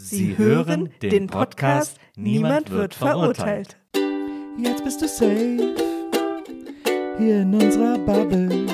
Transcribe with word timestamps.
Sie 0.00 0.38
hören 0.38 0.90
den 1.02 1.26
Podcast 1.26 1.98
Niemand 2.14 2.70
wird 2.70 2.94
verurteilt. 2.94 3.76
Jetzt 4.56 4.84
bist 4.84 5.02
du 5.02 5.08
safe 5.08 5.74
hier 7.18 7.42
in 7.42 7.52
unserer 7.52 7.98
Bubble. 7.98 8.64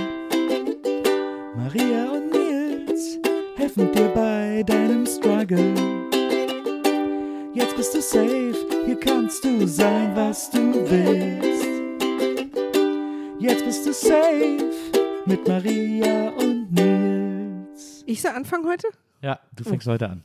Maria 1.56 2.10
und 2.12 2.30
Nils 2.30 3.18
helfen 3.56 3.90
dir 3.92 4.08
bei 4.08 4.62
deinem 4.66 5.06
Struggle. 5.06 5.74
Jetzt 7.54 7.74
bist 7.74 7.94
du 7.94 8.02
safe, 8.02 8.54
hier 8.84 9.00
kannst 9.00 9.44
du 9.44 9.66
sein, 9.66 10.14
was 10.14 10.50
du 10.50 10.74
willst. 10.90 11.66
Jetzt 13.40 13.64
bist 13.64 13.86
du 13.86 13.92
safe 13.94 14.70
mit 15.24 15.48
Maria 15.48 16.28
und 16.38 16.70
Nils. 16.70 18.04
Ich 18.06 18.20
soll 18.20 18.32
anfangen 18.32 18.66
heute? 18.66 18.88
Ja, 19.22 19.40
du 19.56 19.64
fängst 19.64 19.86
heute 19.86 20.10
an. 20.10 20.22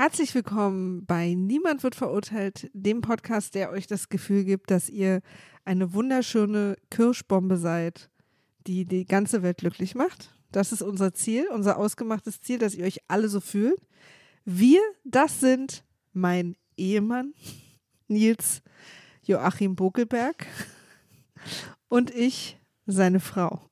Herzlich 0.00 0.32
willkommen 0.36 1.04
bei 1.06 1.34
Niemand 1.34 1.82
wird 1.82 1.96
verurteilt, 1.96 2.70
dem 2.72 3.00
Podcast, 3.00 3.56
der 3.56 3.72
euch 3.72 3.88
das 3.88 4.08
Gefühl 4.08 4.44
gibt, 4.44 4.70
dass 4.70 4.88
ihr 4.88 5.22
eine 5.64 5.92
wunderschöne 5.92 6.76
Kirschbombe 6.88 7.56
seid, 7.56 8.08
die 8.68 8.84
die 8.84 9.06
ganze 9.06 9.42
Welt 9.42 9.58
glücklich 9.58 9.96
macht. 9.96 10.32
Das 10.52 10.70
ist 10.70 10.82
unser 10.82 11.14
Ziel, 11.14 11.48
unser 11.52 11.78
ausgemachtes 11.78 12.40
Ziel, 12.40 12.60
dass 12.60 12.76
ihr 12.76 12.84
euch 12.84 13.00
alle 13.08 13.28
so 13.28 13.40
fühlt. 13.40 13.80
Wir, 14.44 14.80
das 15.02 15.40
sind 15.40 15.82
mein 16.12 16.54
Ehemann, 16.76 17.34
Nils 18.06 18.62
Joachim 19.24 19.74
Bokelberg 19.74 20.46
und 21.88 22.14
ich, 22.14 22.56
seine 22.86 23.18
Frau. 23.18 23.68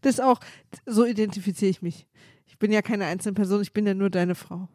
Das 0.00 0.18
auch, 0.18 0.40
so 0.86 1.04
identifiziere 1.04 1.70
ich 1.70 1.82
mich. 1.82 2.08
Ich 2.46 2.58
bin 2.58 2.72
ja 2.72 2.82
keine 2.82 3.04
einzelne 3.04 3.34
Person, 3.34 3.62
ich 3.62 3.72
bin 3.72 3.86
ja 3.86 3.94
nur 3.94 4.10
deine 4.10 4.34
Frau. 4.34 4.68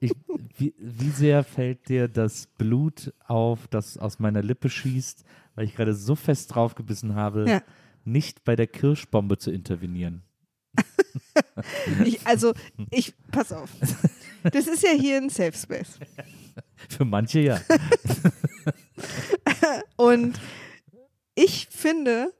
Ich, 0.00 0.12
wie, 0.56 0.74
wie 0.78 1.10
sehr 1.10 1.44
fällt 1.44 1.88
dir 1.88 2.08
das 2.08 2.46
Blut 2.58 3.12
auf, 3.26 3.66
das 3.68 3.96
aus 3.98 4.18
meiner 4.18 4.42
Lippe 4.42 4.68
schießt, 4.70 5.24
weil 5.54 5.64
ich 5.64 5.74
gerade 5.74 5.94
so 5.94 6.14
fest 6.14 6.54
draufgebissen 6.54 7.14
habe, 7.14 7.44
Ja. 7.48 7.62
nicht 8.04 8.44
bei 8.44 8.54
der 8.56 8.66
Kirschbombe 8.66 9.38
zu 9.38 9.50
intervenieren? 9.50 10.22
Ich, 12.04 12.24
also, 12.26 12.52
ich, 12.90 13.14
pass 13.32 13.52
auf. 13.52 13.70
Das 14.44 14.66
ist 14.68 14.82
ja 14.82 14.90
hier 14.90 15.16
ein 15.16 15.28
Safe 15.28 15.52
Space. 15.56 15.98
Für 16.88 17.04
manche 17.04 17.40
ja. 17.40 17.60
Und 19.96 20.38
ich 21.34 21.68
finde, 21.70 22.32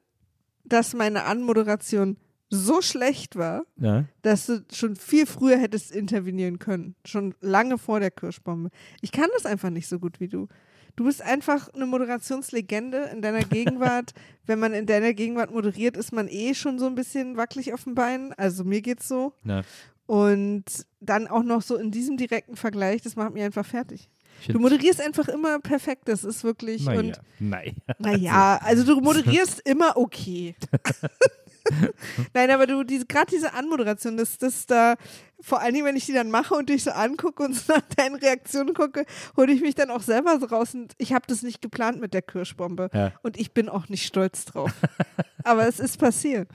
dass 0.65 0.95
meine 0.95 1.25
Anmoderation 1.25 2.17
so 2.51 2.81
schlecht 2.81 3.37
war, 3.37 3.65
ja. 3.77 4.05
dass 4.23 4.47
du 4.47 4.65
schon 4.73 4.97
viel 4.97 5.27
früher 5.27 5.59
hättest 5.59 5.91
intervenieren 5.91 6.59
können. 6.59 6.95
Schon 7.05 7.35
lange 7.41 7.79
vor 7.79 8.01
der 8.01 8.11
Kirschbombe. 8.11 8.71
Ich 9.01 9.13
kann 9.13 9.29
das 9.35 9.47
einfach 9.47 9.71
nicht 9.71 9.89
so 9.89 9.99
gut 9.99 10.21
wie 10.21 10.29
du. 10.29 10.49
Du 10.97 11.05
bist 11.05 11.23
einfach 11.23 11.69
eine 11.75 11.87
Moderationslegende 11.87 13.11
in 13.13 13.23
deiner 13.23 13.41
Gegenwart. 13.45 14.15
Wenn 14.47 14.59
man 14.59 14.73
in 14.73 14.87
deiner 14.87 15.15
Gegenwart 15.15 15.53
moderiert, 15.53 15.97
ist 15.97 16.13
man 16.13 16.27
eh 16.29 16.55
schon 16.55 16.79
so 16.79 16.87
ein 16.87 16.95
bisschen 16.95 17.37
wackelig 17.37 17.73
auf 17.73 17.85
den 17.85 17.95
Beinen. 17.95 18.33
Also 18.33 18.65
mir 18.65 18.81
geht's 18.81 19.09
so. 19.09 19.33
ja. 19.45 19.63
Und 20.07 20.65
dann 21.01 21.29
auch 21.29 21.43
noch 21.43 21.61
so 21.61 21.77
in 21.77 21.91
diesem 21.91 22.17
direkten 22.17 22.57
Vergleich, 22.57 23.03
das 23.03 23.15
macht 23.15 23.35
mich 23.35 23.43
einfach 23.43 23.67
fertig. 23.67 24.09
Ich 24.41 24.49
Du 24.49 24.59
moderierst 24.59 25.03
einfach 25.03 25.29
immer 25.29 25.59
perfekt. 25.59 26.09
Das 26.09 26.25
ist 26.25 26.45
wirklich. 26.45 26.85
Naja, 26.85 26.99
und 26.99 27.21
naja. 27.39 27.73
naja, 27.99 28.61
also 28.63 28.85
du 28.85 29.01
moderierst 29.03 29.61
immer 29.67 29.97
okay. 29.97 30.55
Nein, 32.35 32.51
aber 32.51 32.67
du, 32.67 32.83
diese, 32.85 33.07
gerade 33.07 33.31
diese 33.31 33.55
Anmoderation, 33.55 34.17
das, 34.17 34.39
das 34.39 34.67
da, 34.67 34.97
vor 35.41 35.61
allen 35.61 35.75
Dingen, 35.75 35.87
wenn 35.87 35.97
ich 35.97 36.07
die 36.07 36.13
dann 36.13 36.31
mache 36.31 36.55
und 36.55 36.69
dich 36.69 36.83
so 36.83 36.91
angucke 36.91 37.43
und 37.43 37.55
so 37.55 37.73
nach 37.73 37.83
deinen 37.97 38.17
Reaktionen 38.17 38.75
gucke, 38.75 39.05
hole 39.37 39.53
ich 39.53 39.61
mich 39.61 39.75
dann 39.75 39.91
auch 39.91 40.03
selber 40.03 40.39
so 40.41 40.47
raus 40.47 40.75
und 40.75 40.93
ich 40.99 41.13
habe 41.13 41.27
das 41.29 41.43
nicht 41.43 41.63
geplant 41.63 42.01
mit 42.01 42.15
der 42.15 42.23
Kirschbombe. 42.23 42.91
Ja. 42.93 43.13
Und 43.23 43.39
ich 43.39 43.53
bin 43.53 43.69
auch 43.69 43.89
nicht 43.89 44.07
stolz 44.07 44.45
drauf. 44.45 44.73
aber 45.45 45.69
es 45.69 45.81
ist 45.81 45.99
passiert. 45.99 46.49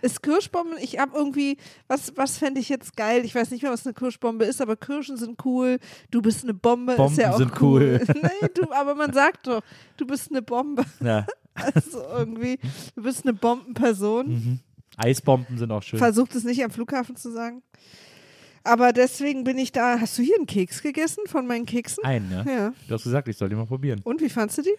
Ist 0.00 0.22
Kirschbomben, 0.22 0.78
ich 0.80 0.98
habe 0.98 1.16
irgendwie, 1.16 1.56
was, 1.88 2.12
was 2.16 2.38
fände 2.38 2.60
ich 2.60 2.68
jetzt 2.68 2.96
geil? 2.96 3.24
Ich 3.24 3.34
weiß 3.34 3.50
nicht 3.50 3.62
mehr, 3.62 3.72
was 3.72 3.84
eine 3.84 3.94
Kirschbombe 3.94 4.44
ist, 4.44 4.60
aber 4.60 4.76
Kirschen 4.76 5.16
sind 5.16 5.44
cool. 5.44 5.78
Du 6.12 6.22
bist 6.22 6.44
eine 6.44 6.54
Bombe, 6.54 6.92
ist 6.92 6.98
ja 6.98 7.04
Bomben 7.04 7.24
auch 7.32 7.38
sind 7.38 7.60
cool. 7.60 8.00
cool. 8.06 8.14
nee, 8.22 8.48
du, 8.54 8.70
aber 8.72 8.94
man 8.94 9.12
sagt 9.12 9.48
doch, 9.48 9.62
du 9.96 10.06
bist 10.06 10.30
eine 10.30 10.42
Bombe. 10.42 10.84
ja. 11.00 11.26
Also 11.74 12.02
irgendwie, 12.02 12.58
du 12.94 13.02
bist 13.02 13.24
eine 13.24 13.34
Bombenperson. 13.34 14.28
Mhm. 14.28 14.60
Eisbomben 14.96 15.58
sind 15.58 15.70
auch 15.70 15.82
schön. 15.82 15.98
Versucht 15.98 16.34
es 16.34 16.44
nicht 16.44 16.62
am 16.64 16.70
Flughafen 16.70 17.16
zu 17.16 17.30
sagen. 17.30 17.62
Aber 18.64 18.92
deswegen 18.92 19.44
bin 19.44 19.56
ich 19.58 19.72
da. 19.72 20.00
Hast 20.00 20.18
du 20.18 20.22
hier 20.22 20.36
einen 20.36 20.46
Keks 20.46 20.82
gegessen 20.82 21.22
von 21.26 21.46
meinen 21.46 21.66
Keksen? 21.66 22.04
Ein, 22.04 22.28
ja? 22.30 22.44
Ja. 22.44 22.72
Du 22.88 22.94
hast 22.94 23.04
gesagt, 23.04 23.28
ich 23.28 23.36
soll 23.36 23.48
die 23.48 23.54
mal 23.54 23.66
probieren. 23.66 24.00
Und 24.04 24.20
wie 24.20 24.28
fandst 24.28 24.58
du 24.58 24.62
die? 24.62 24.74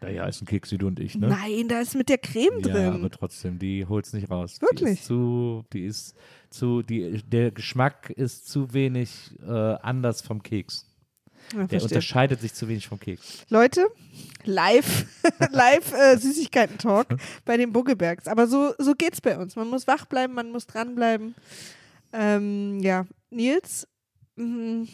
Naja, 0.00 0.26
ist 0.26 0.42
ein 0.42 0.46
Keks 0.46 0.72
wie 0.72 0.78
du 0.78 0.88
und 0.88 0.98
ich, 0.98 1.14
ne? 1.16 1.28
Nein, 1.28 1.68
da 1.68 1.78
ist 1.80 1.94
mit 1.94 2.08
der 2.08 2.18
Creme 2.18 2.58
Ja, 2.58 2.72
drin. 2.72 2.86
aber 2.94 3.08
trotzdem, 3.10 3.60
die 3.60 3.86
holt's 3.86 4.12
nicht 4.12 4.28
raus. 4.28 4.58
Die 4.58 4.62
Wirklich? 4.62 4.98
ist 4.98 5.04
zu, 5.04 5.64
die 5.72 5.84
ist 5.86 6.16
zu, 6.50 6.82
die, 6.82 7.22
der 7.22 7.52
Geschmack 7.52 8.10
ist 8.10 8.48
zu 8.50 8.74
wenig 8.74 9.10
äh, 9.46 9.48
anders 9.50 10.20
vom 10.20 10.42
Keks. 10.42 10.88
Ja, 11.56 11.66
Der 11.66 11.82
unterscheidet 11.82 12.40
sich 12.40 12.54
zu 12.54 12.68
wenig 12.68 12.86
vom 12.88 12.98
Keks. 12.98 13.44
Leute, 13.48 13.86
live, 14.44 15.06
live 15.52 15.92
äh, 15.92 16.16
Süßigkeiten-Talk 16.16 17.08
bei 17.44 17.56
den 17.56 17.72
Buggebergs. 17.72 18.26
Aber 18.26 18.46
so, 18.46 18.72
so 18.78 18.94
geht's 18.94 19.20
bei 19.20 19.36
uns. 19.38 19.56
Man 19.56 19.68
muss 19.68 19.86
wach 19.86 20.06
bleiben, 20.06 20.34
man 20.34 20.50
muss 20.50 20.66
dranbleiben. 20.66 21.34
Ähm, 22.12 22.78
ja, 22.80 23.06
Nils, 23.30 23.86
mh, 24.36 24.86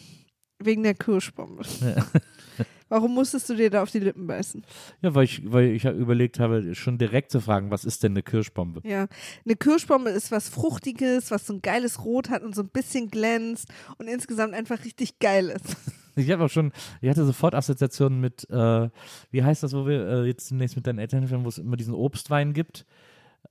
wegen 0.59 0.83
der 0.83 0.95
Kirschbombe. 0.95 1.63
Warum 2.89 3.13
musstest 3.13 3.47
du 3.47 3.55
dir 3.55 3.69
da 3.69 3.83
auf 3.83 3.91
die 3.91 3.99
Lippen 3.99 4.25
beißen? 4.25 4.65
Ja, 5.01 5.13
weil 5.13 5.25
ich, 5.25 5.43
weil 5.45 5.65
ich 5.65 5.85
überlegt 5.85 6.39
habe, 6.39 6.73
schon 6.73 6.97
direkt 6.97 7.31
zu 7.31 7.39
fragen, 7.39 7.69
was 7.69 7.85
ist 7.85 8.01
denn 8.01 8.13
eine 8.13 8.23
Kirschbombe? 8.23 8.81
Ja, 8.83 9.07
eine 9.45 9.55
Kirschbombe 9.55 10.09
ist 10.09 10.31
was 10.31 10.49
Fruchtiges, 10.49 11.29
was 11.29 11.45
so 11.45 11.53
ein 11.53 11.61
geiles 11.61 12.03
Rot 12.03 12.29
hat 12.31 12.41
und 12.41 12.55
so 12.55 12.63
ein 12.63 12.69
bisschen 12.69 13.11
glänzt 13.11 13.67
und 13.99 14.07
insgesamt 14.07 14.55
einfach 14.55 14.83
richtig 14.83 15.19
geil 15.19 15.49
ist. 15.49 15.77
Ich 16.15 16.29
habe 16.31 16.45
auch 16.45 16.49
schon, 16.49 16.71
ich 17.01 17.09
hatte 17.09 17.25
sofort 17.25 17.55
Assoziationen 17.55 18.19
mit, 18.19 18.49
äh, 18.49 18.89
wie 19.31 19.43
heißt 19.43 19.63
das, 19.63 19.73
wo 19.73 19.85
wir 19.87 20.07
äh, 20.07 20.25
jetzt 20.25 20.49
demnächst 20.51 20.75
mit 20.75 20.85
deinen 20.87 20.99
Eltern 20.99 21.19
hinfahren, 21.21 21.43
wo 21.45 21.49
es 21.49 21.57
immer 21.57 21.77
diesen 21.77 21.93
Obstwein 21.93 22.53
gibt? 22.53 22.85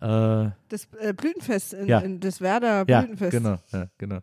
Äh, 0.00 0.50
Das 0.69 0.87
äh, 1.00 1.12
Blütenfest, 1.16 1.72
in, 1.75 1.87
Ja. 1.87 2.00
in 2.00 2.20
das 2.20 2.40
Werder 2.40 2.84
ja, 2.88 3.00
Blütenfest. 3.00 3.31
genau, 3.32 3.58
ja, 3.72 3.88
genau. 3.99 4.19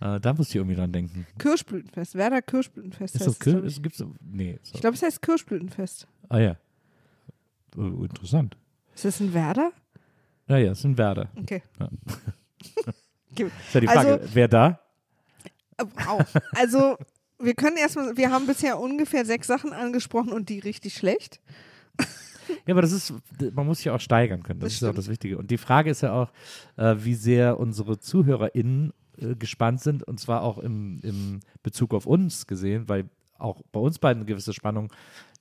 Äh, 0.00 0.20
da 0.20 0.32
musste 0.34 0.52
ich 0.52 0.56
irgendwie 0.56 0.76
dran 0.76 0.92
denken. 0.92 1.26
Kirschblütenfest, 1.38 2.14
Werder 2.14 2.40
Kirschblütenfest 2.42 3.14
Ist 3.16 3.26
das 3.26 3.32
es, 3.34 3.38
Kirsch? 3.40 3.64
ich. 3.76 3.82
Gibt's, 3.82 4.04
nee. 4.20 4.58
So. 4.62 4.74
Ich 4.74 4.80
glaube, 4.80 4.94
es 4.96 5.02
heißt 5.02 5.20
Kirschblütenfest. 5.22 6.06
ah 6.28 6.38
ja. 6.38 6.56
Oh, 7.76 8.04
interessant. 8.04 8.56
Ist 8.94 9.04
das 9.04 9.20
ein 9.20 9.32
Werder? 9.34 9.72
Ja, 10.46 10.56
ja, 10.58 10.72
ist 10.72 10.84
ein 10.84 10.96
Werder. 10.98 11.28
Okay. 11.36 11.62
Ja. 11.80 11.88
Ist 13.38 13.74
ja 13.74 13.80
die 13.80 13.86
Frage, 13.86 14.12
Also- 14.14 14.34
wer 14.34 14.48
da? 14.48 14.80
Wow. 15.80 16.24
Also, 16.56 16.96
wir 17.38 17.54
können 17.54 17.76
erstmal, 17.76 18.16
wir 18.16 18.30
haben 18.30 18.46
bisher 18.46 18.78
ungefähr 18.78 19.24
sechs 19.24 19.46
Sachen 19.46 19.72
angesprochen 19.72 20.32
und 20.32 20.48
die 20.48 20.58
richtig 20.58 20.94
schlecht. 20.94 21.40
Ja, 22.66 22.74
aber 22.74 22.82
das 22.82 22.92
ist, 22.92 23.12
man 23.52 23.66
muss 23.66 23.78
sich 23.78 23.86
ja 23.86 23.94
auch 23.94 24.00
steigern 24.00 24.42
können. 24.42 24.60
Das, 24.60 24.72
Das 24.72 24.82
ist 24.82 24.88
auch 24.88 24.94
das 24.94 25.08
Wichtige. 25.08 25.36
Und 25.36 25.50
die 25.50 25.58
Frage 25.58 25.90
ist 25.90 26.00
ja 26.00 26.12
auch, 26.14 26.32
äh, 26.76 26.96
wie 26.98 27.14
sehr 27.14 27.60
unsere 27.60 27.98
ZuhörerInnen 27.98 28.92
äh, 29.18 29.34
gespannt 29.34 29.80
sind, 29.80 30.02
und 30.02 30.18
zwar 30.18 30.42
auch 30.42 30.58
im, 30.58 30.98
im 31.02 31.40
Bezug 31.62 31.92
auf 31.92 32.06
uns 32.06 32.46
gesehen, 32.46 32.88
weil 32.88 33.10
auch 33.38 33.62
bei 33.70 33.80
uns 33.80 33.98
beiden 33.98 34.22
eine 34.22 34.26
gewisse 34.26 34.52
Spannung 34.52 34.92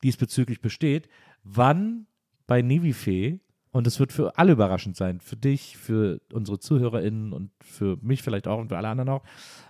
diesbezüglich 0.04 0.62
besteht, 0.62 1.08
wann 1.44 2.08
bei 2.46 2.62
Nivifee, 2.62 3.40
und 3.72 3.86
das 3.88 4.00
wird 4.00 4.14
für 4.14 4.38
alle 4.38 4.54
überraschend 4.54 4.96
sein, 4.96 5.20
für 5.20 5.36
dich, 5.36 5.78
für 5.78 6.20
unsere 6.32 6.60
ZuhörerInnen 6.60 7.34
und 7.34 7.52
für 7.62 7.98
mich 8.02 8.24
vielleicht 8.24 8.48
auch 8.48 8.60
und 8.60 8.70
für 8.70 8.78
alle 8.78 8.88
anderen 8.88 9.10
auch, 9.10 9.24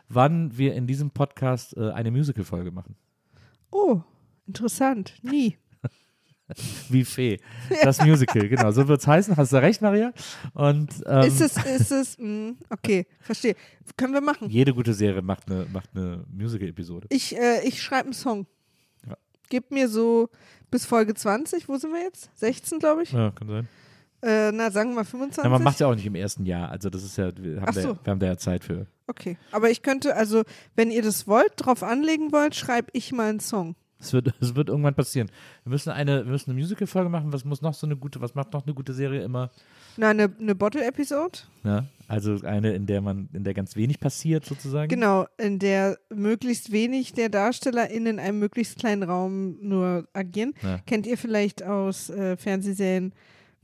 wann 0.08 0.58
wir 0.58 0.76
in 0.76 0.88
diesem 0.88 1.12
Podcast 1.12 1.76
äh, 1.76 1.92
eine 1.92 2.12
Musical-Folge 2.12 2.72
machen. 2.72 2.96
Oh, 3.72 4.02
interessant. 4.46 5.14
Nie. 5.22 5.58
Wie 6.90 7.04
Fee. 7.04 7.40
Das 7.84 8.02
Musical, 8.02 8.48
genau. 8.48 8.72
So 8.72 8.88
wird 8.88 9.02
es 9.02 9.08
heißen. 9.08 9.36
Hast 9.36 9.52
du 9.52 9.58
recht, 9.58 9.82
Maria? 9.82 10.14
Und 10.54 10.90
ähm, 11.06 11.24
ist 11.24 11.42
es, 11.42 11.58
ist 11.66 11.92
es, 11.92 12.18
mh, 12.18 12.54
okay, 12.70 13.06
verstehe. 13.20 13.56
Können 13.98 14.14
wir 14.14 14.22
machen. 14.22 14.50
jede 14.50 14.74
gute 14.74 14.94
Serie 14.94 15.22
macht 15.22 15.52
eine, 15.52 15.66
macht 15.66 15.90
eine 15.94 16.24
Musical-Episode. 16.32 17.08
Ich, 17.10 17.36
äh, 17.36 17.68
ich 17.68 17.82
schreibe 17.82 18.06
einen 18.06 18.14
Song. 18.14 18.48
Ja. 19.06 19.18
Gib 19.50 19.72
mir 19.72 19.90
so 19.90 20.30
bis 20.72 20.86
Folge 20.86 21.14
20, 21.14 21.68
wo 21.68 21.78
sind 21.78 21.92
wir 21.92 22.02
jetzt? 22.02 22.30
16, 22.40 22.80
glaube 22.80 23.04
ich. 23.04 23.12
Ja, 23.12 23.32
kann 23.32 23.48
sein. 23.50 23.68
Äh, 24.22 24.52
na, 24.52 24.72
sagen 24.72 24.92
wir 24.92 24.96
mal 24.96 25.06
25. 25.06 25.44
Ja, 25.44 25.50
man 25.50 25.64
macht 25.64 25.80
ja 25.80 25.88
auch 25.88 25.96
nicht 25.96 26.06
im 26.06 26.16
ersten 26.16 26.46
Jahr. 26.46 26.70
Also 26.70 26.90
das 26.90 27.04
ist 27.04 27.18
ja, 27.18 27.32
wir 27.38 27.62
haben, 27.62 27.66
Ach 27.68 27.74
da, 27.74 27.82
so. 27.82 27.98
wir 28.04 28.12
haben 28.12 28.20
da 28.20 28.26
ja 28.26 28.38
Zeit 28.38 28.64
für. 28.64 28.88
Okay, 29.08 29.38
aber 29.52 29.70
ich 29.70 29.84
könnte, 29.84 30.16
also, 30.16 30.44
wenn 30.76 30.92
ihr 30.92 31.02
das 31.02 31.28
wollt, 31.28 31.54
drauf 31.58 31.84
anlegen 31.84 32.32
wollt, 32.32 32.56
schreibe 32.56 32.90
ich 32.94 33.12
mal 33.12 33.30
einen 33.30 33.40
Song. 33.40 33.76
Es 34.00 34.14
wird, 34.14 34.34
es 34.42 34.56
wird 34.56 34.70
irgendwann 34.70 34.96
passieren. 34.96 35.30
Wir 35.64 35.72
müssen 35.72 35.92
eine, 35.92 36.26
wir 36.26 36.32
müssen 36.32 36.52
eine 36.52 36.60
Musical-Folge 36.60 37.10
machen. 37.10 37.34
Was 37.34 37.46
muss 37.46 37.62
noch 37.62 37.74
so 37.74 37.88
eine 37.88 37.96
gute, 37.96 38.22
was 38.22 38.36
macht 38.36 38.54
noch 38.54 38.66
eine 38.66 38.74
gute 38.74 38.94
Serie 38.94 39.22
immer? 39.22 39.52
Na, 39.98 40.10
eine 40.10 40.30
ne, 40.40 40.54
Bottle-Episode. 40.54 41.40
Ja, 41.64 41.86
also 42.08 42.40
eine, 42.44 42.74
in 42.74 42.86
der 42.86 43.02
man, 43.02 43.30
in 43.34 43.44
der 43.44 43.54
ganz 43.54 43.76
wenig 43.76 44.00
passiert 44.00 44.46
sozusagen. 44.46 44.90
Genau, 44.90 45.26
in 45.38 45.58
der 45.58 45.98
möglichst 46.14 46.72
wenig 46.72 47.14
der 47.14 47.30
DarstellerInnen 47.30 48.18
in 48.18 48.20
einem 48.20 48.40
möglichst 48.40 48.78
kleinen 48.78 49.04
Raum 49.04 49.58
nur 49.62 50.08
agieren. 50.14 50.54
Ja. 50.62 50.80
Kennt 50.86 51.08
ihr 51.08 51.18
vielleicht 51.18 51.64
aus 51.64 52.10
äh, 52.10 52.38
Fernsehserien, 52.38 53.14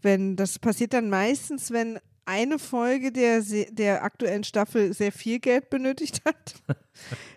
wenn 0.03 0.35
das 0.35 0.59
passiert 0.59 0.93
dann 0.93 1.09
meistens, 1.09 1.71
wenn 1.71 1.99
eine 2.25 2.57
Folge 2.57 3.11
der, 3.11 3.43
der 3.71 4.03
aktuellen 4.03 4.43
Staffel 4.45 4.93
sehr 4.93 5.11
viel 5.11 5.39
Geld 5.39 5.69
benötigt 5.69 6.21
hat, 6.25 6.55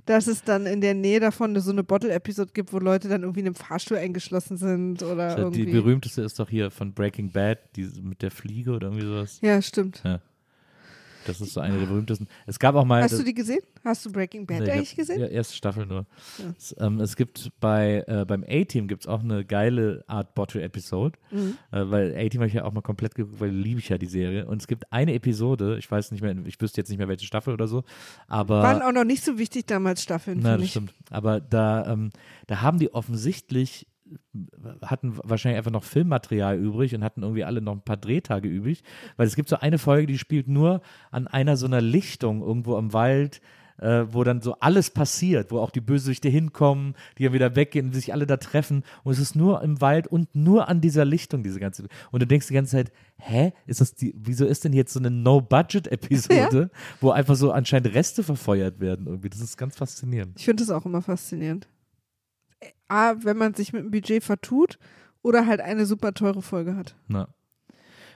dass 0.06 0.26
es 0.28 0.44
dann 0.44 0.66
in 0.66 0.80
der 0.80 0.94
Nähe 0.94 1.18
davon 1.18 1.58
so 1.60 1.72
eine 1.72 1.82
Bottle-Episode 1.82 2.52
gibt, 2.54 2.72
wo 2.72 2.78
Leute 2.78 3.08
dann 3.08 3.22
irgendwie 3.22 3.40
in 3.40 3.46
einem 3.46 3.54
Fahrstuhl 3.56 3.96
eingeschlossen 3.96 4.56
sind 4.56 5.02
oder 5.02 5.34
Die 5.34 5.40
irgendwie. 5.40 5.72
berühmteste 5.72 6.22
ist 6.22 6.38
doch 6.38 6.48
hier 6.48 6.70
von 6.70 6.92
Breaking 6.92 7.32
Bad, 7.32 7.58
die 7.74 7.90
mit 8.00 8.22
der 8.22 8.30
Fliege 8.30 8.72
oder 8.72 8.88
irgendwie 8.88 9.06
sowas. 9.06 9.38
ja, 9.42 9.60
stimmt. 9.60 10.02
Das 11.26 11.40
ist 11.40 11.52
so 11.54 11.60
eine 11.60 11.78
der 11.78 11.86
berühmtesten. 11.86 12.28
Es 12.46 12.58
gab 12.58 12.74
auch 12.74 12.84
mal. 12.84 13.02
Hast 13.02 13.18
du 13.18 13.22
die 13.24 13.34
gesehen? 13.34 13.60
Hast 13.84 14.04
du 14.06 14.12
Breaking 14.12 14.46
Bad 14.46 14.60
Nee, 14.60 14.64
ich 14.66 14.72
eigentlich 14.72 14.90
hab- 14.90 14.96
gesehen? 14.96 15.20
Ja, 15.20 15.26
erste 15.26 15.54
Staffel 15.56 15.86
nur. 15.86 16.06
Ja. 16.38 16.44
Es, 16.56 16.74
ähm, 16.78 17.00
es 17.00 17.16
gibt 17.16 17.50
bei 17.60 18.04
äh, 18.06 18.24
beim 18.24 18.44
A-Team 18.48 18.88
gibt 18.88 19.02
es 19.02 19.06
auch 19.06 19.20
eine 19.22 19.44
geile 19.44 20.04
Art 20.06 20.34
Bottle-Episode, 20.34 21.18
Mhm. 21.30 21.56
äh, 21.72 21.90
weil 21.90 22.14
A-Team 22.16 22.40
habe 22.40 22.48
ich 22.48 22.54
ja 22.54 22.64
auch 22.64 22.72
mal 22.72 22.80
komplett 22.82 23.14
geguckt, 23.14 23.40
weil 23.40 23.50
liebe 23.50 23.80
ich 23.80 23.88
ja 23.88 23.98
die 23.98 24.06
Serie. 24.06 24.46
Und 24.46 24.60
es 24.62 24.66
gibt 24.68 24.92
eine 24.92 25.14
Episode, 25.14 25.76
ich 25.78 25.90
weiß 25.90 26.12
nicht 26.12 26.20
mehr, 26.22 26.34
ich 26.46 26.60
wüsste 26.60 26.80
jetzt 26.80 26.88
nicht 26.88 26.98
mehr 26.98 27.08
welche 27.08 27.26
Staffel 27.26 27.52
oder 27.54 27.66
so, 27.68 27.84
aber 28.28 28.62
Waren 28.62 28.82
auch 28.82 28.92
noch 28.92 29.04
nicht 29.04 29.24
so 29.24 29.38
wichtig 29.38 29.66
damals 29.66 30.02
Staffeln, 30.02 30.40
na, 30.42 30.56
das 30.56 30.70
stimmt. 30.70 30.94
Aber 31.10 31.40
da, 31.40 31.86
ähm, 31.92 32.10
da 32.46 32.60
haben 32.62 32.78
die 32.78 32.92
offensichtlich 32.94 33.86
hatten 34.82 35.18
wahrscheinlich 35.24 35.58
einfach 35.58 35.70
noch 35.70 35.84
Filmmaterial 35.84 36.58
übrig 36.58 36.94
und 36.94 37.04
hatten 37.04 37.22
irgendwie 37.22 37.44
alle 37.44 37.60
noch 37.60 37.72
ein 37.72 37.82
paar 37.82 37.96
Drehtage 37.96 38.48
übrig, 38.48 38.82
weil 39.16 39.26
es 39.26 39.36
gibt 39.36 39.48
so 39.48 39.56
eine 39.56 39.78
Folge, 39.78 40.06
die 40.06 40.18
spielt 40.18 40.48
nur 40.48 40.80
an 41.10 41.26
einer 41.26 41.56
so 41.56 41.66
einer 41.66 41.80
Lichtung 41.80 42.42
irgendwo 42.42 42.78
im 42.78 42.92
Wald, 42.92 43.40
äh, 43.78 44.04
wo 44.08 44.24
dann 44.24 44.40
so 44.40 44.54
alles 44.60 44.90
passiert, 44.90 45.50
wo 45.50 45.58
auch 45.58 45.70
die 45.70 45.80
Bösewichte 45.80 46.28
hinkommen, 46.28 46.94
die 47.18 47.24
dann 47.24 47.32
wieder 47.32 47.56
weggehen 47.56 47.86
und 47.86 47.92
sich 47.92 48.12
alle 48.12 48.26
da 48.26 48.36
treffen. 48.36 48.84
Und 49.04 49.12
es 49.12 49.18
ist 49.18 49.36
nur 49.36 49.62
im 49.62 49.80
Wald 49.80 50.06
und 50.06 50.34
nur 50.34 50.68
an 50.68 50.80
dieser 50.80 51.04
Lichtung 51.04 51.42
diese 51.42 51.60
ganze 51.60 51.86
und 52.10 52.22
du 52.22 52.26
denkst 52.26 52.48
die 52.48 52.54
ganze 52.54 52.72
Zeit, 52.72 52.92
hä, 53.18 53.52
ist 53.66 53.80
das 53.80 53.94
die, 53.94 54.14
wieso 54.16 54.46
ist 54.46 54.64
denn 54.64 54.72
jetzt 54.72 54.92
so 54.92 55.00
eine 55.00 55.10
No-Budget-Episode, 55.10 56.70
wo 57.00 57.10
einfach 57.10 57.36
so 57.36 57.52
anscheinend 57.52 57.94
Reste 57.94 58.22
verfeuert 58.22 58.80
werden 58.80 59.06
irgendwie, 59.06 59.28
das 59.28 59.40
ist 59.40 59.56
ganz 59.56 59.76
faszinierend. 59.76 60.38
Ich 60.38 60.44
finde 60.44 60.62
das 60.62 60.70
auch 60.70 60.86
immer 60.86 61.02
faszinierend. 61.02 61.68
A, 62.88 63.14
wenn 63.22 63.36
man 63.36 63.54
sich 63.54 63.72
mit 63.72 63.82
dem 63.82 63.90
Budget 63.90 64.22
vertut 64.22 64.78
oder 65.22 65.46
halt 65.46 65.60
eine 65.60 65.86
super 65.86 66.14
teure 66.14 66.42
Folge 66.42 66.76
hat. 66.76 66.94
Na. 67.08 67.28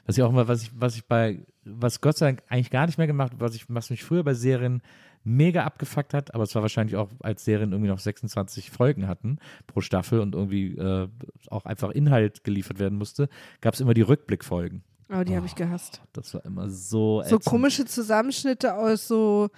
Was 0.07 0.17
ich 0.17 0.23
auch 0.23 0.31
immer, 0.31 0.49
was 0.49 0.63
ich, 0.63 0.71
was 0.75 0.97
ich 0.97 1.07
bei, 1.07 1.45
was 1.65 2.01
Gott 2.01 2.17
sei 2.17 2.27
Dank 2.27 2.43
eigentlich 2.49 2.71
gar 2.71 2.87
nicht 2.87 2.99
mehr 2.99 3.07
gemacht, 3.07 3.33
was 3.39 3.55
ich, 3.55 3.67
was 3.69 3.91
mich 3.91 4.03
früher 4.03 4.25
bei 4.25 4.35
Serien 4.35 4.83
mega 5.23 5.65
abgefuckt 5.65 6.15
hat, 6.15 6.35
aber 6.35 6.45
es 6.45 6.55
war 6.55 6.63
wahrscheinlich 6.63 6.97
auch, 6.97 7.11
als 7.21 7.45
Serien 7.45 7.73
irgendwie 7.73 7.91
noch 7.91 7.99
26 7.99 8.71
Folgen 8.71 9.07
hatten 9.07 9.39
pro 9.67 9.81
Staffel 9.81 10.21
und 10.21 10.35
irgendwie 10.35 10.77
äh, 10.77 11.09
auch 11.49 11.67
einfach 11.67 11.91
Inhalt 11.91 12.43
geliefert 12.45 12.79
werden 12.79 12.97
musste, 12.97 13.29
gab 13.61 13.75
es 13.75 13.81
immer 13.81 13.95
die 13.95 14.03
Rückblickfolgen. 14.03 14.83
Aber 15.11 15.25
die 15.25 15.35
habe 15.37 15.47
ich 15.47 15.55
gehasst. 15.57 16.01
Das 16.12 16.33
war 16.35 16.45
immer 16.45 16.69
so 16.71 17.21
So 17.23 17.37
ätzend. 17.37 17.45
komische 17.45 17.85
Zusammenschnitte 17.85 18.75
aus 18.77 19.09
so, 19.09 19.49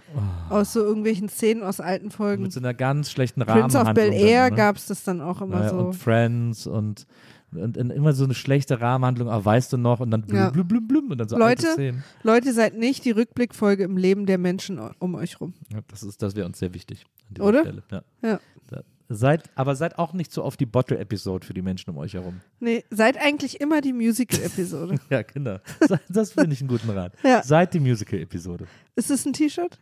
aus 0.49 0.73
so 0.73 0.81
irgendwelchen 0.81 1.29
Szenen 1.29 1.63
aus 1.63 1.79
alten 1.81 2.11
Folgen. 2.11 2.43
mit 2.45 2.53
so 2.53 2.61
einer 2.61 2.73
ganz 2.75 3.11
schlechten 3.11 3.43
Prince 3.45 3.79
of. 3.79 3.93
Bel 3.93 4.13
Air 4.13 4.51
ne? 4.51 4.57
gab 4.57 4.77
es 4.77 4.87
das 4.87 5.05
dann 5.05 5.21
auch 5.21 5.41
immer 5.43 5.57
Naja, 5.59 5.69
so. 5.71 5.77
Und 5.79 5.93
Friends 5.95 6.67
und, 6.67 7.07
und, 7.55 7.77
und 7.77 7.91
immer 7.91 8.15
so 8.15 8.25
eine 8.25 8.33
schlechte 8.35 8.81
Rahmenhandlung, 8.81 9.29
aber 9.29 9.45
weißt 9.45 9.73
du 9.75 9.77
noch, 9.77 10.01
und 10.01 10.11
dann 10.11 10.23
blum, 10.23 10.39
Ja. 10.39 10.51
blum, 10.51 10.67
blum, 10.69 10.89
blum, 10.89 11.11
und 11.11 11.19
dann 11.19 11.29
so 11.29 11.37
Leute, 11.37 11.67
alte 11.67 11.73
Szenen. 11.75 12.05
Leute, 12.23 12.53
seid 12.55 12.79
nicht 12.79 13.05
die 13.05 13.11
Rückblickfolge 13.11 13.83
im 13.85 13.99
Leben 13.99 14.25
der 14.25 14.39
Menschen 14.39 14.81
um 15.01 15.15
euch 15.17 15.39
rum. 15.41 15.53
Ja, 15.71 15.81
das 15.89 16.03
ist, 16.03 16.23
das 16.23 16.35
wäre 16.35 16.47
uns 16.47 16.59
sehr 16.61 16.73
wichtig 16.73 17.05
an 17.29 17.35
dieser 17.35 17.47
Oder? 17.47 17.61
Stelle. 17.61 17.83
Ja. 17.91 18.03
Ja. 18.23 18.41
Da, 18.71 18.81
seid, 19.15 19.51
aber 19.55 19.77
seid 19.77 19.99
auch 19.99 20.13
nicht 20.13 20.33
so 20.33 20.43
auf 20.43 20.57
die 20.57 20.67
Bottle-Episode 20.67 21.47
für 21.47 21.55
die 21.55 21.63
Menschen 21.63 21.91
um 21.91 21.99
euch 21.99 22.15
herum. 22.15 22.41
Nee, 22.61 22.85
seid 22.91 23.17
eigentlich 23.19 23.61
immer 23.61 23.81
die 23.81 23.93
Musical-Episode. 23.93 24.97
Ja, 25.11 25.23
Kinder. 25.23 25.61
Seid- 25.81 26.01
Das 26.09 26.33
finde 26.33 26.55
ich 26.55 26.61
einen 26.61 26.69
guten 26.69 26.91
Rat. 26.91 27.15
Ja. 27.23 27.43
Seid 27.43 27.75
die 27.75 27.81
Musical-Episode. 27.81 28.67
ist 28.97 29.11
es 29.11 29.25
ein 29.27 29.33
T-Shirt? 29.33 29.79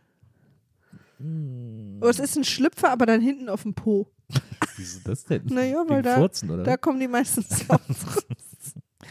Hm. 1.17 1.99
Oh, 2.01 2.07
es 2.07 2.19
ist 2.19 2.35
ein 2.35 2.43
Schlüpfer, 2.43 2.89
aber 2.91 3.05
dann 3.05 3.21
hinten 3.21 3.49
auf 3.49 3.63
dem 3.63 3.73
Po. 3.73 4.07
Wieso 4.77 4.99
das 5.03 5.25
denn? 5.25 5.43
Naja, 5.45 5.83
weil 5.87 6.01
da, 6.01 6.15
Furzen, 6.15 6.63
da 6.63 6.77
kommen 6.77 6.99
die 6.99 7.07
meisten 7.07 7.41
Sounds. 7.47 8.05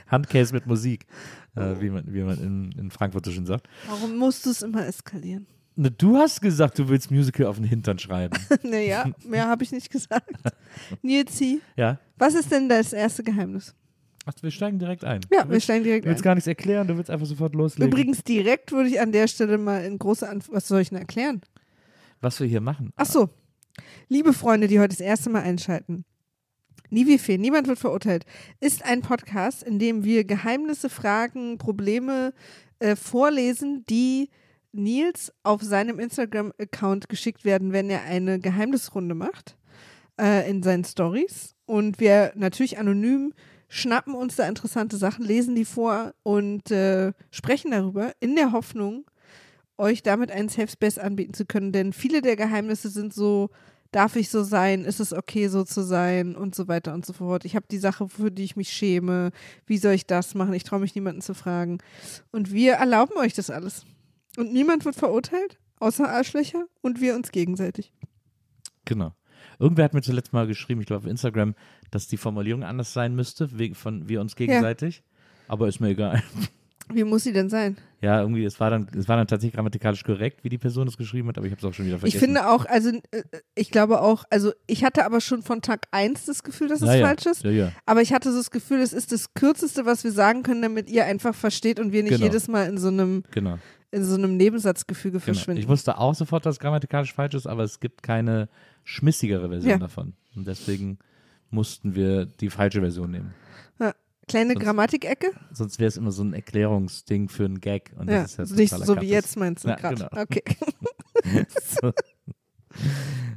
Handcase 0.09 0.53
mit 0.53 0.67
Musik, 0.67 1.07
äh, 1.55 1.75
wie 1.81 1.91
man, 1.91 2.13
wie 2.13 2.23
man 2.23 2.39
in, 2.43 2.73
in 2.73 2.91
Frankfurt 2.91 3.25
so 3.27 3.31
schön 3.33 3.47
sagt. 3.47 3.69
Warum 3.89 4.17
musst 4.17 4.45
du 4.47 4.51
es 4.51 4.63
immer 4.63 4.85
eskalieren? 4.87 5.47
Ne, 5.81 5.91
du 5.91 6.19
hast 6.19 6.43
gesagt, 6.43 6.79
du 6.79 6.91
willst 6.91 7.11
Musical 7.11 7.47
auf 7.47 7.57
den 7.57 7.65
Hintern 7.65 7.99
schreiben. 7.99 8.39
naja, 8.63 9.11
mehr 9.25 9.49
habe 9.49 9.65
ich 9.65 9.73
nicht 9.73 9.91
gesagt. 9.91 10.31
Nilsi, 11.03 11.63
ja? 11.75 11.99
was 12.19 12.35
ist 12.35 12.53
denn 12.53 12.69
das 12.69 12.93
erste 12.93 13.25
Geheimnis? 13.25 13.75
Ach, 14.27 14.35
wir 14.43 14.51
steigen 14.51 14.79
direkt 14.79 15.07
ein. 15.07 15.23
Ja, 15.33 15.41
du 15.41 15.49
wir 15.49 15.53
willst, 15.55 15.65
steigen 15.65 15.85
direkt 15.85 16.05
du 16.05 16.11
willst 16.11 16.21
ein. 16.21 16.25
gar 16.25 16.35
nichts 16.35 16.47
erklären, 16.47 16.87
du 16.87 16.99
willst 16.99 17.11
einfach 17.11 17.25
sofort 17.25 17.55
loslegen. 17.55 17.91
Übrigens, 17.91 18.23
direkt 18.23 18.73
würde 18.73 18.91
ich 18.91 19.01
an 19.01 19.11
der 19.11 19.27
Stelle 19.27 19.57
mal 19.57 19.83
in 19.83 19.99
große 19.99 20.29
Anf 20.29 20.51
Was 20.53 20.69
soll 20.69 20.83
ich 20.83 20.91
denn 20.91 20.99
erklären? 20.99 21.41
Was 22.21 22.39
wir 22.41 22.47
hier 22.47 22.61
machen. 22.61 22.93
Ach 22.97 23.07
so. 23.07 23.31
Liebe 24.11 24.35
Freunde, 24.35 24.67
die 24.67 24.81
heute 24.81 24.91
das 24.91 25.01
erste 25.01 25.31
Mal 25.31 25.45
einschalten. 25.45 26.05
Nie 26.91 27.07
wie 27.07 27.19
viel, 27.19 27.39
niemand 27.39 27.69
wird 27.69 27.79
verurteilt, 27.79 28.27
ist 28.61 28.85
ein 28.85 29.01
Podcast, 29.01 29.63
in 29.63 29.79
dem 29.79 30.05
wir 30.05 30.25
Geheimnisse, 30.25 30.91
Fragen, 30.91 31.57
Probleme 31.57 32.35
äh, 32.81 32.97
vorlesen, 32.97 33.87
die 33.89 34.29
Nils 34.73 35.33
auf 35.43 35.63
seinem 35.63 35.99
Instagram-Account 35.99 37.09
geschickt 37.09 37.45
werden, 37.45 37.73
wenn 37.73 37.91
er 37.91 38.03
eine 38.05 38.39
Geheimnisrunde 38.39 39.15
macht 39.15 39.57
äh, 40.21 40.49
in 40.49 40.63
seinen 40.63 40.85
Stories. 40.85 41.55
Und 41.67 42.01
wir 42.01 42.33
natürlich 42.35 42.79
anonym 42.79 43.33
schnappen 43.69 44.15
uns 44.15 44.37
da 44.37 44.47
interessante 44.49 44.97
Sachen, 44.97 45.25
lesen 45.25 45.55
die 45.55 45.65
vor 45.65 46.13
und 46.23 46.71
äh, 46.71 47.13
sprechen 47.31 47.71
darüber 47.71 48.13
in 48.21 48.35
der 48.35 48.53
Hoffnung, 48.53 49.07
euch 49.79 50.03
damit 50.03 50.31
einen 50.31 50.49
Safe 50.49 50.69
Space 50.69 50.99
anbieten 50.99 51.35
zu 51.35 51.47
können. 51.47 51.73
Denn 51.73 51.93
viele 51.93 52.21
der 52.21 52.37
Geheimnisse 52.37 52.91
sind 52.91 53.15
so, 53.15 53.49
darf 53.93 54.17
ich 54.17 54.29
so 54.29 54.43
sein, 54.43 54.85
ist 54.85 55.01
es 55.01 55.13
okay 55.13 55.49
so 55.49 55.65
zu 55.65 55.83
sein 55.83 56.35
und 56.35 56.55
so 56.55 56.69
weiter 56.69 56.93
und 56.93 57.07
so 57.07 57.13
fort. 57.13 57.45
Ich 57.45 57.55
habe 57.55 57.67
die 57.71 57.79
Sache, 57.79 58.09
für 58.09 58.31
die 58.31 58.45
ich 58.45 58.57
mich 58.57 58.71
schäme. 58.71 59.31
Wie 59.67 59.79
soll 59.79 59.95
ich 59.95 60.07
das 60.07 60.35
machen? 60.35 60.53
Ich 60.53 60.65
traue 60.65 60.81
mich 60.81 60.97
niemanden 60.97 61.23
zu 61.23 61.35
fragen. 61.35 61.79
Und 62.33 62.53
wir 62.53 62.75
erlauben 62.75 63.17
euch 63.17 63.35
das 63.35 63.51
alles. 63.51 63.87
Und 64.37 64.53
niemand 64.53 64.85
wird 64.85 64.95
verurteilt, 64.95 65.59
außer 65.79 66.09
Arschlöcher 66.09 66.67
und 66.81 67.01
wir 67.01 67.15
uns 67.15 67.33
gegenseitig. 67.33 67.93
Genau. 68.85 69.15
Irgendwer 69.59 69.85
hat 69.85 69.95
mir 69.95 70.03
zuletzt 70.03 70.33
mal 70.33 70.47
geschrieben, 70.47 70.81
ich 70.81 70.87
glaube 70.87 71.05
auf 71.05 71.11
Instagram, 71.11 71.55
dass 71.91 72.09
die 72.09 72.17
Formulierung 72.17 72.63
anders 72.63 72.93
sein 72.93 73.15
müsste, 73.15 73.59
wegen 73.59 73.75
von 73.75 74.09
wir 74.09 74.21
uns 74.21 74.37
gegenseitig. 74.37 75.03
Aber 75.49 75.69
ist 75.69 75.81
mir 75.81 75.89
egal. 75.89 76.23
Wie 76.95 77.05
muss 77.05 77.25
sie 77.25 77.33
denn 77.33 77.49
sein? 77.49 77.77
Ja, 78.01 78.21
irgendwie, 78.21 78.45
es 78.45 78.59
war 78.61 78.71
dann, 78.71 78.89
es 78.97 79.09
war 79.09 79.17
dann 79.17 79.27
tatsächlich 79.27 79.55
grammatikalisch 79.55 80.05
korrekt, 80.05 80.43
wie 80.43 80.49
die 80.49 80.59
Person 80.59 80.89
es 80.89 80.97
geschrieben 80.97 81.29
hat, 81.29 81.37
aber 81.37 81.47
ich 81.47 81.53
habe 81.53 81.61
es 81.61 81.65
auch 81.67 81.75
schon 81.75 81.87
wieder 81.87 81.99
vergessen. 81.99 82.17
Ich 82.17 82.21
finde 82.21 82.49
auch, 82.49 82.65
also 82.65 82.91
äh, 83.11 83.23
ich 83.55 83.71
glaube 83.71 84.01
auch, 84.01 84.25
also 84.31 84.53
ich 84.67 84.85
hatte 84.85 85.05
aber 85.05 85.21
schon 85.21 85.43
von 85.43 85.61
Tag 85.61 85.87
1 85.91 86.25
das 86.25 86.43
Gefühl, 86.43 86.69
dass 86.69 86.81
es 86.81 86.89
ja, 86.89 87.07
falsch 87.07 87.27
ist. 87.27 87.45
Ja, 87.45 87.51
ja. 87.51 87.73
Aber 87.85 88.01
ich 88.01 88.13
hatte 88.13 88.33
so 88.33 88.39
das 88.39 88.51
Gefühl, 88.51 88.81
es 88.81 88.93
ist 88.95 89.13
das 89.13 89.35
Kürzeste, 89.35 89.85
was 89.85 90.03
wir 90.03 90.13
sagen 90.13 90.43
können, 90.43 90.63
damit 90.63 90.89
ihr 90.89 91.05
einfach 91.05 91.35
versteht 91.35 91.79
und 91.79 91.93
wir 91.93 92.03
nicht 92.03 92.13
Genau. 92.13 92.25
jedes 92.25 92.49
Mal 92.49 92.69
in 92.69 92.79
so 92.79 92.89
einem, 92.89 93.23
Genau. 93.33 93.59
in 93.91 94.05
so 94.05 94.15
einem 94.15 94.37
Nebensatzgefüge 94.37 95.19
genau. 95.19 95.25
verschwinden. 95.25 95.61
Ich 95.61 95.69
wusste 95.69 95.99
auch 95.99 96.15
sofort, 96.15 96.47
dass 96.47 96.55
es 96.57 96.61
grammatikalisch 96.61 97.13
falsch 97.13 97.35
ist, 97.35 97.47
aber 97.47 97.65
es 97.65 97.81
gibt 97.81 98.03
keine 98.03 98.49
schmissigere 98.85 99.49
Version 99.51 99.79
davon. 99.79 100.15
Und 100.35 100.47
deswegen 100.47 100.99
mussten 101.51 101.95
wir 101.95 102.25
die 102.27 102.49
falsche 102.49 102.81
Version 102.81 103.11
nehmen. 103.11 103.35
Kleine 104.31 104.53
Sonst- 104.55 104.65
Grammatikecke? 104.65 105.33
Sonst 105.53 105.79
wäre 105.79 105.89
es 105.89 105.97
immer 105.97 106.13
so 106.13 106.23
ein 106.23 106.33
Erklärungsding 106.35 107.29
für 107.29 107.45
einen 107.45 107.61
Gag. 107.61 107.93
Und 107.99 108.09
Ja, 108.11 108.23
das 108.23 108.39
ist 108.39 108.51
ja 108.51 108.57
nicht 108.57 108.75
so 108.87 109.01
wie 109.01 109.09
jetzt 109.09 109.37
meinst 109.37 109.65
du 109.65 109.69
Ja, 109.69 109.77
gerade. 109.77 110.09
genau. 110.11 110.23
Okay. 110.23 110.43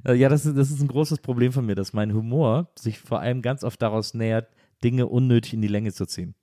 Äh, 0.06 0.14
Ja, 0.14 0.30
das 0.30 0.46
ist, 0.46 0.56
das 0.58 0.70
ist 0.70 0.82
ein 0.82 0.88
großes 0.88 1.20
Problem 1.20 1.52
von 1.52 1.66
mir, 1.66 1.76
dass 1.76 1.94
mein 1.94 2.14
Humor 2.14 2.70
sich 2.78 3.00
vor 3.00 3.20
allem 3.20 3.42
ganz 3.42 3.64
oft 3.64 3.82
daraus 3.82 4.14
nähert, 4.14 4.48
Dinge 4.84 5.08
unnötig 5.08 5.54
in 5.54 5.62
die 5.62 5.68
Länge 5.68 5.92
zu 5.94 6.06
ziehen. 6.06 6.36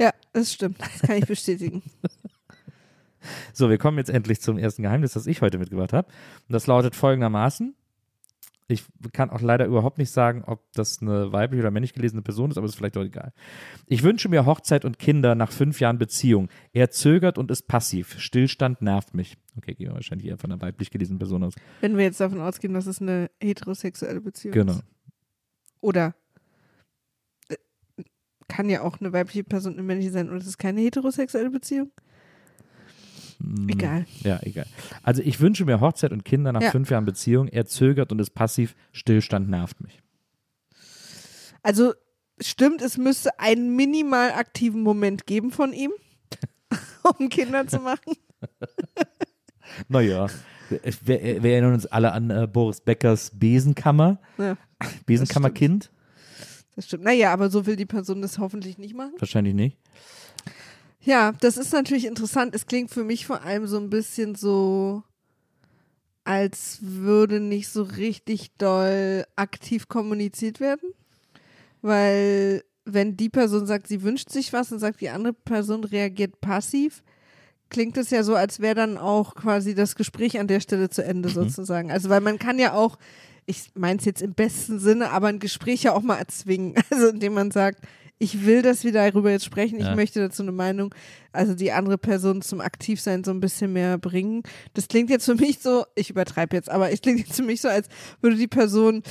Ja, 0.00 0.12
das 0.32 0.52
stimmt. 0.52 0.80
Das 0.80 1.02
kann 1.02 1.16
ich 1.18 1.26
bestätigen. 1.26 1.82
So, 3.54 3.70
wir 3.70 3.78
kommen 3.78 3.96
jetzt 3.96 4.10
endlich 4.10 4.42
zum 4.42 4.58
ersten 4.58 4.82
Geheimnis, 4.82 5.14
das 5.14 5.26
ich 5.26 5.40
heute 5.40 5.56
mitgebracht 5.56 5.94
habe. 5.94 6.08
Und 6.46 6.52
das 6.52 6.66
lautet 6.66 6.94
folgendermaßen. 6.94 7.74
Ich 8.66 8.82
kann 9.12 9.28
auch 9.28 9.42
leider 9.42 9.66
überhaupt 9.66 9.98
nicht 9.98 10.10
sagen, 10.10 10.42
ob 10.46 10.72
das 10.72 11.02
eine 11.02 11.32
weiblich 11.32 11.60
oder 11.60 11.70
männlich 11.70 11.92
gelesene 11.92 12.22
Person 12.22 12.50
ist, 12.50 12.56
aber 12.56 12.66
ist 12.66 12.76
vielleicht 12.76 12.96
auch 12.96 13.02
egal. 13.04 13.34
Ich 13.86 14.02
wünsche 14.02 14.30
mir 14.30 14.46
Hochzeit 14.46 14.86
und 14.86 14.98
Kinder 14.98 15.34
nach 15.34 15.52
fünf 15.52 15.80
Jahren 15.80 15.98
Beziehung. 15.98 16.48
Er 16.72 16.90
zögert 16.90 17.36
und 17.36 17.50
ist 17.50 17.66
passiv. 17.68 18.18
Stillstand 18.18 18.80
nervt 18.80 19.12
mich. 19.12 19.36
Okay, 19.58 19.74
gehen 19.74 19.88
wir 19.88 19.94
wahrscheinlich 19.94 20.28
eher 20.28 20.38
von 20.38 20.50
einer 20.50 20.62
weiblich 20.62 20.90
gelesenen 20.90 21.18
Person 21.18 21.44
aus. 21.44 21.52
Wenn 21.82 21.98
wir 21.98 22.04
jetzt 22.04 22.20
davon 22.20 22.40
ausgehen, 22.40 22.72
dass 22.72 22.86
es 22.86 23.02
eine 23.02 23.30
heterosexuelle 23.38 24.22
Beziehung 24.22 24.54
Genau. 24.54 24.72
ist. 24.72 24.84
Oder 25.82 26.14
äh, 27.50 27.56
kann 28.48 28.70
ja 28.70 28.80
auch 28.80 28.98
eine 28.98 29.12
weibliche 29.12 29.44
Person 29.44 29.74
eine 29.74 29.82
männliche 29.82 30.10
sein 30.10 30.30
und 30.30 30.38
es 30.38 30.46
ist 30.46 30.56
keine 30.58 30.80
heterosexuelle 30.80 31.50
Beziehung? 31.50 31.90
Mm, 33.44 33.68
Egal. 33.68 34.06
Ja, 34.22 34.38
egal. 34.42 34.66
Also 35.02 35.22
ich 35.22 35.40
wünsche 35.40 35.64
mir 35.64 35.80
Hochzeit 35.80 36.12
und 36.12 36.24
Kinder 36.24 36.52
nach 36.52 36.62
Ja. 36.62 36.70
fünf 36.70 36.90
Jahren 36.90 37.04
Beziehung. 37.04 37.48
Er 37.48 37.66
zögert 37.66 38.12
und 38.12 38.18
ist 38.20 38.30
passiv. 38.30 38.74
Stillstand 38.92 39.48
nervt 39.48 39.80
mich. 39.80 40.00
Also 41.62 41.94
stimmt, 42.40 42.82
es 42.82 42.98
müsste 42.98 43.38
einen 43.38 43.74
minimal 43.76 44.32
aktiven 44.32 44.82
Moment 44.82 45.26
geben 45.26 45.50
von 45.50 45.72
ihm, 45.72 45.92
um 47.18 47.28
Kinder 47.28 47.66
zu 47.66 47.78
machen. 47.80 48.14
Naja, 49.88 50.26
wir, 50.68 50.80
wir 51.04 51.42
wir 51.42 51.52
erinnern 51.52 51.74
uns 51.74 51.86
alle 51.86 52.12
an 52.12 52.30
äh, 52.30 52.46
Boris 52.46 52.80
Beckers 52.80 53.30
Besenkammer. 53.34 54.20
Ja, 54.38 54.56
Besenkammerkind? 55.06 55.90
das 56.76 56.86
stimmt. 56.86 57.04
Naja, 57.04 57.32
aber 57.32 57.50
so 57.50 57.66
will 57.66 57.76
die 57.76 57.86
Person 57.86 58.20
das 58.22 58.38
hoffentlich 58.38 58.78
nicht 58.78 58.94
machen. 58.94 59.14
Wahrscheinlich 59.18 59.54
nicht. 59.54 59.78
Ja, 61.04 61.32
das 61.40 61.56
ist 61.58 61.72
natürlich 61.72 62.06
interessant. 62.06 62.54
Es 62.54 62.66
klingt 62.66 62.90
für 62.90 63.04
mich 63.04 63.26
vor 63.26 63.42
allem 63.42 63.66
so 63.66 63.78
ein 63.78 63.90
bisschen 63.90 64.34
so, 64.34 65.02
als 66.24 66.78
würde 66.80 67.40
nicht 67.40 67.68
so 67.68 67.82
richtig 67.82 68.52
doll 68.56 69.24
aktiv 69.36 69.88
kommuniziert 69.88 70.60
werden. 70.60 70.90
Weil 71.82 72.64
wenn 72.86 73.16
die 73.16 73.28
Person 73.28 73.66
sagt, 73.66 73.86
sie 73.86 74.02
wünscht 74.02 74.30
sich 74.30 74.52
was 74.52 74.72
und 74.72 74.78
sagt, 74.78 75.02
die 75.02 75.10
andere 75.10 75.34
Person 75.34 75.84
reagiert 75.84 76.40
passiv, 76.40 77.02
klingt 77.68 77.98
es 77.98 78.10
ja 78.10 78.22
so, 78.22 78.34
als 78.34 78.60
wäre 78.60 78.74
dann 78.74 78.96
auch 78.96 79.34
quasi 79.34 79.74
das 79.74 79.96
Gespräch 79.96 80.38
an 80.38 80.48
der 80.48 80.60
Stelle 80.60 80.88
zu 80.88 81.04
Ende 81.04 81.28
sozusagen. 81.28 81.90
Also 81.90 82.08
weil 82.08 82.20
man 82.20 82.38
kann 82.38 82.58
ja 82.58 82.72
auch, 82.72 82.98
ich 83.44 83.70
meine 83.74 83.98
es 83.98 84.06
jetzt 84.06 84.22
im 84.22 84.32
besten 84.32 84.78
Sinne, 84.78 85.10
aber 85.10 85.28
ein 85.28 85.38
Gespräch 85.38 85.82
ja 85.82 85.92
auch 85.92 86.02
mal 86.02 86.16
erzwingen. 86.16 86.74
Also 86.90 87.08
indem 87.08 87.34
man 87.34 87.50
sagt, 87.50 87.80
ich 88.18 88.46
will, 88.46 88.62
dass 88.62 88.84
wir 88.84 88.92
darüber 88.92 89.30
jetzt 89.30 89.44
sprechen, 89.44 89.76
ich 89.78 89.84
Ja. 89.86 89.94
möchte 89.96 90.20
dazu 90.20 90.42
eine 90.42 90.52
Meinung, 90.52 90.94
also 91.32 91.54
die 91.54 91.72
andere 91.72 91.98
Person 91.98 92.42
zum 92.42 92.60
Aktivsein 92.60 93.24
so 93.24 93.32
ein 93.32 93.40
bisschen 93.40 93.72
mehr 93.72 93.98
bringen. 93.98 94.42
Das 94.74 94.86
klingt 94.88 95.10
jetzt 95.10 95.24
für 95.26 95.34
mich 95.34 95.58
so, 95.58 95.84
ich 95.96 96.10
übertreibe 96.10 96.54
jetzt, 96.56 96.70
aber 96.70 96.90
es 96.92 97.00
klingt 97.02 97.18
jetzt 97.18 97.34
für 97.36 97.42
mich 97.42 97.60
so, 97.60 97.68
als 97.68 97.88
würde 98.20 98.36
die 98.36 98.46
Person, 98.46 99.02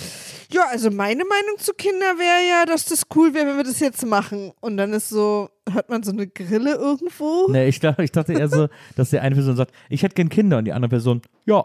ja, 0.51 0.63
also 0.72 0.89
meine 0.89 1.24
Meinung 1.25 1.57
zu 1.60 1.74
Kindern 1.74 2.17
wäre 2.17 2.48
ja, 2.50 2.65
dass 2.65 2.86
das 2.86 3.03
cool 3.15 3.33
wäre, 3.33 3.48
wenn 3.48 3.57
wir 3.57 3.63
das 3.65 3.79
jetzt 3.81 4.05
machen. 4.05 4.51
Und 4.62 4.77
dann 4.77 4.93
ist 4.93 5.10
so, 5.10 5.50
hört 5.69 5.89
man 5.89 6.01
so 6.03 6.12
eine 6.12 6.25
Grille 6.27 6.75
irgendwo? 6.75 7.48
Nee, 7.50 7.67
ich, 7.67 7.79
dachte- 7.79 8.03
ich 8.03 8.12
dachte 8.12 8.33
eher 8.33 8.48
so, 8.50 8.67
dass 8.95 9.10
die 9.10 9.19
eine 9.19 9.36
Person 9.36 9.55
sagt, 9.57 9.74
ich 9.89 10.01
hätte 10.03 10.15
gern 10.15 10.29
Kinder 10.29 10.57
und 10.60 10.65
die 10.65 10.74
andere 10.74 10.89
Person, 10.89 11.22
ja. 11.45 11.63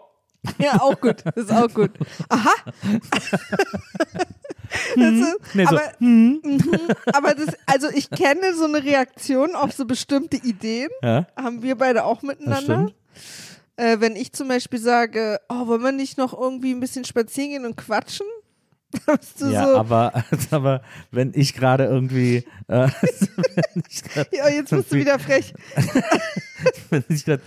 Ja, 0.58 0.80
auch 0.80 1.00
gut. 1.00 1.24
Das 1.24 1.36
ist 1.36 1.52
auch 1.52 1.72
gut. 1.72 1.90
Aha. 2.28 2.50
ist, 4.94 5.54
Nee, 5.54 5.64
so, 5.64 5.76
aber, 5.76 5.82
mhm, 5.98 6.42
aber 7.12 7.34
das, 7.34 7.54
also 7.66 7.88
ich 7.94 8.10
kenne 8.10 8.54
so 8.54 8.64
eine 8.64 8.82
Reaktion 8.82 9.54
auf 9.54 9.72
so 9.72 9.84
bestimmte 9.84 10.36
Ideen. 10.36 10.90
Ja, 11.02 11.26
Haben 11.36 11.62
wir 11.62 11.76
beide 11.76 12.04
auch 12.04 12.22
miteinander. 12.22 12.92
Äh, 13.76 14.00
wenn 14.00 14.16
ich 14.16 14.32
zum 14.32 14.48
Beispiel 14.48 14.80
sage, 14.80 15.40
oh, 15.48 15.66
wollen 15.68 15.82
wir 15.82 15.92
nicht 15.92 16.18
noch 16.18 16.38
irgendwie 16.38 16.72
ein 16.72 16.80
bisschen 16.80 17.04
spazieren 17.04 17.50
gehen 17.50 17.64
und 17.64 17.76
quatschen? 17.76 18.26
Ja, 19.40 19.66
so, 19.66 19.76
aber, 19.76 20.24
aber 20.50 20.82
wenn 21.10 21.32
ich 21.34 21.54
gerade 21.54 21.84
irgendwie, 21.84 22.44
äh, 22.68 22.88
ich 23.88 24.02
grad, 24.02 24.28
ja, 24.32 24.48
jetzt 24.48 24.70
bist 24.70 24.92
du 24.92 24.96
wieder 24.96 25.18
frech. 25.18 25.52
wenn 26.90 27.04
ich 27.08 27.24
gerade 27.24 27.42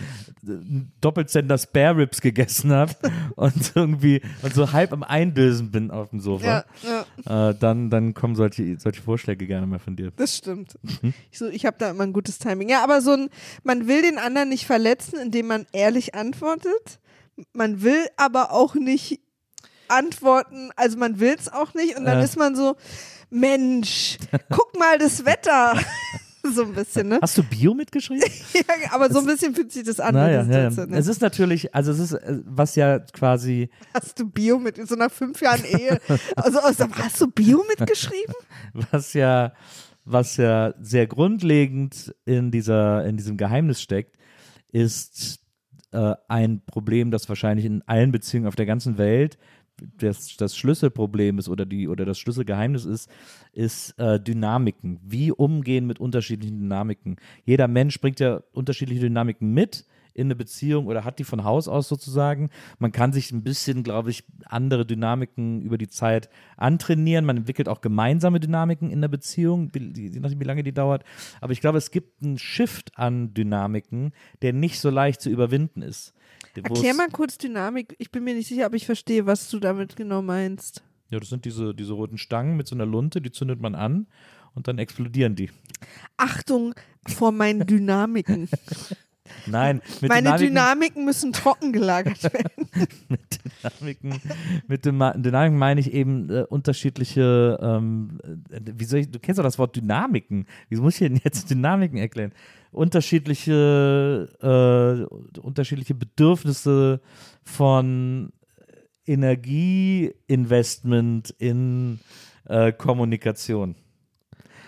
Doppelzentner 1.00 1.58
Spare 1.58 1.98
Ribs 1.98 2.20
gegessen 2.20 2.72
habe 2.72 2.94
und 3.36 3.72
irgendwie 3.74 4.22
und 4.42 4.54
so 4.54 4.72
halb 4.72 4.92
am 4.92 5.02
Eindösen 5.02 5.70
bin 5.70 5.90
auf 5.90 6.10
dem 6.10 6.20
Sofa, 6.20 6.64
Ja, 6.82 7.04
ja, 7.26 7.50
äh, 7.50 7.54
dann, 7.58 7.90
dann 7.90 8.14
kommen 8.14 8.34
solche, 8.34 8.78
solche 8.78 9.02
Vorschläge 9.02 9.46
gerne 9.46 9.66
mal 9.66 9.78
von 9.78 9.96
dir. 9.96 10.12
das 10.16 10.36
stimmt. 10.36 10.78
Mhm. 10.82 11.12
Ich, 11.30 11.38
so, 11.38 11.48
ich 11.48 11.66
habe 11.66 11.76
da 11.78 11.90
immer 11.90 12.04
ein 12.04 12.12
gutes 12.12 12.38
Timing. 12.38 12.68
Ja, 12.68 12.82
aber 12.82 13.00
so 13.00 13.12
ein, 13.12 13.28
man 13.64 13.86
will 13.88 14.02
den 14.02 14.18
anderen 14.18 14.48
nicht 14.48 14.66
verletzen, 14.66 15.18
indem 15.18 15.48
man 15.48 15.66
ehrlich 15.72 16.14
antwortet. 16.14 17.00
Man 17.52 17.82
will 17.82 18.06
aber 18.16 18.52
auch 18.52 18.74
nicht 18.74 19.20
antworten, 19.92 20.70
also 20.76 20.98
man 20.98 21.20
will 21.20 21.34
es 21.38 21.52
auch 21.52 21.74
nicht 21.74 21.96
und 21.96 22.04
dann 22.04 22.18
Äh. 22.18 22.24
ist 22.24 22.36
man 22.36 22.56
so, 22.56 22.76
Mensch, 23.30 24.18
guck 24.50 24.78
mal 24.78 24.98
das 24.98 25.24
Wetter. 25.24 25.74
so 26.42 26.64
ein 26.64 26.74
bisschen, 26.74 27.08
ne? 27.08 27.18
Hast 27.22 27.38
du 27.38 27.42
Bio 27.44 27.72
mitgeschrieben? 27.74 28.24
Ja, 28.54 28.92
aber 28.92 29.10
so 29.10 29.20
ein 29.20 29.26
bisschen 29.26 29.54
fühlt 29.54 29.72
sich 29.72 29.84
das 29.84 30.00
an. 30.00 30.14
Naja, 30.14 30.42
ja, 30.42 30.68
ja. 30.68 30.86
ne? 30.86 30.96
Es 30.98 31.06
ist 31.06 31.20
natürlich, 31.20 31.74
also 31.74 31.92
es 31.92 31.98
ist, 31.98 32.12
äh, 32.12 32.40
was 32.44 32.74
ja 32.74 32.98
quasi, 32.98 33.70
Hast 33.94 34.18
du 34.18 34.28
Bio 34.28 34.58
mit 34.58 34.76
so 34.88 34.94
nach 34.96 35.10
fünf 35.10 35.40
Jahren 35.40 35.64
Ehe? 35.64 36.00
Also, 36.36 36.58
also 36.60 36.86
hast 36.96 37.20
du 37.20 37.28
Bio 37.28 37.64
mitgeschrieben? 37.68 38.34
was 38.90 39.12
ja, 39.14 39.52
was 40.04 40.36
ja 40.36 40.74
sehr 40.80 41.06
grundlegend 41.06 42.14
in 42.24 42.50
dieser, 42.50 43.04
in 43.04 43.16
diesem 43.16 43.36
Geheimnis 43.36 43.80
steckt, 43.80 44.16
ist 44.72 45.40
äh, 45.92 46.14
ein 46.28 46.62
Problem, 46.66 47.10
das 47.10 47.28
wahrscheinlich 47.28 47.66
in 47.66 47.82
allen 47.86 48.10
Beziehungen 48.10 48.46
auf 48.48 48.56
der 48.56 48.66
ganzen 48.66 48.98
Welt 48.98 49.38
das, 49.98 50.36
das 50.36 50.56
Schlüsselproblem 50.56 51.38
ist 51.38 51.48
oder 51.48 51.66
die 51.66 51.88
oder 51.88 52.04
das 52.04 52.18
Schlüsselgeheimnis 52.18 52.84
ist, 52.84 53.10
ist 53.52 53.98
äh, 53.98 54.20
Dynamiken. 54.20 54.98
Wie 55.02 55.32
umgehen 55.32 55.86
mit 55.86 56.00
unterschiedlichen 56.00 56.58
Dynamiken. 56.60 57.16
Jeder 57.44 57.68
Mensch 57.68 58.00
bringt 58.00 58.20
ja 58.20 58.42
unterschiedliche 58.52 59.00
Dynamiken 59.00 59.52
mit 59.52 59.86
in 60.14 60.26
eine 60.26 60.36
Beziehung 60.36 60.86
oder 60.86 61.04
hat 61.04 61.18
die 61.18 61.24
von 61.24 61.44
Haus 61.44 61.68
aus 61.68 61.88
sozusagen. 61.88 62.50
Man 62.78 62.92
kann 62.92 63.12
sich 63.12 63.32
ein 63.32 63.42
bisschen, 63.42 63.82
glaube 63.82 64.10
ich, 64.10 64.24
andere 64.44 64.84
Dynamiken 64.84 65.62
über 65.62 65.78
die 65.78 65.88
Zeit 65.88 66.28
antrainieren. 66.56 67.24
Man 67.24 67.38
entwickelt 67.38 67.68
auch 67.68 67.80
gemeinsame 67.80 68.40
Dynamiken 68.40 68.90
in 68.90 69.00
der 69.00 69.08
Beziehung, 69.08 69.70
je 69.74 70.20
nachdem, 70.20 70.40
wie 70.40 70.44
lange 70.44 70.62
die 70.62 70.72
dauert. 70.72 71.04
Aber 71.40 71.52
ich 71.52 71.60
glaube, 71.60 71.78
es 71.78 71.90
gibt 71.90 72.22
einen 72.22 72.38
Shift 72.38 72.92
an 72.96 73.34
Dynamiken, 73.34 74.12
der 74.42 74.52
nicht 74.52 74.80
so 74.80 74.90
leicht 74.90 75.20
zu 75.20 75.30
überwinden 75.30 75.82
ist. 75.82 76.14
Erklär 76.54 76.94
mal 76.94 77.08
kurz 77.08 77.38
Dynamik. 77.38 77.94
Ich 77.98 78.10
bin 78.10 78.24
mir 78.24 78.34
nicht 78.34 78.48
sicher, 78.48 78.66
ob 78.66 78.74
ich 78.74 78.86
verstehe, 78.86 79.26
was 79.26 79.48
du 79.50 79.58
damit 79.58 79.96
genau 79.96 80.22
meinst. 80.22 80.82
Ja, 81.10 81.20
das 81.20 81.28
sind 81.28 81.44
diese, 81.44 81.74
diese 81.74 81.92
roten 81.92 82.18
Stangen 82.18 82.56
mit 82.56 82.66
so 82.66 82.74
einer 82.74 82.86
Lunte, 82.86 83.20
die 83.20 83.30
zündet 83.30 83.60
man 83.60 83.74
an 83.74 84.06
und 84.54 84.68
dann 84.68 84.78
explodieren 84.78 85.36
die. 85.36 85.50
Achtung 86.16 86.74
vor 87.06 87.32
meinen 87.32 87.66
Dynamiken. 87.66 88.48
Nein, 89.46 89.80
mit 90.00 90.08
Meine 90.08 90.22
Dynamiken, 90.36 90.46
Dynamiken 90.54 91.04
müssen 91.04 91.32
trocken 91.32 91.72
gelagert 91.72 92.22
werden. 92.34 92.68
mit 93.08 93.38
Dynamiken, 93.62 94.20
mit 94.66 94.84
Dyma- 94.86 95.16
Dynamiken 95.16 95.58
meine 95.58 95.80
ich 95.80 95.92
eben 95.92 96.28
äh, 96.30 96.42
unterschiedliche, 96.48 97.58
ähm, 97.62 98.18
äh, 98.50 98.60
wie 98.76 98.84
soll 98.84 99.00
ich, 99.00 99.10
du 99.10 99.18
kennst 99.18 99.38
doch 99.38 99.44
das 99.44 99.58
Wort 99.58 99.74
Dynamiken. 99.76 100.46
Wie 100.68 100.76
muss 100.76 100.94
ich 101.00 101.08
denn 101.08 101.20
jetzt 101.24 101.50
Dynamiken 101.50 101.98
erklären? 101.98 102.32
Unterschiedliche, 102.72 104.28
äh, 104.40 105.04
unterschiedliche 105.40 105.94
Bedürfnisse 105.94 107.00
von 107.44 108.32
Energieinvestment 109.06 111.30
in 111.38 112.00
äh, 112.46 112.72
Kommunikation. 112.72 113.74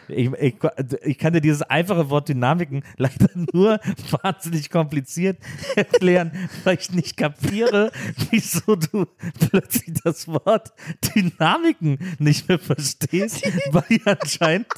Ich, 0.09 0.31
ich, 0.33 0.55
ich 1.03 1.19
kann 1.19 1.33
dir 1.33 1.41
dieses 1.41 1.63
einfache 1.63 2.11
Wort 2.11 2.29
Dynamiken 2.29 2.85
leider 2.97 3.29
nur 3.53 3.81
wahnsinnig 4.23 4.71
kompliziert 4.71 5.39
erklären, 5.77 6.33
weil 6.65 6.79
ich 6.79 6.91
nicht 6.91 7.17
kapiere, 7.17 7.91
wieso 8.31 8.77
du 8.77 9.07
plötzlich 9.51 10.01
das 10.05 10.29
Wort 10.29 10.73
Dynamiken 11.15 11.99
nicht 12.19 12.49
mehr 12.49 12.59
verstehst, 12.59 13.43
weil 13.71 14.01
anscheinend 14.05 14.73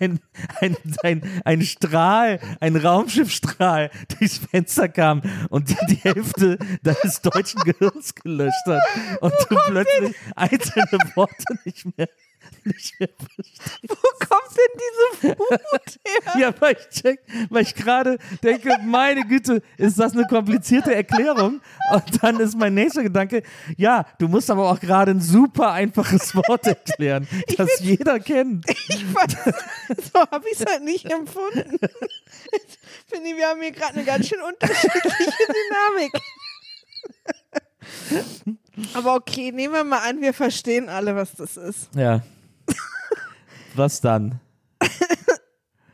ein, 0.00 0.20
ein, 0.60 0.76
ein, 1.02 1.22
ein 1.44 1.62
Strahl, 1.62 2.40
ein 2.60 2.76
Raumschiffstrahl 2.76 3.90
durchs 4.18 4.38
Fenster 4.38 4.88
kam 4.88 5.22
und 5.50 5.70
dir 5.70 5.86
die 5.88 5.96
Hälfte 5.96 6.58
deines 6.82 7.20
deutschen 7.22 7.60
Gehirns 7.62 8.14
gelöscht 8.14 8.66
hat. 8.66 8.82
Und 9.20 9.32
du 9.48 9.56
plötzlich 9.66 10.14
einzelne 10.34 10.98
Worte 11.14 11.44
nicht 11.64 11.86
mehr 11.96 12.08
nicht 12.64 12.98
mehr. 13.00 13.08
Wo 13.88 13.94
kommt 13.94 14.56
denn 14.56 14.80
diese 14.80 15.38
Wut 15.38 15.98
her? 16.04 16.40
Ja, 16.40 16.54
weil 16.60 16.76
ich 16.78 16.88
check, 17.00 17.20
weil 17.50 17.62
ich 17.62 17.74
gerade 17.74 18.18
denke, 18.42 18.76
meine 18.84 19.26
Güte, 19.26 19.62
ist 19.76 19.98
das 19.98 20.12
eine 20.12 20.26
komplizierte 20.26 20.94
Erklärung? 20.94 21.60
Und 21.92 22.22
dann 22.22 22.40
ist 22.40 22.56
mein 22.56 22.74
nächster 22.74 23.02
Gedanke, 23.02 23.42
ja, 23.76 24.06
du 24.18 24.28
musst 24.28 24.50
aber 24.50 24.70
auch 24.70 24.80
gerade 24.80 25.10
ein 25.12 25.20
super 25.20 25.72
einfaches 25.72 26.34
Wort 26.34 26.66
erklären, 26.66 27.28
das 27.56 27.80
jeder 27.80 28.18
kennt. 28.20 28.64
Ich 28.88 29.14
weiß, 29.14 29.54
so 30.12 30.20
habe 30.20 30.48
ich 30.50 30.60
es 30.60 30.66
halt 30.66 30.84
nicht 30.84 31.10
empfunden. 31.10 31.78
Ich 32.52 32.78
finde, 33.08 33.36
wir 33.36 33.48
haben 33.48 33.60
hier 33.60 33.72
gerade 33.72 33.94
eine 33.94 34.04
ganz 34.04 34.28
schön 34.28 34.40
unterschiedliche 34.40 35.32
Dynamik. 35.48 36.12
Aber 38.94 39.14
okay, 39.14 39.52
nehmen 39.52 39.74
wir 39.74 39.84
mal 39.84 40.08
an, 40.08 40.20
wir 40.20 40.34
verstehen 40.34 40.88
alle, 40.88 41.14
was 41.16 41.32
das 41.34 41.56
ist. 41.56 41.90
Ja. 41.94 42.22
Was 43.76 44.00
dann? 44.00 44.40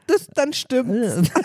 Das 0.06 0.26
dann 0.34 0.52
stimmt. 0.52 1.30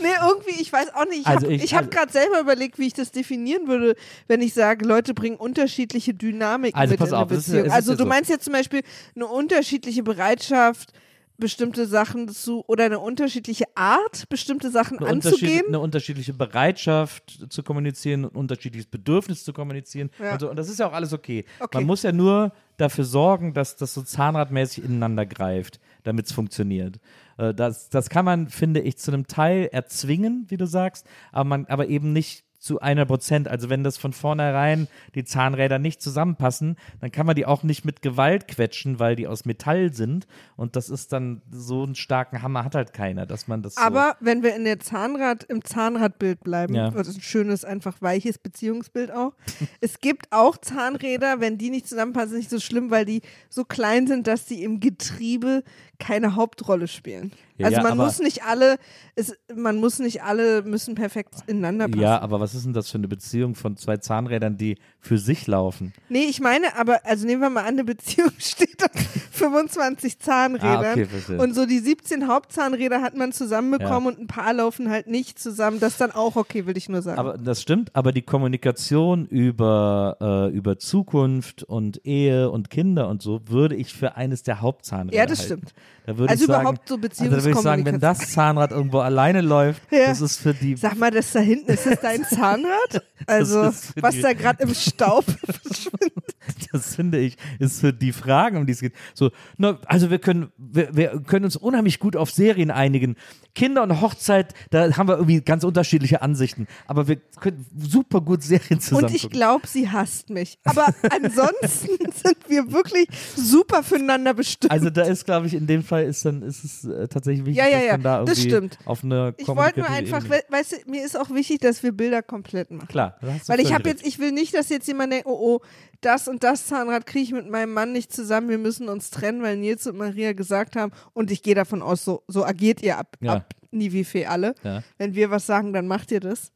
Nee, 0.00 0.08
irgendwie, 0.20 0.60
ich 0.60 0.72
weiß 0.72 0.94
auch 0.94 1.04
nicht. 1.04 1.20
Ich 1.20 1.26
Also 1.28 1.46
habe 1.46 1.58
hab 1.58 1.74
also- 1.76 1.90
gerade 1.90 2.12
selber 2.12 2.40
überlegt, 2.40 2.78
wie 2.78 2.86
ich 2.86 2.94
das 2.94 3.12
definieren 3.12 3.68
würde, 3.68 3.94
wenn 4.26 4.40
ich 4.40 4.54
sage, 4.54 4.84
Leute 4.84 5.12
bringen 5.14 5.36
unterschiedliche 5.36 6.14
Dynamiken 6.14 6.78
Also 6.80 6.92
mit 6.92 6.98
pass 7.00 7.10
in 7.10 7.14
auf, 7.14 7.28
eine 7.30 7.36
Beziehung. 7.38 7.64
ist 7.66 7.72
also 7.72 7.92
du 7.92 7.98
so. 7.98 8.06
meinst 8.06 8.30
jetzt 8.30 8.44
zum 8.44 8.54
Beispiel 8.54 8.82
eine 9.14 9.26
unterschiedliche 9.26 10.02
Bereitschaft, 10.02 10.92
bestimmte 11.42 11.86
Sachen 11.86 12.28
zu 12.28 12.64
oder 12.68 12.84
eine 12.84 13.00
unterschiedliche 13.00 13.64
Art, 13.74 14.28
bestimmte 14.28 14.70
Sachen 14.70 14.98
Eine, 15.00 15.08
anzugehen. 15.10 15.66
eine 15.66 15.80
unterschiedliche 15.80 16.32
Bereitschaft 16.32 17.46
zu 17.52 17.62
kommunizieren, 17.64 18.24
ein 18.24 18.28
unterschiedliches 18.28 18.86
Bedürfnis 18.86 19.44
zu 19.44 19.52
kommunizieren. 19.52 20.10
Ja. 20.18 20.34
Und, 20.34 20.40
so. 20.40 20.50
und 20.50 20.56
das 20.56 20.68
ist 20.68 20.78
ja 20.78 20.88
auch 20.88 20.92
alles 20.92 21.12
okay. 21.12 21.44
Okay. 21.58 21.78
Man 21.78 21.86
muss 21.86 22.04
ja 22.04 22.12
nur 22.12 22.52
dafür 22.76 23.04
sorgen, 23.04 23.52
dass 23.54 23.76
das 23.76 23.92
so 23.92 24.02
zahnradmäßig 24.02 24.84
ineinander 24.84 25.26
greift, 25.26 25.80
damit 26.04 26.26
es 26.26 26.32
funktioniert. 26.32 27.00
Äh, 27.38 27.52
Das, 27.52 27.88
das 27.90 28.08
kann 28.08 28.24
man, 28.24 28.48
finde 28.48 28.80
ich, 28.80 28.98
zu 28.98 29.10
einem 29.10 29.26
Teil 29.26 29.68
erzwingen, 29.72 30.46
wie 30.48 30.56
du 30.56 30.66
sagst, 30.66 31.06
aber, 31.32 31.44
man, 31.44 31.66
aber 31.66 31.88
eben 31.88 32.12
nicht 32.12 32.44
zu 32.62 32.80
einer 32.80 33.04
Prozent. 33.06 33.48
Also 33.48 33.68
wenn 33.70 33.82
das 33.82 33.98
von 33.98 34.12
vornherein 34.12 34.86
die 35.16 35.24
Zahnräder 35.24 35.80
nicht 35.80 36.00
zusammenpassen, 36.00 36.76
dann 37.00 37.10
kann 37.10 37.26
man 37.26 37.34
die 37.34 37.44
auch 37.44 37.64
nicht 37.64 37.84
mit 37.84 38.02
Gewalt 38.02 38.46
quetschen, 38.46 39.00
weil 39.00 39.16
die 39.16 39.26
aus 39.26 39.44
Metall 39.44 39.92
sind. 39.92 40.28
Und 40.56 40.76
das 40.76 40.88
ist 40.88 41.12
dann 41.12 41.42
so 41.50 41.82
einen 41.82 41.96
starken 41.96 42.40
Hammer 42.40 42.64
hat 42.64 42.76
halt 42.76 42.92
keiner, 42.92 43.26
dass 43.26 43.48
man 43.48 43.62
das 43.62 43.74
so 43.74 43.80
Aber 43.80 44.16
wenn 44.20 44.44
wir 44.44 44.54
in 44.54 44.62
der 44.64 44.78
Zahnrad, 44.78 45.42
im 45.42 45.64
Zahnradbild 45.64 46.44
bleiben, 46.44 46.74
Ja. 46.74 46.90
das 46.90 47.08
ist 47.08 47.16
ein 47.16 47.22
schönes, 47.22 47.64
einfach 47.64 48.00
weiches 48.00 48.38
Beziehungsbild 48.38 49.10
auch. 49.10 49.32
es 49.80 49.98
gibt 49.98 50.28
auch 50.30 50.56
Zahnräder, 50.56 51.40
wenn 51.40 51.58
die 51.58 51.70
nicht 51.70 51.88
zusammenpassen, 51.88 52.36
nicht 52.36 52.50
so 52.50 52.60
schlimm, 52.60 52.92
weil 52.92 53.04
die 53.04 53.22
so 53.48 53.64
klein 53.64 54.06
sind, 54.06 54.28
dass 54.28 54.46
die 54.46 54.62
im 54.62 54.78
Getriebe 54.78 55.64
keine 56.02 56.34
Hauptrolle 56.36 56.88
spielen. 56.88 57.32
Ja, 57.58 57.66
also 57.66 57.76
ja, 57.76 57.82
man 57.82 57.92
aber- 57.92 58.04
muss 58.04 58.18
nicht 58.18 58.44
alle, 58.44 58.76
es, 59.14 59.36
man 59.54 59.76
muss 59.76 59.98
nicht 60.00 60.22
alle 60.22 60.62
müssen 60.62 60.94
perfekt 60.94 61.34
ineinander 61.46 61.86
passen. 61.88 62.00
Ja, 62.00 62.20
aber 62.20 62.40
was 62.40 62.54
ist 62.54 62.64
denn 62.64 62.72
das 62.72 62.90
für 62.90 62.98
eine 62.98 63.06
Beziehung 63.08 63.54
von 63.54 63.76
zwei 63.76 63.98
Zahnrädern, 63.98 64.56
die 64.56 64.78
für 65.00 65.18
sich 65.18 65.46
laufen? 65.46 65.92
Nee, 66.08 66.24
ich 66.24 66.40
meine, 66.40 66.76
aber, 66.76 67.04
also 67.04 67.26
nehmen 67.26 67.40
wir 67.42 67.50
mal 67.50 67.60
an, 67.60 67.68
eine 67.68 67.84
Beziehung 67.84 68.32
steht 68.38 68.82
auf 68.82 68.90
25 69.32 70.18
Zahnrädern. 70.18 70.84
Ah, 70.84 70.92
okay, 70.92 71.38
und 71.38 71.54
so 71.54 71.66
die 71.66 71.78
17 71.78 72.26
Hauptzahnräder 72.26 73.00
hat 73.02 73.16
man 73.16 73.32
zusammenbekommen 73.32 74.08
und 74.14 74.18
ein 74.20 74.26
paar 74.26 74.52
laufen 74.52 74.90
halt 74.90 75.06
nicht 75.06 75.38
zusammen. 75.38 75.78
Das 75.80 75.92
ist 75.92 76.00
dann 76.00 76.10
auch 76.10 76.36
okay, 76.36 76.66
will 76.66 76.76
ich 76.76 76.88
nur 76.88 77.02
sagen. 77.02 77.18
Aber 77.18 77.38
das 77.38 77.62
stimmt, 77.62 77.94
aber 77.94 78.12
die 78.12 78.22
Kommunikation 78.22 79.26
über, 79.26 80.16
äh, 80.20 80.56
über 80.56 80.78
Zukunft 80.78 81.62
und 81.62 82.04
Ehe 82.04 82.50
und 82.50 82.70
Kinder 82.70 83.08
und 83.08 83.22
so 83.22 83.40
würde 83.46 83.76
ich 83.76 83.92
für 83.92 84.16
eines 84.16 84.42
der 84.42 84.60
Hauptzahnräder 84.60 85.16
Ja, 85.16 85.26
das 85.26 85.40
halten. 85.40 85.66
stimmt. 85.68 85.74
Da 86.04 86.18
würde 86.18 86.30
Also 86.30 86.44
ich 86.44 86.48
sagen, 86.48 86.62
überhaupt 86.62 86.88
so 86.88 86.94
also 86.96 87.06
da 87.06 87.30
würde 87.30 87.50
ich 87.50 87.56
sagen, 87.58 87.84
wenn 87.84 87.94
Beziehungskommunikation. 87.94 88.00
das 88.00 88.30
Zahnrad 88.32 88.70
irgendwo 88.72 88.98
alleine 88.98 89.40
läuft, 89.40 89.82
Ja. 89.92 90.06
das 90.08 90.20
ist 90.20 90.38
für 90.40 90.52
die 90.52 90.76
Sag 90.76 90.96
mal, 90.98 91.10
das 91.12 91.30
da 91.32 91.38
hinten, 91.40 91.70
ist 91.70 91.86
das 91.86 92.00
dein 92.00 92.24
Zahnrad? 92.24 93.04
Also, 93.24 93.72
was 94.00 94.20
da 94.20 94.32
gerade 94.32 94.64
im 94.64 94.74
Staub 94.74 95.24
verschwindet. 95.62 96.34
Das 96.72 96.96
finde 96.96 97.18
ich, 97.18 97.36
ist 97.60 97.78
für 97.80 97.92
die 97.92 98.10
Fragen, 98.12 98.56
um 98.56 98.66
die 98.66 98.72
es 98.72 98.80
geht. 98.80 98.94
So, 99.14 99.30
na, 99.58 99.78
also 99.86 100.10
wir 100.10 100.18
können, 100.18 100.50
wir, 100.58 100.88
wir 100.96 101.22
können 101.24 101.44
uns 101.44 101.54
unheimlich 101.56 102.00
gut 102.00 102.16
auf 102.16 102.32
Serien 102.32 102.72
einigen. 102.72 103.14
Kinder 103.54 103.82
und 103.82 104.00
Hochzeit, 104.00 104.54
da 104.70 104.96
haben 104.96 105.08
wir 105.08 105.16
irgendwie 105.16 105.40
ganz 105.42 105.64
unterschiedliche 105.64 106.22
Ansichten. 106.22 106.66
Aber 106.86 107.08
wir 107.08 107.16
können 107.16 107.66
super 107.78 108.20
gut 108.20 108.42
Serien 108.42 108.80
zusammen 108.80 109.04
Und 109.04 109.14
ich 109.14 109.28
glaube, 109.28 109.66
sie 109.66 109.90
hasst 109.90 110.30
mich. 110.30 110.58
Aber 110.64 110.86
ansonsten 111.10 112.10
sind 112.12 112.36
wir 112.48 112.72
wirklich 112.72 113.08
super 113.36 113.82
füreinander 113.82 114.34
bestimmt. 114.34 114.70
Also 114.70 114.90
da 114.90 115.02
ist, 115.02 115.24
glaube 115.24 115.46
ich, 115.46 115.54
in 115.54 115.66
dem 115.66 115.82
Fall 115.82 116.04
ist 116.04 116.24
dann 116.24 116.42
ist 116.42 116.64
es 116.64 116.84
äh, 116.84 117.08
tatsächlich 117.08 117.44
wichtig, 117.46 117.62
Ja, 117.62 117.68
ja, 117.68 117.78
dass 117.78 117.86
ja, 117.86 117.92
man 117.92 118.02
da 118.02 118.24
das 118.24 118.38
irgendwie 118.38 118.50
stimmt. 118.50 118.78
auf 118.84 119.04
eine 119.04 119.34
ich 119.36 119.48
wollte 119.48 119.80
nur 119.80 119.90
einfach, 119.90 120.24
we 120.28 120.42
weißt 120.48 120.72
du, 120.72 120.90
mir 120.90 121.04
ist 121.04 121.18
auch 121.18 121.30
wichtig, 121.30 121.60
dass 121.60 121.82
wir 121.82 121.92
Bilder 121.92 122.22
komplett 122.22 122.70
machen. 122.70 122.88
Klar, 122.88 123.18
Weil 123.46 123.60
ich 123.60 123.72
habe 123.72 123.88
jetzt, 123.88 124.06
ich 124.06 124.18
will 124.18 124.32
nicht, 124.32 124.54
dass 124.54 124.68
jetzt 124.68 124.86
jemand 124.88 125.12
denkt, 125.12 125.26
oh, 125.26 125.60
oh, 125.60 125.60
das 126.04 126.28
und 126.28 126.44
das 126.44 126.66
Zahnrad 126.66 127.06
kriege 127.06 127.24
ich 127.24 127.32
mit 127.32 127.48
meinem 127.48 127.72
Mann 127.72 127.92
nicht 127.92 128.12
zusammen, 128.12 128.48
wir 128.48 128.58
müssen 128.58 128.88
uns 128.88 129.10
trennen, 129.10 129.42
weil 129.42 129.56
Nils 129.56 129.86
und 129.86 129.96
Maria 129.96 130.32
gesagt 130.32 130.76
haben, 130.76 130.92
und 131.12 131.30
ich 131.30 131.42
gehe 131.42 131.54
davon 131.54 131.82
aus, 131.82 132.04
so, 132.04 132.22
so 132.28 132.44
agiert 132.44 132.82
ihr 132.82 132.98
ab, 132.98 133.16
Ja. 133.20 133.34
ab 133.36 133.54
Nivifee 133.70 134.26
alle. 134.26 134.54
Ja. 134.62 134.82
Wenn 134.98 135.14
wir 135.14 135.30
was 135.30 135.46
sagen, 135.46 135.72
dann 135.72 135.86
macht 135.86 136.10
ihr 136.12 136.20
das. 136.20 136.52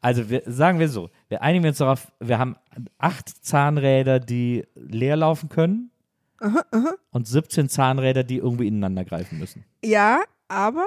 Also 0.00 0.28
wir, 0.30 0.42
sagen 0.46 0.78
wir 0.80 0.88
so, 0.88 1.10
wir 1.28 1.42
einigen 1.42 1.64
uns 1.66 1.78
darauf, 1.78 2.12
wir 2.20 2.38
haben 2.38 2.56
acht 2.98 3.28
Zahnräder, 3.44 4.18
die 4.20 4.64
leer 4.74 5.16
laufen 5.16 5.48
können 5.48 5.90
und 7.12 7.26
17 7.28 7.68
Zahnräder, 7.68 8.24
die 8.24 8.38
irgendwie 8.38 8.66
ineinander 8.68 9.04
greifen 9.04 9.38
müssen. 9.38 9.64
Ja, 9.84 10.20
aber 10.48 10.84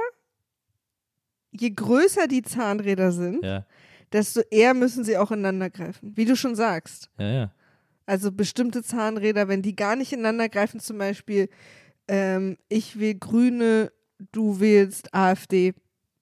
je 1.51 1.69
größer 1.71 2.27
die 2.27 2.41
Zahnräder 2.43 3.11
sind, 3.11 3.43
Ja, 3.43 3.65
desto 4.11 4.41
eher 4.51 4.73
müssen 4.73 5.03
sie 5.03 5.17
auch 5.17 5.31
ineinander 5.31 5.69
greifen. 5.69 6.11
Wie 6.15 6.25
du 6.25 6.35
schon 6.35 6.55
sagst. 6.55 7.09
ja, 7.17 7.27
ja. 7.31 7.51
Also 8.09 8.31
bestimmte 8.31 8.81
Zahnräder, 8.81 9.47
wenn 9.49 9.61
die 9.61 9.75
gar 9.75 9.95
nicht 9.95 10.11
ineinander 10.13 10.49
greifen, 10.49 10.79
zum 10.79 10.97
Beispiel, 10.97 11.47
ähm, 12.07 12.57
ich 12.67 12.97
will 12.99 13.13
Grüne, 13.13 13.91
du 14.31 14.59
wählst 14.59 15.13
AfD, 15.13 15.75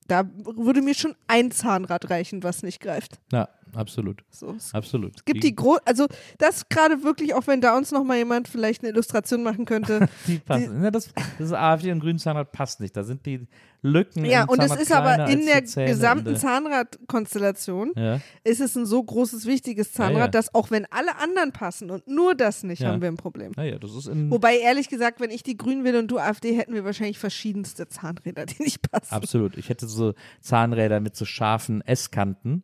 da 0.05 0.29
würde 0.35 0.81
mir 0.81 0.95
schon 0.95 1.15
ein 1.27 1.49
Zahnrad 1.49 2.09
reichen, 2.09 2.43
was 2.43 2.61
nicht 2.61 2.81
greift. 2.81 3.21
Ja, 3.31 3.47
absolut. 3.75 4.23
So, 4.29 4.53
es 4.57 4.73
Absolut. 4.73 5.25
gibt 5.25 5.43
die 5.43 5.55
gro 5.55 5.77
also 5.85 6.07
das 6.37 6.69
gerade 6.69 7.03
wirklich, 7.03 7.33
auch 7.33 7.47
wenn 7.47 7.61
da 7.61 7.77
uns 7.77 7.91
noch 7.91 8.03
mal 8.03 8.17
jemand 8.17 8.47
vielleicht 8.47 8.83
eine 8.83 8.91
Illustration 8.91 9.43
machen 9.43 9.65
könnte. 9.65 10.07
die 10.27 10.39
passen. 10.39 10.83
Ja, 10.83 10.91
das, 10.91 11.09
das 11.39 11.53
AfD 11.53 11.91
und 11.91 11.99
grünen 11.99 12.19
Zahnrad 12.19 12.51
passt 12.51 12.79
nicht. 12.79 12.95
Da 12.95 13.03
sind 13.03 13.25
die 13.25 13.47
Lücken. 13.83 14.25
ja, 14.25 14.45
und 14.45 14.59
es 14.61 14.75
ist 14.75 14.91
aber 14.91 15.27
in 15.27 15.45
der 15.45 15.61
die 15.61 15.85
gesamten 15.85 16.35
Zahnradkonstellation 16.35 17.91
Ja, 17.95 18.19
ist 18.43 18.59
es 18.59 18.75
ein 18.75 18.85
so 18.85 19.03
großes, 19.03 19.45
wichtiges 19.45 19.93
Zahnrad, 19.93 20.19
ja. 20.19 20.27
dass 20.27 20.53
auch 20.53 20.71
wenn 20.71 20.85
alle 20.91 21.15
anderen 21.17 21.51
passen 21.51 21.91
und 21.91 22.07
nur 22.07 22.35
das 22.35 22.63
nicht, 22.63 22.81
Ja. 22.81 22.89
haben 22.89 23.01
wir 23.01 23.07
ein 23.07 23.17
Problem. 23.17 23.53
Wobei, 23.55 24.57
ehrlich 24.57 24.89
gesagt, 24.89 25.19
wenn 25.19 25.29
ich 25.29 25.43
die 25.43 25.57
Grünen 25.57 25.83
will 25.83 25.95
und 25.95 26.09
du 26.09 26.17
AfD, 26.17 26.55
hätten 26.55 26.73
wir 26.73 26.85
wahrscheinlich 26.85 27.19
verschiedenste 27.19 27.87
Zahnräder, 27.87 28.45
die 28.45 28.63
nicht 28.63 28.89
passen. 28.91 29.13
Absolut. 29.13 29.57
Ich 29.57 29.69
hätte 29.69 29.87
so 29.87 30.13
Zahnräder 30.41 30.99
mit 30.99 31.15
so 31.15 31.25
scharfen 31.25 31.81
S-Kanten. 31.81 32.63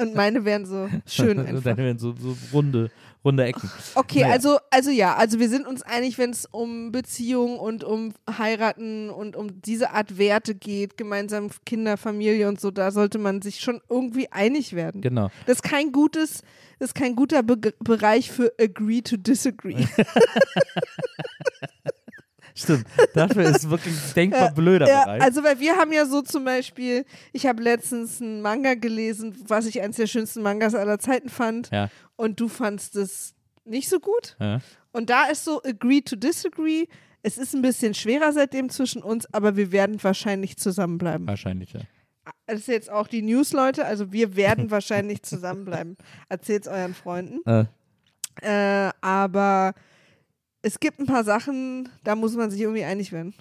Und 0.00 0.14
meine 0.14 0.44
wären 0.44 0.66
so 0.66 0.88
schön 1.06 1.38
Und 1.38 1.46
einfach. 1.46 1.62
dann 1.64 1.76
wären 1.78 1.98
so, 1.98 2.14
so 2.16 2.36
runde, 2.52 2.90
runde 3.24 3.44
Ecken. 3.44 3.70
Okay, 3.94 4.20
Naja. 4.22 4.32
also, 4.34 4.58
also 4.70 4.90
ja, 4.90 5.14
also 5.16 5.38
wir 5.38 5.48
sind 5.48 5.66
uns 5.66 5.82
einig, 5.82 6.18
wenn 6.18 6.30
es 6.30 6.46
um 6.46 6.92
Beziehung 6.92 7.58
und 7.58 7.84
um 7.84 8.12
Heiraten 8.38 9.10
und 9.10 9.36
um 9.36 9.60
diese 9.62 9.90
Art 9.92 10.18
Werte 10.18 10.54
geht, 10.54 10.96
gemeinsam 10.96 11.48
Kinder, 11.66 11.96
Familie 11.96 12.48
und 12.48 12.60
so, 12.60 12.70
da 12.70 12.90
sollte 12.90 13.18
man 13.18 13.42
sich 13.42 13.60
schon 13.60 13.80
irgendwie 13.88 14.30
einig 14.30 14.74
werden. 14.74 15.00
Genau. 15.00 15.30
Das 15.46 15.56
ist 15.56 15.62
kein 15.62 15.92
gutes, 15.92 16.42
das 16.78 16.90
ist 16.90 16.94
kein 16.94 17.16
guter 17.16 17.42
Be 17.42 17.56
Bereich 17.80 18.30
für 18.30 18.52
agree 18.60 19.00
to 19.02 19.16
disagree. 19.16 19.86
Stimmt. 22.58 22.84
Dafür 23.14 23.44
ist 23.44 23.70
wirklich 23.70 23.94
denkbar 24.16 24.52
blöder 24.52 24.88
Ja, 24.88 25.04
Bereich. 25.04 25.22
also 25.22 25.44
weil 25.44 25.60
wir 25.60 25.76
haben 25.76 25.92
ja 25.92 26.06
so 26.06 26.22
zum 26.22 26.44
Beispiel, 26.44 27.04
ich 27.32 27.46
habe 27.46 27.62
letztens 27.62 28.20
einen 28.20 28.42
Manga 28.42 28.74
gelesen, 28.74 29.36
was 29.46 29.66
ich 29.66 29.80
eines 29.80 29.96
der 29.96 30.06
schönsten 30.06 30.42
Mangas 30.42 30.74
aller 30.74 30.98
Zeiten 30.98 31.28
fand. 31.28 31.70
ja. 31.70 31.88
Und 32.16 32.40
du 32.40 32.48
fandst 32.48 32.96
es 32.96 33.34
nicht 33.64 33.88
so 33.88 34.00
gut. 34.00 34.36
Ja. 34.40 34.60
Und 34.92 35.08
da 35.08 35.26
ist 35.26 35.44
so 35.44 35.62
agree 35.62 36.00
to 36.00 36.16
disagree. 36.16 36.86
Es 37.22 37.38
ist 37.38 37.54
ein 37.54 37.62
bisschen 37.62 37.94
schwerer 37.94 38.32
seitdem 38.32 38.70
zwischen 38.70 39.02
uns, 39.02 39.32
aber 39.32 39.56
wir 39.56 39.70
werden 39.70 40.02
wahrscheinlich 40.02 40.56
zusammenbleiben. 40.56 41.26
Wahrscheinlich, 41.28 41.72
ja. 41.74 41.80
Das 42.46 42.60
ist 42.60 42.68
jetzt 42.68 42.90
auch 42.90 43.06
die 43.06 43.22
News, 43.22 43.52
Leute. 43.52 43.84
Also 43.86 44.12
wir 44.12 44.34
werden 44.36 44.70
wahrscheinlich 44.70 45.22
zusammenbleiben. 45.22 45.96
Erzählt's 46.28 46.66
euren 46.68 46.94
Freunden. 46.94 47.40
Äh, 47.48 47.66
Äh, 48.40 48.90
aber 49.00 49.74
es 50.68 50.78
gibt 50.80 50.98
ein 51.00 51.06
paar 51.06 51.24
Sachen, 51.24 51.88
da 52.04 52.14
muss 52.14 52.34
man 52.36 52.50
sich 52.50 52.60
irgendwie 52.60 52.84
einig 52.84 53.10
werden. 53.12 53.34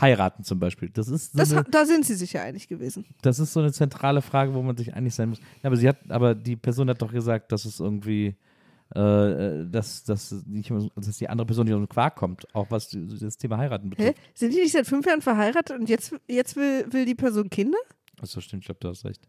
heiraten 0.00 0.44
zum 0.44 0.58
Beispiel. 0.58 0.90
Das 0.90 1.08
ist, 1.08 1.32
so 1.32 1.38
Das, 1.38 1.52
eine, 1.52 1.64
da 1.64 1.84
sind 1.86 2.04
sie 2.04 2.14
sich 2.14 2.32
ja 2.34 2.42
einig 2.42 2.68
gewesen. 2.68 3.04
das 3.22 3.38
ist 3.38 3.52
so 3.52 3.60
eine 3.60 3.72
zentrale 3.72 4.20
Frage, 4.22 4.52
wo 4.54 4.62
man 4.62 4.76
sich 4.76 4.92
einig 4.94 5.14
sein 5.14 5.30
muss. 5.30 5.38
Ja, 5.62 5.68
aber 5.68 5.76
sie 5.76 5.88
hat, 5.88 5.98
aber 6.10 6.34
die 6.34 6.56
Person 6.56 6.90
hat 6.90 7.00
doch 7.00 7.12
gesagt, 7.12 7.50
dass 7.52 7.64
es 7.64 7.80
irgendwie, 7.80 8.36
äh, 8.94 9.64
dass, 9.70 10.04
dass, 10.04 10.32
nicht, 10.46 10.70
dass 10.96 11.16
die 11.18 11.28
andere 11.28 11.46
Person 11.46 11.64
nicht 11.64 11.74
aus 11.74 11.80
dem 11.80 11.88
Quark 11.88 12.16
kommt, 12.16 12.46
auch 12.54 12.66
was 12.70 12.88
das 12.90 13.36
Thema 13.38 13.56
heiraten 13.58 13.86
Hä? 13.86 13.90
betrifft. 13.90 14.18
Sind 14.34 14.52
die 14.52 14.58
nicht 14.60 14.72
seit 14.72 14.86
fünf 14.86 15.06
Jahren 15.06 15.22
verheiratet 15.22 15.78
und 15.78 15.88
jetzt, 15.88 16.14
jetzt 16.28 16.56
will, 16.56 16.86
will 16.90 17.04
die 17.06 17.14
Person 17.14 17.48
Kinder? 17.50 17.78
Achso, 18.20 18.40
stimmt, 18.40 18.62
ich 18.62 18.66
glaube, 18.66 18.80
du 18.80 18.88
hast 18.88 19.04
recht. 19.04 19.22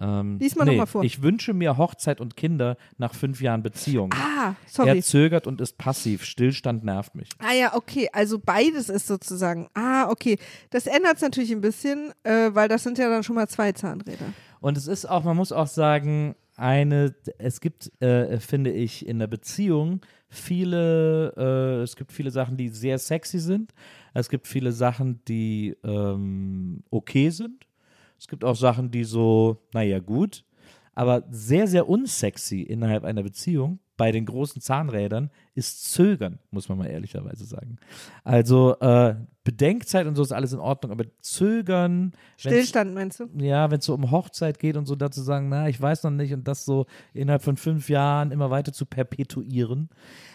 Ähm, 0.00 0.38
Lies 0.38 0.56
mal 0.56 0.64
noch 0.64 0.74
mal 0.74 0.86
vor. 0.86 1.04
Ich 1.04 1.22
wünsche 1.22 1.52
mir 1.52 1.76
Hochzeit 1.76 2.20
und 2.20 2.36
Kinder 2.36 2.76
nach 2.98 3.14
fünf 3.14 3.40
Jahren 3.40 3.62
Beziehung. 3.62 4.14
Ah, 4.14 4.54
sorry. 4.66 4.98
Er 4.98 5.02
zögert 5.02 5.46
und 5.46 5.60
ist 5.60 5.78
passiv. 5.78 6.24
Stillstand 6.24 6.84
nervt 6.84 7.14
mich. 7.14 7.28
Ah 7.38 7.52
ja, 7.52 7.74
okay, 7.74 8.08
also 8.12 8.38
beides 8.38 8.88
ist 8.88 9.06
sozusagen. 9.06 9.68
Ah, 9.74 10.08
okay. 10.08 10.38
Das 10.70 10.86
ändert 10.86 11.16
es 11.16 11.22
natürlich 11.22 11.52
ein 11.52 11.60
bisschen, 11.60 12.12
äh, 12.22 12.50
weil 12.52 12.68
das 12.68 12.82
sind 12.82 12.98
ja 12.98 13.08
dann 13.08 13.22
schon 13.22 13.34
mal 13.36 13.48
zwei 13.48 13.72
Zahnräder. 13.72 14.26
Und 14.60 14.76
es 14.76 14.86
ist 14.86 15.06
auch, 15.06 15.24
man 15.24 15.36
muss 15.36 15.52
auch 15.52 15.66
sagen, 15.66 16.34
eine, 16.56 17.14
es 17.38 17.60
gibt, 17.60 17.90
äh, 18.02 18.40
finde 18.40 18.72
ich, 18.72 19.06
in 19.06 19.20
der 19.20 19.28
Beziehung 19.28 20.00
viele, 20.28 21.32
äh, 21.36 21.82
es 21.82 21.96
gibt 21.96 22.12
viele 22.12 22.30
Sachen, 22.30 22.56
die 22.56 22.68
sehr 22.68 22.98
sexy 22.98 23.38
sind. 23.38 23.72
Es 24.14 24.28
gibt 24.28 24.46
viele 24.46 24.72
Sachen, 24.72 25.24
die 25.26 25.76
ähm, 25.84 26.82
okay 26.90 27.30
sind. 27.30 27.67
Es 28.18 28.28
gibt 28.28 28.44
auch 28.44 28.56
Sachen, 28.56 28.90
die 28.90 29.04
so, 29.04 29.62
naja, 29.72 29.98
gut. 30.00 30.44
Aber 30.94 31.24
sehr, 31.30 31.68
sehr 31.68 31.88
unsexy 31.88 32.62
innerhalb 32.62 33.04
einer 33.04 33.22
Beziehung 33.22 33.78
bei 33.98 34.12
den 34.12 34.24
großen 34.26 34.62
Zahnrädern 34.62 35.30
ist 35.54 35.92
Zögern, 35.92 36.38
muss 36.50 36.68
man 36.68 36.78
mal 36.78 36.86
ehrlicherweise 36.86 37.44
sagen. 37.44 37.78
Also 38.24 38.78
äh, 38.78 39.16
Bedenkzeit 39.44 40.06
und 40.06 40.14
so 40.14 40.22
ist 40.22 40.32
alles 40.32 40.52
in 40.52 40.60
Ordnung, 40.60 40.92
aber 40.92 41.04
Zögern, 41.20 42.12
Stillstand 42.36 42.94
meinst 42.94 43.20
du? 43.20 43.28
ja, 43.34 43.70
wenn 43.70 43.80
es 43.80 43.84
so 43.84 43.94
um 43.94 44.10
Hochzeit 44.10 44.60
geht 44.60 44.76
und 44.76 44.86
so 44.86 44.94
dazu 44.94 45.20
sagen, 45.20 45.48
na, 45.48 45.68
ich 45.68 45.80
weiß 45.80 46.04
noch 46.04 46.12
nicht 46.12 46.32
und 46.32 46.46
das 46.46 46.64
so 46.64 46.86
innerhalb 47.12 47.42
von 47.42 47.56
fünf 47.56 47.88
Jahren 47.88 48.30
immer 48.30 48.50
weiter 48.50 48.72
zu 48.72 48.86
perpetuieren. 48.86 49.90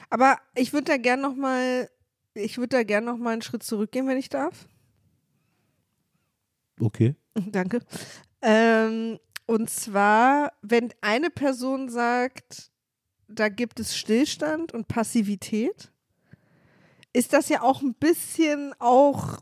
Aber 0.09 0.37
ich 0.55 0.73
würde 0.73 0.85
da 0.85 0.97
gern 0.97 1.21
noch 1.21 1.35
mal, 1.35 1.89
ich 2.33 2.57
würde 2.57 2.77
da 2.77 2.83
gern 2.83 3.05
noch 3.05 3.17
mal 3.17 3.31
einen 3.31 3.41
Schritt 3.41 3.63
zurückgehen, 3.63 4.07
wenn 4.07 4.17
ich 4.17 4.29
darf. 4.29 4.67
Okay. 6.79 7.15
Danke. 7.51 7.79
Ähm, 8.41 9.19
und 9.45 9.69
zwar, 9.69 10.53
wenn 10.61 10.93
eine 11.01 11.29
Person 11.29 11.89
sagt, 11.89 12.71
da 13.27 13.49
gibt 13.49 13.79
es 13.79 13.97
Stillstand 13.97 14.73
und 14.73 14.87
Passivität, 14.87 15.91
ist 17.13 17.33
das 17.33 17.49
ja 17.49 17.61
auch 17.61 17.81
ein 17.81 17.93
bisschen 17.93 18.73
auch 18.79 19.39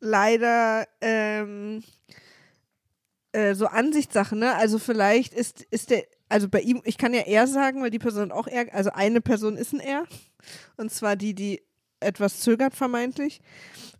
leider 0.00 0.86
ähm, 1.00 1.84
äh, 3.32 3.54
so 3.54 3.66
Ansichtssache, 3.66 4.36
ne? 4.36 4.54
Also 4.56 4.78
vielleicht 4.78 5.32
ist, 5.32 5.62
ist 5.70 5.90
der, 5.90 6.04
also 6.28 6.48
bei 6.48 6.60
ihm, 6.60 6.82
ich 6.84 6.98
kann 6.98 7.14
ja 7.14 7.22
er 7.22 7.46
sagen, 7.46 7.82
weil 7.82 7.90
die 7.90 7.98
Person 7.98 8.32
auch 8.32 8.48
er, 8.48 8.74
also 8.74 8.90
eine 8.90 9.20
Person 9.20 9.56
ist 9.56 9.72
ein 9.72 9.80
er. 9.80 10.04
Und 10.76 10.90
zwar 10.90 11.14
die, 11.14 11.34
die 11.34 11.62
etwas 12.02 12.40
zögert 12.40 12.74
vermeintlich. 12.74 13.40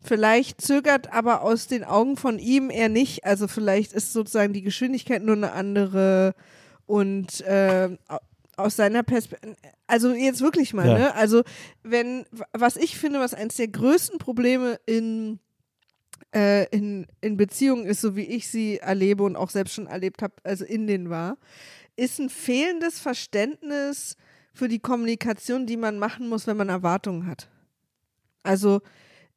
Vielleicht 0.04 0.60
zögert 0.60 1.12
aber 1.12 1.42
aus 1.42 1.68
den 1.68 1.84
Augen 1.84 2.16
von 2.16 2.38
ihm 2.38 2.70
er 2.70 2.88
nicht. 2.88 3.24
Also 3.24 3.46
vielleicht 3.48 3.92
ist 3.92 4.12
sozusagen 4.12 4.52
die 4.52 4.62
Geschwindigkeit 4.62 5.22
nur 5.22 5.36
eine 5.36 5.52
andere 5.52 6.34
und 6.86 7.40
äh, 7.42 7.96
au- 8.08 8.18
aus 8.56 8.76
seiner 8.76 9.02
Perspektive, 9.02 9.56
also 9.86 10.12
jetzt 10.12 10.40
wirklich 10.40 10.74
mal, 10.74 10.86
Ja. 10.88 10.98
ne? 10.98 11.14
Also 11.14 11.42
wenn, 11.82 12.26
was 12.52 12.76
ich 12.76 12.98
finde, 12.98 13.18
was 13.20 13.32
eines 13.34 13.56
der 13.56 13.68
größten 13.68 14.18
Probleme 14.18 14.78
in 14.86 15.38
äh, 16.34 16.64
in, 16.74 17.06
in 17.20 17.36
Beziehungen 17.36 17.86
ist, 17.86 18.00
so 18.00 18.16
wie 18.16 18.24
ich 18.24 18.48
sie 18.48 18.78
erlebe 18.78 19.22
und 19.22 19.36
auch 19.36 19.50
selbst 19.50 19.74
schon 19.74 19.86
erlebt 19.86 20.22
habe, 20.22 20.34
also 20.44 20.64
in 20.64 20.86
denen 20.86 21.10
war, 21.10 21.36
ist 21.96 22.18
ein 22.18 22.30
fehlendes 22.30 23.00
Verständnis 23.00 24.16
für 24.54 24.68
die 24.68 24.78
Kommunikation, 24.78 25.66
die 25.66 25.76
man 25.76 25.98
machen 25.98 26.28
muss, 26.28 26.46
wenn 26.46 26.56
man 26.56 26.68
Erwartungen 26.68 27.26
hat. 27.26 27.48
Also, 28.44 28.81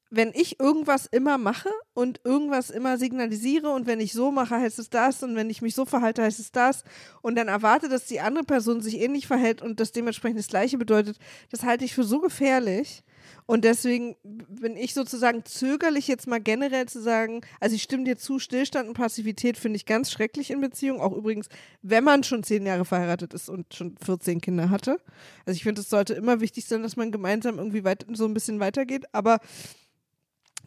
wenn 0.10 0.32
ich 0.36 0.60
irgendwas 0.60 1.06
immer 1.08 1.38
mache 1.38 1.70
und 1.96 2.20
irgendwas 2.26 2.70
immer 2.70 2.98
signalisiere 2.98 3.70
und 3.70 3.88
wenn 3.88 4.02
ich 4.02 4.12
so 4.12 4.30
mache, 4.30 4.58
heißt 4.58 4.80
es 4.80 4.90
das 4.90 5.24
und 5.24 5.36
wenn 5.36 5.50
ich 5.50 5.62
mich 5.62 5.74
so 5.74 5.86
verhalte, 5.86 6.22
heißt 6.22 6.40
es 6.40 6.52
das 6.52 6.84
und 7.22 7.36
dann 7.36 7.48
erwarte, 7.48 7.88
dass 7.88 8.06
die 8.06 8.20
andere 8.20 8.44
Person 8.44 8.82
sich 8.82 9.00
ähnlich 9.00 9.28
verhält 9.28 9.62
und 9.62 9.80
das 9.80 9.94
dementsprechend 9.94 10.38
das 10.38 10.50
Gleiche 10.50 10.78
bedeutet, 10.78 11.18
das 11.52 11.64
halte 11.64 11.86
ich 11.86 11.96
für 11.96 12.04
so 12.04 12.20
gefährlich. 12.20 13.02
Und 13.48 13.64
deswegen 13.64 14.16
bin 14.24 14.76
ich 14.76 14.94
sozusagen 14.94 15.46
zögerlich, 15.46 16.08
jetzt 16.08 16.28
mal 16.28 16.40
generell 16.40 16.88
zu 16.88 17.02
sagen, 17.02 17.42
also 17.60 17.76
ich 17.76 17.84
stimme 17.84 18.04
dir 18.04 18.18
zu, 18.18 18.40
Stillstand 18.40 18.88
und 18.88 18.96
Passivität 18.96 19.58
finde 19.58 19.78
ich 19.78 19.86
ganz 19.86 20.12
schrecklich 20.12 20.52
in 20.52 20.62
Beziehungen. 20.62 21.00
Auch 21.00 21.14
übrigens, 21.14 21.48
wenn 21.82 22.04
man 22.04 22.24
schon 22.24 22.44
zehn 22.44 22.66
Jahre 22.66 22.86
verheiratet 22.86 23.34
ist 23.34 23.50
und 23.50 23.74
schon 23.74 23.96
14 24.04 24.42
Kinder 24.42 24.70
hatte. 24.70 25.00
Also 25.46 25.58
ich 25.58 25.64
finde, 25.64 25.82
es 25.82 25.90
sollte 25.90 26.14
immer 26.14 26.40
wichtig 26.40 26.66
sein, 26.66 26.84
dass 26.84 26.98
man 26.98 27.12
gemeinsam 27.12 27.58
irgendwie 27.58 27.84
weit, 27.84 28.06
so 28.14 28.26
ein 28.26 28.34
bisschen 28.34 28.60
weitergeht. 28.60 29.06
Aber 29.12 29.40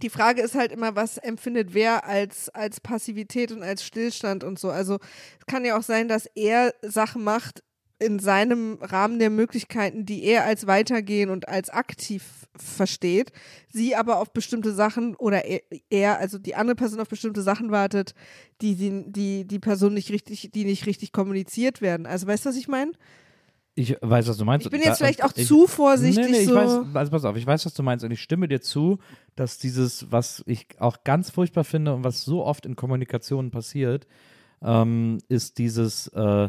die 0.02 0.11
Frage 0.11 0.42
ist 0.42 0.54
halt 0.54 0.72
immer, 0.72 0.96
was 0.96 1.18
empfindet 1.18 1.74
wer 1.74 2.04
als, 2.04 2.48
als 2.50 2.80
Passivität 2.80 3.52
und 3.52 3.62
als 3.62 3.84
Stillstand 3.84 4.44
und 4.44 4.58
so. 4.58 4.70
Also 4.70 4.98
es 5.38 5.46
kann 5.46 5.64
ja 5.64 5.76
auch 5.78 5.82
sein, 5.82 6.08
dass 6.08 6.26
er 6.34 6.74
Sachen 6.82 7.24
macht 7.24 7.62
in 7.98 8.20
seinem 8.20 8.78
Rahmen 8.80 9.18
der 9.18 9.30
Möglichkeiten, 9.30 10.06
die 10.06 10.22
er 10.22 10.44
als 10.44 10.66
weitergehen 10.66 11.30
und 11.30 11.48
als 11.48 11.68
aktiv 11.68 12.46
versteht, 12.56 13.32
sie 13.72 13.96
aber 13.96 14.18
auf 14.18 14.32
bestimmte 14.32 14.72
Sachen 14.72 15.16
oder 15.16 15.42
er, 15.90 16.18
also 16.18 16.38
die 16.38 16.54
andere 16.54 16.76
Person 16.76 17.00
auf 17.00 17.08
bestimmte 17.08 17.42
Sachen 17.42 17.70
wartet, 17.70 18.14
die 18.61 18.76
die, 18.76 19.04
die, 19.06 19.44
die 19.46 19.58
Person 19.58 19.94
nicht 19.94 20.11
richtig, 20.11 20.50
die 20.54 20.64
nicht 20.64 20.87
richtig 20.87 21.12
kommuniziert 21.12 21.80
werden. 21.80 22.06
Also 22.06 22.26
weißt 22.26 22.44
du, 22.44 22.50
was 22.50 22.56
ich 22.56 22.68
meine? 22.68 22.92
Ich 23.79 23.97
weiß, 24.01 24.27
was 24.27 24.37
du 24.37 24.45
meinst. 24.45 24.67
Ich 24.67 24.73
bin 24.73 24.81
Da- 24.81 24.88
jetzt 24.88 24.99
vielleicht 24.99 25.23
auch 25.23 25.31
ich, 25.37 25.47
zu 25.47 25.69
vorsichtig 25.69 26.25
Nee, 26.25 26.33
nee, 26.33 26.38
ich 26.41 26.49
so. 26.49 26.55
weiß, 26.57 26.71
also 26.95 27.11
pass 27.12 27.25
auf, 27.25 27.37
ich 27.37 27.47
weiß, 27.47 27.64
was 27.64 27.75
du 27.75 27.85
meinst 27.85 28.05
und 28.05 28.11
ich 28.11 28.21
stimme 28.21 28.49
dir 28.49 28.61
zu, 28.61 28.99
dass 29.37 29.59
dieses, 29.59 30.11
was 30.11 30.43
ich 30.47 30.67
auch 30.81 31.05
ganz 31.05 31.31
furchtbar 31.31 31.62
finde 31.62 31.95
und 31.95 32.03
was 32.03 32.25
so 32.25 32.45
oft 32.45 32.67
in 32.67 32.75
Kommunikationen 32.75 33.53
passiert, 33.53 34.09
ähm, 34.62 35.19
ist 35.29 35.59
dieses, 35.59 36.09
äh, 36.09 36.49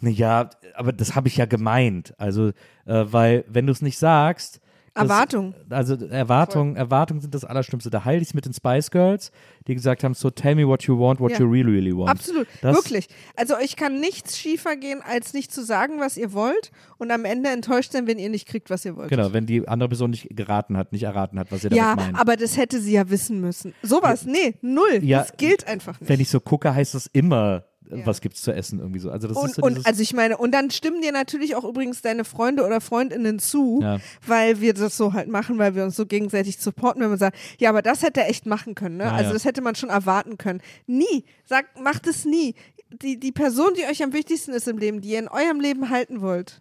naja, 0.00 0.48
aber 0.74 0.92
das 0.94 1.14
habe 1.14 1.28
ich 1.28 1.36
ja 1.36 1.44
gemeint. 1.44 2.14
Also, 2.16 2.48
äh, 2.86 3.04
weil, 3.10 3.44
wenn 3.46 3.66
du 3.66 3.72
es 3.72 3.82
nicht 3.82 3.98
sagst, 3.98 4.60
das- 4.94 5.02
Erwartung. 5.04 5.54
Also 5.68 5.94
Erwartungen, 6.06 6.76
Erwartungen 6.76 7.20
sind 7.20 7.34
das 7.34 7.44
Allerschlimmste. 7.44 7.90
Da 7.90 8.04
halte 8.04 8.22
ich 8.22 8.28
es 8.28 8.34
mit 8.34 8.44
den 8.44 8.52
Spice 8.52 8.90
Girls, 8.90 9.30
die 9.66 9.74
gesagt 9.74 10.02
haben, 10.04 10.14
so 10.14 10.30
tell 10.30 10.54
me 10.54 10.66
what 10.66 10.82
you 10.84 10.98
want, 10.98 11.20
what 11.20 11.32
Ja. 11.32 11.38
you 11.40 11.46
really, 11.50 11.70
really 11.70 11.96
want. 11.96 12.10
Absolut, 12.10 12.46
Das- 12.60 12.74
wirklich. 12.76 13.06
Also 13.36 13.56
euch 13.56 13.76
kann 13.76 14.00
nichts 14.00 14.38
schiefer 14.38 14.76
gehen, 14.76 15.00
als 15.02 15.32
nicht 15.32 15.52
zu 15.52 15.64
sagen, 15.64 16.00
was 16.00 16.16
ihr 16.16 16.32
wollt 16.32 16.70
und 16.98 17.10
am 17.10 17.24
Ende 17.24 17.50
enttäuscht 17.50 17.92
sein, 17.92 18.06
wenn 18.06 18.18
ihr 18.18 18.28
nicht 18.30 18.46
kriegt, 18.48 18.68
was 18.70 18.84
ihr 18.84 18.96
wollt. 18.96 19.10
Genau, 19.10 19.32
wenn 19.32 19.46
die 19.46 19.66
andere 19.68 19.88
Person 19.90 20.10
nicht 20.10 20.28
geraten 20.36 20.76
hat, 20.76 20.92
nicht 20.92 21.04
erraten 21.04 21.38
hat, 21.38 21.52
was 21.52 21.64
ihr 21.64 21.70
Ja, 21.72 21.94
damit 21.94 22.12
meint. 22.12 22.20
aber 22.20 22.36
das 22.36 22.56
hätte 22.56 22.80
sie 22.80 22.92
ja 22.92 23.08
wissen 23.10 23.40
müssen. 23.40 23.74
Sowas, 23.82 24.26
nee, 24.26 24.54
null. 24.60 25.00
Ja, 25.02 25.20
das 25.20 25.36
gilt 25.36 25.66
einfach 25.68 26.00
nicht. 26.00 26.08
Wenn 26.08 26.20
ich 26.20 26.28
so 26.30 26.40
gucke, 26.40 26.74
heißt 26.74 26.94
das 26.94 27.06
immer, 27.06 27.64
Ja. 27.90 28.06
was 28.06 28.20
gibt's 28.20 28.42
zu 28.42 28.52
essen 28.52 28.78
irgendwie 28.78 29.00
so. 29.00 29.10
Also 29.10 29.28
das 29.28 29.36
ist 29.36 29.42
und, 29.42 29.54
so 29.54 29.62
und 29.62 29.86
also 29.86 30.02
ich 30.02 30.12
meine, 30.14 30.36
und 30.36 30.52
dann 30.52 30.70
stimmen 30.70 31.02
dir 31.02 31.12
natürlich 31.12 31.56
auch 31.56 31.64
übrigens 31.64 32.02
deine 32.02 32.24
Freunde 32.24 32.64
oder 32.64 32.80
Freundinnen 32.80 33.38
zu, 33.38 33.80
Ja. 33.82 33.98
weil 34.26 34.60
wir 34.60 34.74
das 34.74 34.96
so 34.96 35.12
halt 35.12 35.28
machen, 35.28 35.58
weil 35.58 35.74
wir 35.74 35.84
uns 35.84 35.96
so 35.96 36.06
gegenseitig 36.06 36.58
supporten, 36.58 37.02
wenn 37.02 37.10
man 37.10 37.18
sagt, 37.18 37.36
ja, 37.58 37.68
aber 37.70 37.82
das 37.82 38.02
hätte 38.02 38.20
er 38.20 38.28
echt 38.28 38.46
machen 38.46 38.74
können, 38.74 38.96
ne? 38.96 39.04
Ja, 39.04 39.12
also 39.12 39.32
das 39.32 39.44
hätte 39.44 39.60
man 39.62 39.74
schon 39.74 39.90
erwarten 39.90 40.38
können. 40.38 40.60
Nie, 40.86 41.24
sagt, 41.44 41.80
macht 41.80 42.06
es 42.06 42.24
nie. 42.24 42.54
Die, 43.02 43.18
die 43.20 43.32
Person, 43.32 43.74
die 43.76 43.84
euch 43.84 44.02
am 44.02 44.12
wichtigsten 44.12 44.52
ist 44.52 44.66
im 44.66 44.78
Leben, 44.78 45.00
die 45.00 45.10
ihr 45.10 45.18
in 45.20 45.28
eurem 45.28 45.60
Leben 45.60 45.90
halten 45.90 46.20
wollt, 46.20 46.60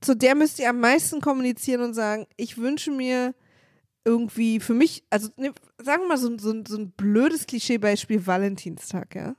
zu 0.00 0.14
der 0.16 0.34
müsst 0.34 0.58
ihr 0.58 0.68
am 0.70 0.80
meisten 0.80 1.20
kommunizieren 1.20 1.80
und 1.82 1.94
sagen, 1.94 2.26
ich 2.36 2.58
wünsche 2.58 2.90
mir 2.90 3.34
irgendwie 4.04 4.60
für 4.60 4.74
mich, 4.74 5.02
also 5.08 5.30
ne, 5.36 5.52
sagen 5.82 6.02
wir 6.02 6.08
mal 6.08 6.18
so, 6.18 6.36
so, 6.36 6.52
so 6.66 6.76
ein 6.76 6.90
blödes 6.90 7.46
Klischeebeispiel 7.46 8.26
Valentinstag, 8.26 9.14
ja. 9.14 9.34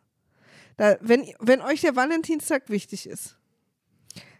Da, 0.77 0.97
wenn, 1.01 1.25
wenn 1.39 1.61
euch 1.61 1.81
der 1.81 1.95
Valentinstag 1.95 2.69
wichtig 2.69 3.07
ist, 3.07 3.37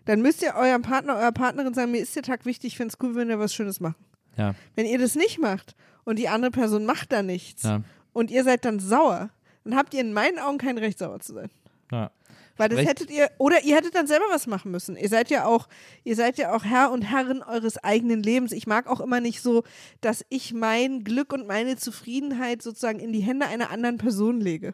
dann 0.05 0.21
müsst 0.21 0.41
ihr 0.43 0.53
eurem 0.55 0.81
Partner, 0.81 1.15
eurer 1.15 1.31
Partnerin 1.31 1.73
sagen, 1.73 1.91
mir 1.91 2.01
ist 2.01 2.15
der 2.15 2.23
Tag 2.23 2.45
wichtig, 2.45 2.73
ich 2.73 2.77
finde 2.77 2.93
es 2.93 3.03
cool, 3.03 3.15
wenn 3.15 3.29
ihr 3.29 3.39
was 3.39 3.53
Schönes 3.53 3.79
macht. 3.79 3.97
ja, 4.37 4.53
Wenn 4.75 4.85
ihr 4.85 4.99
das 4.99 5.15
nicht 5.15 5.39
macht 5.39 5.75
und 6.03 6.19
die 6.19 6.27
andere 6.29 6.51
Person 6.51 6.85
macht 6.85 7.11
da 7.11 7.23
nichts 7.23 7.63
ja, 7.63 7.81
und 8.13 8.29
ihr 8.31 8.43
seid 8.43 8.65
dann 8.65 8.79
sauer, 8.79 9.29
dann 9.63 9.75
habt 9.75 9.93
ihr 9.93 10.01
in 10.01 10.13
meinen 10.13 10.37
Augen 10.39 10.57
kein 10.59 10.77
Recht, 10.77 10.99
sauer 10.99 11.19
zu 11.19 11.33
sein. 11.33 11.49
ja. 11.91 12.11
Weil 12.57 12.69
das 12.69 12.79
Sprecht- 12.79 12.89
hättet 13.01 13.11
ihr, 13.11 13.29
oder 13.37 13.63
ihr 13.65 13.75
hättet 13.75 13.95
dann 13.95 14.07
selber 14.07 14.23
was 14.29 14.47
machen 14.47 14.71
müssen. 14.71 14.95
Ihr 14.95 15.09
seid 15.09 15.29
ja 15.29 15.43
auch, 15.45 15.67
ihr 16.05 16.15
seid 16.15 16.37
ja 16.37 16.55
auch 16.55 16.63
Herr 16.63 16.89
und 16.91 17.01
Herrin 17.01 17.43
eures 17.43 17.77
eigenen 17.83 18.23
Lebens. 18.23 18.53
Ich 18.53 18.65
mag 18.65 18.87
auch 18.87 19.01
immer 19.01 19.19
nicht 19.19 19.41
so, 19.41 19.63
dass 19.99 20.23
ich 20.29 20.53
mein 20.53 21.03
Glück 21.03 21.33
und 21.33 21.47
meine 21.47 21.75
Zufriedenheit 21.75 22.61
sozusagen 22.61 22.99
in 23.01 23.11
die 23.11 23.19
Hände 23.19 23.47
einer 23.47 23.71
anderen 23.71 23.97
Person 23.97 24.39
lege. 24.39 24.73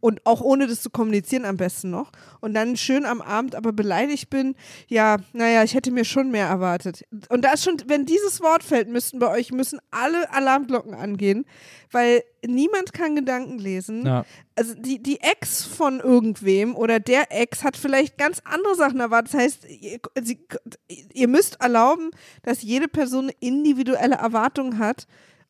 Und 0.00 0.24
auch 0.24 0.40
ohne 0.40 0.66
das 0.66 0.82
zu 0.82 0.90
kommunizieren 0.90 1.44
am 1.44 1.56
besten 1.56 1.90
noch. 1.90 2.12
Und 2.40 2.54
dann 2.54 2.76
schön 2.76 3.04
am 3.04 3.20
Abend 3.20 3.54
aber 3.54 3.72
beleidigt 3.72 4.30
bin, 4.30 4.54
ja, 4.88 5.16
naja, 5.32 5.62
ich 5.62 5.74
hätte 5.74 5.90
mir 5.90 6.04
schon 6.04 6.30
mehr 6.30 6.46
erwartet. 6.46 7.04
Und 7.28 7.44
da 7.44 7.52
ist 7.52 7.64
schon, 7.64 7.76
wenn 7.86 8.06
dieses 8.06 8.40
Wort 8.40 8.62
fällt, 8.62 8.88
müssten 8.88 9.18
bei 9.18 9.30
euch, 9.30 9.52
müssen 9.52 9.80
alle 9.90 10.32
Alarmglocken 10.32 10.94
angehen, 10.94 11.44
weil 11.90 12.22
niemand 12.46 12.92
kann 12.92 13.16
Gedanken 13.16 13.58
lesen 13.58 14.06
Ja. 14.06 14.24
also 14.54 14.74
die, 14.74 15.02
die 15.02 15.20
Ex 15.20 15.64
von 15.64 16.00
irgendwem 16.00 16.76
oder 16.76 17.00
der 17.00 17.26
Ex 17.30 17.64
hat 17.64 17.76
vielleicht 17.76 18.18
ganz 18.18 18.40
andere 18.44 18.74
Sachen 18.76 19.00
erwartet. 19.00 19.34
Das 19.34 19.40
heißt, 19.40 19.66
ihr, 19.68 19.98
sie, 20.22 20.38
ihr 21.12 21.28
müsst 21.28 21.60
erlauben, 21.60 22.10
dass 22.42 22.62
jede 22.62 22.88
Person 22.88 23.30
individuelle 23.40 24.16
Erwartung 24.16 24.78
hat 24.78 25.06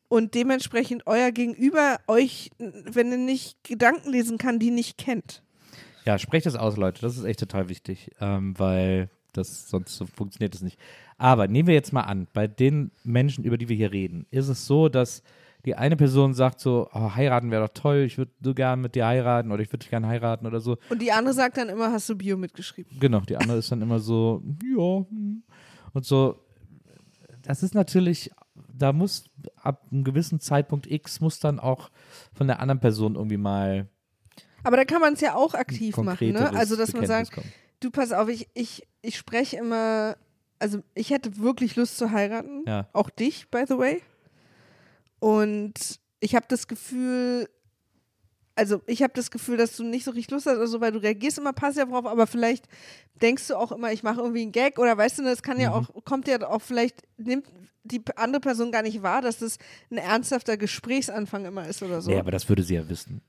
und 0.09 0.33
dementsprechend 0.33 1.03
euer 1.05 1.31
Gegenüber 1.31 1.99
euch, 2.07 2.51
wenn 2.57 3.11
er 3.11 3.17
nicht 3.17 3.63
Gedanken 3.63 4.09
lesen 4.09 4.37
kann, 4.37 4.59
die 4.59 4.71
nicht 4.71 4.97
kennt. 4.97 5.43
Ja, 6.05 6.17
sprecht 6.17 6.45
das 6.45 6.55
aus, 6.55 6.77
Leute. 6.77 7.01
Das 7.01 7.17
ist 7.17 7.25
echt 7.25 7.39
total 7.39 7.69
wichtig, 7.69 8.11
ähm, 8.21 8.57
weil 8.57 9.09
das 9.33 9.69
sonst 9.69 9.97
so 9.97 10.05
funktioniert 10.05 10.55
es 10.55 10.61
nicht. 10.61 10.79
Aber 11.17 11.47
nehmen 11.47 11.67
wir 11.67 11.75
jetzt 11.75 11.93
mal 11.93 12.01
an, 12.01 12.27
bei 12.33 12.47
den 12.47 12.91
Menschen, 13.03 13.43
über 13.43 13.57
die 13.57 13.69
wir 13.69 13.75
hier 13.75 13.91
reden, 13.91 14.25
ist 14.31 14.47
es 14.47 14.65
so, 14.65 14.89
dass 14.89 15.23
die 15.65 15.75
eine 15.75 15.97
Person 15.97 16.33
sagt 16.33 16.59
so, 16.59 16.87
oh, 16.93 17.15
heiraten 17.15 17.51
wäre 17.51 17.67
doch 17.67 17.73
toll, 17.73 18.03
ich 18.05 18.17
würde 18.17 18.31
so 18.41 18.53
gern 18.53 18.79
mit 18.79 18.95
dir 18.95 19.05
heiraten 19.05 19.51
oder 19.51 19.61
ich 19.61 19.67
würde 19.69 19.79
dich 19.79 19.89
gern 19.89 20.05
heiraten 20.05 20.45
oder 20.45 20.61
so. 20.61 20.77
Und 20.89 21.01
die 21.01 21.11
andere 21.11 21.33
sagt 21.33 21.57
dann 21.57 21.67
immer, 21.67 21.91
hast 21.91 22.07
du 22.07 22.15
Bio 22.15 22.37
mitgeschrieben? 22.37 22.97
Genau, 22.99 23.19
die 23.21 23.35
andere 23.35 23.57
ist 23.57 23.71
dann 23.71 23.81
immer 23.81 23.99
so, 23.99 24.41
ja, 24.63 25.05
hm. 25.09 25.43
und 25.93 26.05
so. 26.05 26.39
Das 27.43 27.63
ist 27.63 27.75
natürlich, 27.75 28.31
da 28.77 28.93
muss 28.93 29.25
ab 29.55 29.87
einem 29.91 30.03
gewissen 30.03 30.39
Zeitpunkt 30.39 30.89
X 30.89 31.19
muss 31.19 31.39
dann 31.39 31.59
auch 31.59 31.89
von 32.33 32.47
der 32.47 32.59
anderen 32.59 32.79
Person 32.79 33.15
irgendwie 33.15 33.37
mal 33.37 33.87
Aber 34.63 34.77
da 34.77 34.85
kann 34.85 35.01
man 35.01 35.13
es 35.13 35.21
ja 35.21 35.35
auch 35.35 35.53
aktiv 35.53 35.97
machen, 35.97 36.31
ne? 36.31 36.53
Also, 36.55 36.75
dass 36.75 36.93
man 36.93 37.05
sagt, 37.05 37.31
kommen. 37.31 37.51
du 37.79 37.91
pass 37.91 38.11
auf, 38.11 38.29
ich, 38.29 38.47
ich, 38.53 38.87
ich 39.01 39.17
spreche 39.17 39.57
immer, 39.57 40.17
also 40.59 40.83
ich 40.93 41.09
hätte 41.09 41.37
wirklich 41.37 41.75
Lust 41.75 41.97
zu 41.97 42.11
heiraten. 42.11 42.63
Ja. 42.67 42.87
Auch 42.93 43.09
dich, 43.09 43.49
by 43.49 43.65
the 43.67 43.77
way. 43.77 44.01
Und 45.19 45.99
ich 46.19 46.35
habe 46.35 46.45
das 46.47 46.67
Gefühl, 46.67 47.49
also 48.57 48.81
ich 48.87 49.03
habe 49.03 49.13
das 49.13 49.31
Gefühl, 49.31 49.55
dass 49.57 49.75
du 49.77 49.83
nicht 49.83 50.03
so 50.03 50.11
richtig 50.11 50.31
Lust 50.31 50.45
hast 50.47 50.57
oder 50.57 50.67
so, 50.67 50.81
weil 50.81 50.91
du 50.91 50.99
reagierst 51.01 51.37
immer 51.37 51.53
passiv 51.53 51.85
drauf, 51.85 52.05
aber 52.05 52.27
vielleicht 52.27 52.65
denkst 53.21 53.47
du 53.47 53.55
auch 53.55 53.71
immer, 53.71 53.91
ich 53.93 54.03
mache 54.03 54.19
irgendwie 54.21 54.41
einen 54.41 54.51
Gag 54.51 54.79
oder 54.79 54.97
weißt 54.97 55.19
du, 55.19 55.23
das 55.23 55.43
kann 55.43 55.57
Mhm. 55.57 55.63
ja 55.63 55.71
auch, 55.73 55.89
kommt 56.05 56.27
ja 56.27 56.41
auch 56.47 56.61
vielleicht, 56.61 57.03
nimmt 57.17 57.47
die 57.83 58.01
andere 58.15 58.41
Person 58.41 58.71
gar 58.71 58.81
nicht 58.81 59.01
wahr, 59.03 59.21
dass 59.21 59.37
das 59.39 59.57
ein 59.91 59.97
ernsthafter 59.97 60.57
Gesprächsanfang 60.57 61.45
immer 61.45 61.67
ist 61.67 61.81
oder 61.83 62.01
so. 62.01 62.11
Nee, 62.11 62.17
aber 62.19 62.31
das 62.31 62.49
würde 62.49 62.63
sie 62.63 62.75
ja 62.75 62.89
wissen. 62.89 63.21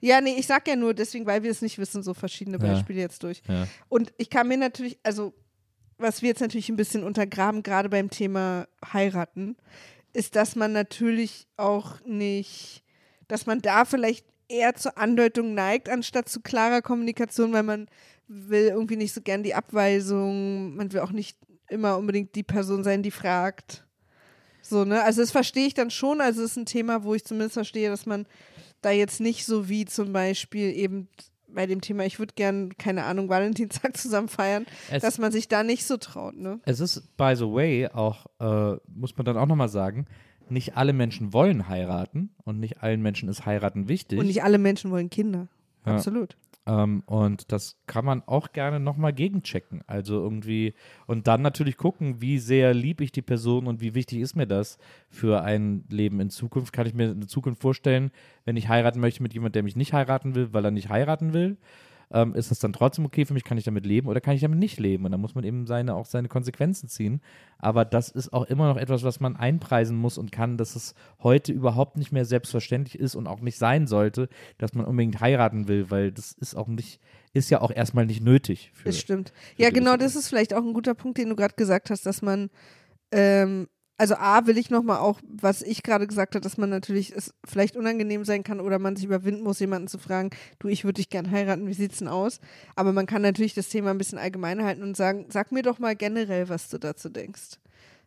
Ja, 0.00 0.20
nee, 0.20 0.34
ich 0.38 0.46
sag 0.46 0.68
ja 0.68 0.76
nur 0.76 0.92
deswegen, 0.92 1.24
weil 1.26 1.42
wir 1.42 1.50
es 1.50 1.62
nicht 1.62 1.78
wissen, 1.78 2.02
so 2.02 2.12
verschiedene 2.12 2.58
Ja. 2.58 2.74
Beispiele 2.74 3.00
jetzt 3.00 3.22
durch. 3.22 3.42
Ja. 3.48 3.66
Und 3.88 4.12
ich 4.18 4.28
kann 4.28 4.48
mir 4.48 4.58
natürlich, 4.58 4.98
also 5.02 5.32
was 5.98 6.20
wir 6.20 6.28
jetzt 6.28 6.40
natürlich 6.40 6.68
ein 6.68 6.76
bisschen 6.76 7.04
untergraben, 7.04 7.62
gerade 7.62 7.88
beim 7.88 8.10
Thema 8.10 8.66
heiraten, 8.92 9.56
ist, 10.12 10.36
dass 10.36 10.56
man 10.56 10.72
natürlich 10.72 11.46
auch 11.56 12.00
nicht, 12.04 12.82
dass 13.28 13.46
man 13.46 13.62
da 13.62 13.84
vielleicht 13.86 14.26
eher 14.48 14.74
zur 14.74 14.96
Andeutung 14.98 15.54
neigt, 15.54 15.88
anstatt 15.88 16.28
zu 16.28 16.40
klarer 16.40 16.82
Kommunikation, 16.82 17.52
weil 17.52 17.62
man 17.62 17.88
will 18.28 18.68
irgendwie 18.68 18.96
nicht 18.96 19.12
so 19.12 19.20
gern 19.20 19.42
die 19.42 19.54
Abweisung, 19.54 20.74
man 20.76 20.92
will 20.92 21.00
auch 21.00 21.12
nicht 21.12 21.38
immer 21.68 21.96
unbedingt 21.98 22.34
die 22.34 22.42
Person 22.42 22.84
sein, 22.84 23.02
die 23.02 23.10
fragt. 23.10 23.84
So, 24.62 24.84
ne? 24.84 25.02
Also 25.02 25.20
das 25.20 25.30
verstehe 25.30 25.66
ich 25.66 25.74
dann 25.74 25.90
schon. 25.90 26.20
Also 26.20 26.42
es 26.42 26.52
ist 26.52 26.56
ein 26.56 26.66
Thema, 26.66 27.04
wo 27.04 27.14
ich 27.14 27.24
zumindest 27.24 27.54
verstehe, 27.54 27.88
dass 27.88 28.06
man 28.06 28.26
da 28.82 28.90
jetzt 28.90 29.20
nicht 29.20 29.46
so 29.46 29.68
wie 29.68 29.84
zum 29.84 30.12
Beispiel 30.12 30.72
eben 30.76 31.08
bei 31.48 31.66
dem 31.66 31.80
Thema, 31.80 32.04
ich 32.04 32.18
würde 32.18 32.34
gern, 32.34 32.76
keine 32.76 33.04
Ahnung, 33.04 33.28
Valentinstag 33.28 33.96
zusammen 33.96 34.28
feiern, 34.28 34.66
Es- 34.90 35.02
dass 35.02 35.18
man 35.18 35.30
sich 35.32 35.48
da 35.48 35.62
nicht 35.62 35.86
so 35.86 35.96
traut, 35.96 36.36
ne? 36.36 36.60
Es 36.64 36.80
ist, 36.80 37.16
by 37.16 37.34
the 37.36 37.44
way, 37.46 37.86
auch, 37.88 38.26
äh, 38.40 38.76
muss 38.88 39.16
man 39.16 39.24
dann 39.24 39.36
auch 39.38 39.46
nochmal 39.46 39.68
sagen, 39.68 40.06
nicht 40.50 40.76
alle 40.76 40.92
Menschen 40.92 41.32
wollen 41.32 41.68
heiraten 41.68 42.30
und 42.44 42.58
nicht 42.60 42.82
allen 42.82 43.02
Menschen 43.02 43.28
ist 43.28 43.46
heiraten 43.46 43.88
wichtig. 43.88 44.18
Und 44.18 44.26
nicht 44.26 44.42
alle 44.42 44.58
Menschen 44.58 44.90
wollen 44.90 45.10
Kinder. 45.10 45.48
Ja. 45.84 45.94
Absolut. 45.94 46.36
Ähm, 46.66 47.04
und 47.06 47.52
das 47.52 47.76
kann 47.86 48.04
man 48.04 48.22
auch 48.26 48.52
gerne 48.52 48.80
nochmal 48.80 49.12
gegenchecken. 49.12 49.82
Also 49.86 50.20
irgendwie, 50.20 50.74
und 51.06 51.28
dann 51.28 51.42
natürlich 51.42 51.76
gucken, 51.76 52.20
wie 52.20 52.38
sehr 52.38 52.74
lieb 52.74 53.00
ich 53.00 53.12
die 53.12 53.22
Person 53.22 53.66
und 53.66 53.80
wie 53.80 53.94
wichtig 53.94 54.20
ist 54.20 54.34
mir 54.34 54.46
das 54.46 54.78
für 55.08 55.42
ein 55.42 55.84
Leben 55.88 56.20
in 56.20 56.30
Zukunft. 56.30 56.72
Kann 56.72 56.86
ich 56.86 56.94
mir 56.94 57.10
eine 57.10 57.26
Zukunft 57.26 57.62
vorstellen, 57.62 58.10
wenn 58.44 58.56
ich 58.56 58.68
heiraten 58.68 59.00
möchte 59.00 59.22
mit 59.22 59.32
jemandem, 59.32 59.52
der 59.52 59.62
mich 59.62 59.76
nicht 59.76 59.92
heiraten 59.92 60.34
will, 60.34 60.52
weil 60.52 60.64
er 60.64 60.72
nicht 60.72 60.88
heiraten 60.88 61.32
will? 61.32 61.56
Ähm, 62.12 62.34
ist 62.34 62.50
das 62.50 62.60
dann 62.60 62.72
trotzdem 62.72 63.04
okay 63.04 63.24
für 63.24 63.34
mich? 63.34 63.42
Kann 63.42 63.58
ich 63.58 63.64
damit 63.64 63.84
leben 63.84 64.08
oder 64.08 64.20
kann 64.20 64.34
ich 64.34 64.40
damit 64.40 64.58
nicht 64.58 64.78
leben? 64.78 65.04
Und 65.04 65.12
da 65.12 65.18
muss 65.18 65.34
man 65.34 65.44
eben 65.44 65.66
seine, 65.66 65.94
auch 65.94 66.06
seine 66.06 66.28
Konsequenzen 66.28 66.88
ziehen. 66.88 67.20
Aber 67.58 67.84
das 67.84 68.10
ist 68.10 68.32
auch 68.32 68.44
immer 68.44 68.68
noch 68.68 68.76
etwas, 68.76 69.02
was 69.02 69.18
man 69.18 69.36
einpreisen 69.36 69.96
muss 69.96 70.16
und 70.16 70.30
kann, 70.30 70.56
dass 70.56 70.76
es 70.76 70.94
heute 71.22 71.52
überhaupt 71.52 71.96
nicht 71.96 72.12
mehr 72.12 72.24
selbstverständlich 72.24 72.98
ist 72.98 73.16
und 73.16 73.26
auch 73.26 73.40
nicht 73.40 73.58
sein 73.58 73.86
sollte, 73.86 74.28
dass 74.58 74.74
man 74.74 74.86
unbedingt 74.86 75.20
heiraten 75.20 75.66
will, 75.66 75.90
weil 75.90 76.12
das 76.12 76.32
ist 76.32 76.54
auch 76.54 76.68
nicht, 76.68 77.00
ist 77.32 77.50
ja 77.50 77.60
auch 77.60 77.72
erstmal 77.72 78.06
nicht 78.06 78.22
nötig. 78.22 78.70
Für, 78.74 78.84
Das 78.84 78.98
stimmt. 78.98 79.32
Ja, 79.56 79.70
genau, 79.70 79.96
das 79.96 80.14
ist 80.14 80.28
vielleicht 80.28 80.54
auch 80.54 80.64
ein 80.64 80.74
guter 80.74 80.94
Punkt, 80.94 81.18
den 81.18 81.28
du 81.28 81.36
gerade 81.36 81.54
gesagt 81.56 81.90
hast, 81.90 82.06
dass 82.06 82.22
man, 82.22 82.50
ähm, 83.10 83.68
also 83.98 84.14
A, 84.16 84.46
will 84.46 84.58
ich 84.58 84.70
nochmal 84.70 84.98
auch, 84.98 85.20
was 85.26 85.62
ich 85.62 85.82
gerade 85.82 86.06
gesagt 86.06 86.34
habe, 86.34 86.42
dass 86.42 86.58
man 86.58 86.68
natürlich 86.68 87.14
es 87.14 87.32
vielleicht 87.44 87.76
unangenehm 87.76 88.24
sein 88.24 88.42
kann 88.42 88.60
oder 88.60 88.78
man 88.78 88.96
sich 88.96 89.06
überwinden 89.06 89.42
muss, 89.42 89.60
jemanden 89.60 89.88
zu 89.88 89.98
fragen, 89.98 90.30
du, 90.58 90.68
ich 90.68 90.84
würde 90.84 90.94
dich 90.94 91.08
gern 91.08 91.30
heiraten, 91.30 91.66
wie 91.66 91.74
sieht's 91.74 91.98
denn 91.98 92.08
aus? 92.08 92.40
Aber 92.74 92.92
man 92.92 93.06
kann 93.06 93.22
natürlich 93.22 93.54
das 93.54 93.68
Thema 93.68 93.90
ein 93.90 93.98
bisschen 93.98 94.18
allgemeiner 94.18 94.64
halten 94.64 94.82
und 94.82 94.96
sagen, 94.96 95.26
sag 95.30 95.50
mir 95.50 95.62
doch 95.62 95.78
mal 95.78 95.96
generell, 95.96 96.48
was 96.48 96.68
du 96.68 96.78
dazu 96.78 97.08
denkst. 97.08 97.58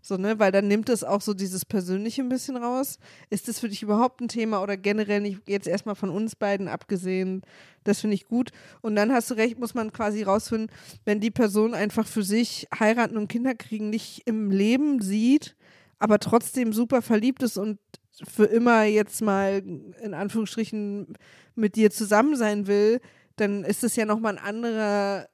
So, 0.02 0.16
ne, 0.16 0.40
weil 0.40 0.52
dann 0.54 0.68
nimmt 0.68 0.88
es 0.88 1.04
auch 1.04 1.20
so 1.20 1.34
dieses 1.34 1.66
Persönliche 1.66 2.22
ein 2.22 2.30
bisschen 2.30 2.56
raus. 2.56 3.00
Ist 3.30 3.50
das 3.50 3.60
für 3.60 3.68
dich 3.68 3.84
überhaupt 3.84 4.22
ein 4.22 4.30
Thema 4.30 4.64
oder 4.64 4.78
generell 4.78 5.20
nicht, 5.20 5.42
jetzt 5.46 5.68
erstmal 5.68 5.96
von 5.96 6.10
uns 6.10 6.36
beiden 6.36 6.70
abgesehen, 6.70 7.42
das 7.84 8.00
finde 8.00 8.16
ich 8.16 8.26
gut. 8.26 8.52
Und 8.82 8.96
dann 8.96 9.12
hast 9.12 9.30
du 9.30 9.34
recht, 9.34 9.60
muss 9.60 9.74
man 9.74 9.92
quasi 9.92 10.24
rausfinden, 10.24 10.72
wenn 11.04 11.20
die 11.20 11.32
Person 11.32 11.74
einfach 11.74 12.08
für 12.08 12.24
sich 12.24 12.68
heiraten 12.80 13.18
und 13.18 13.28
Kinder 13.28 13.56
kriegen 13.56 13.90
nicht 13.90 14.22
im 14.26 14.52
Leben 14.52 15.02
sieht, 15.02 15.58
aber 16.00 16.20
trotzdem 16.20 16.74
super 16.74 17.02
verliebt 17.02 17.44
ist 17.44 17.58
und 17.58 17.80
für 18.24 18.46
immer 18.46 18.84
jetzt 18.84 19.22
mal 19.22 19.62
in 20.02 20.14
Anführungsstrichen 20.14 21.18
mit 21.56 21.76
dir 21.76 21.92
zusammen 21.92 22.36
sein 22.36 22.68
will, 22.68 23.00
dann 23.36 23.64
ist 23.64 23.84
es 23.84 23.96
ja 23.96 24.06
nochmal 24.06 24.38
ein 24.38 24.44
anderer, 24.44 25.28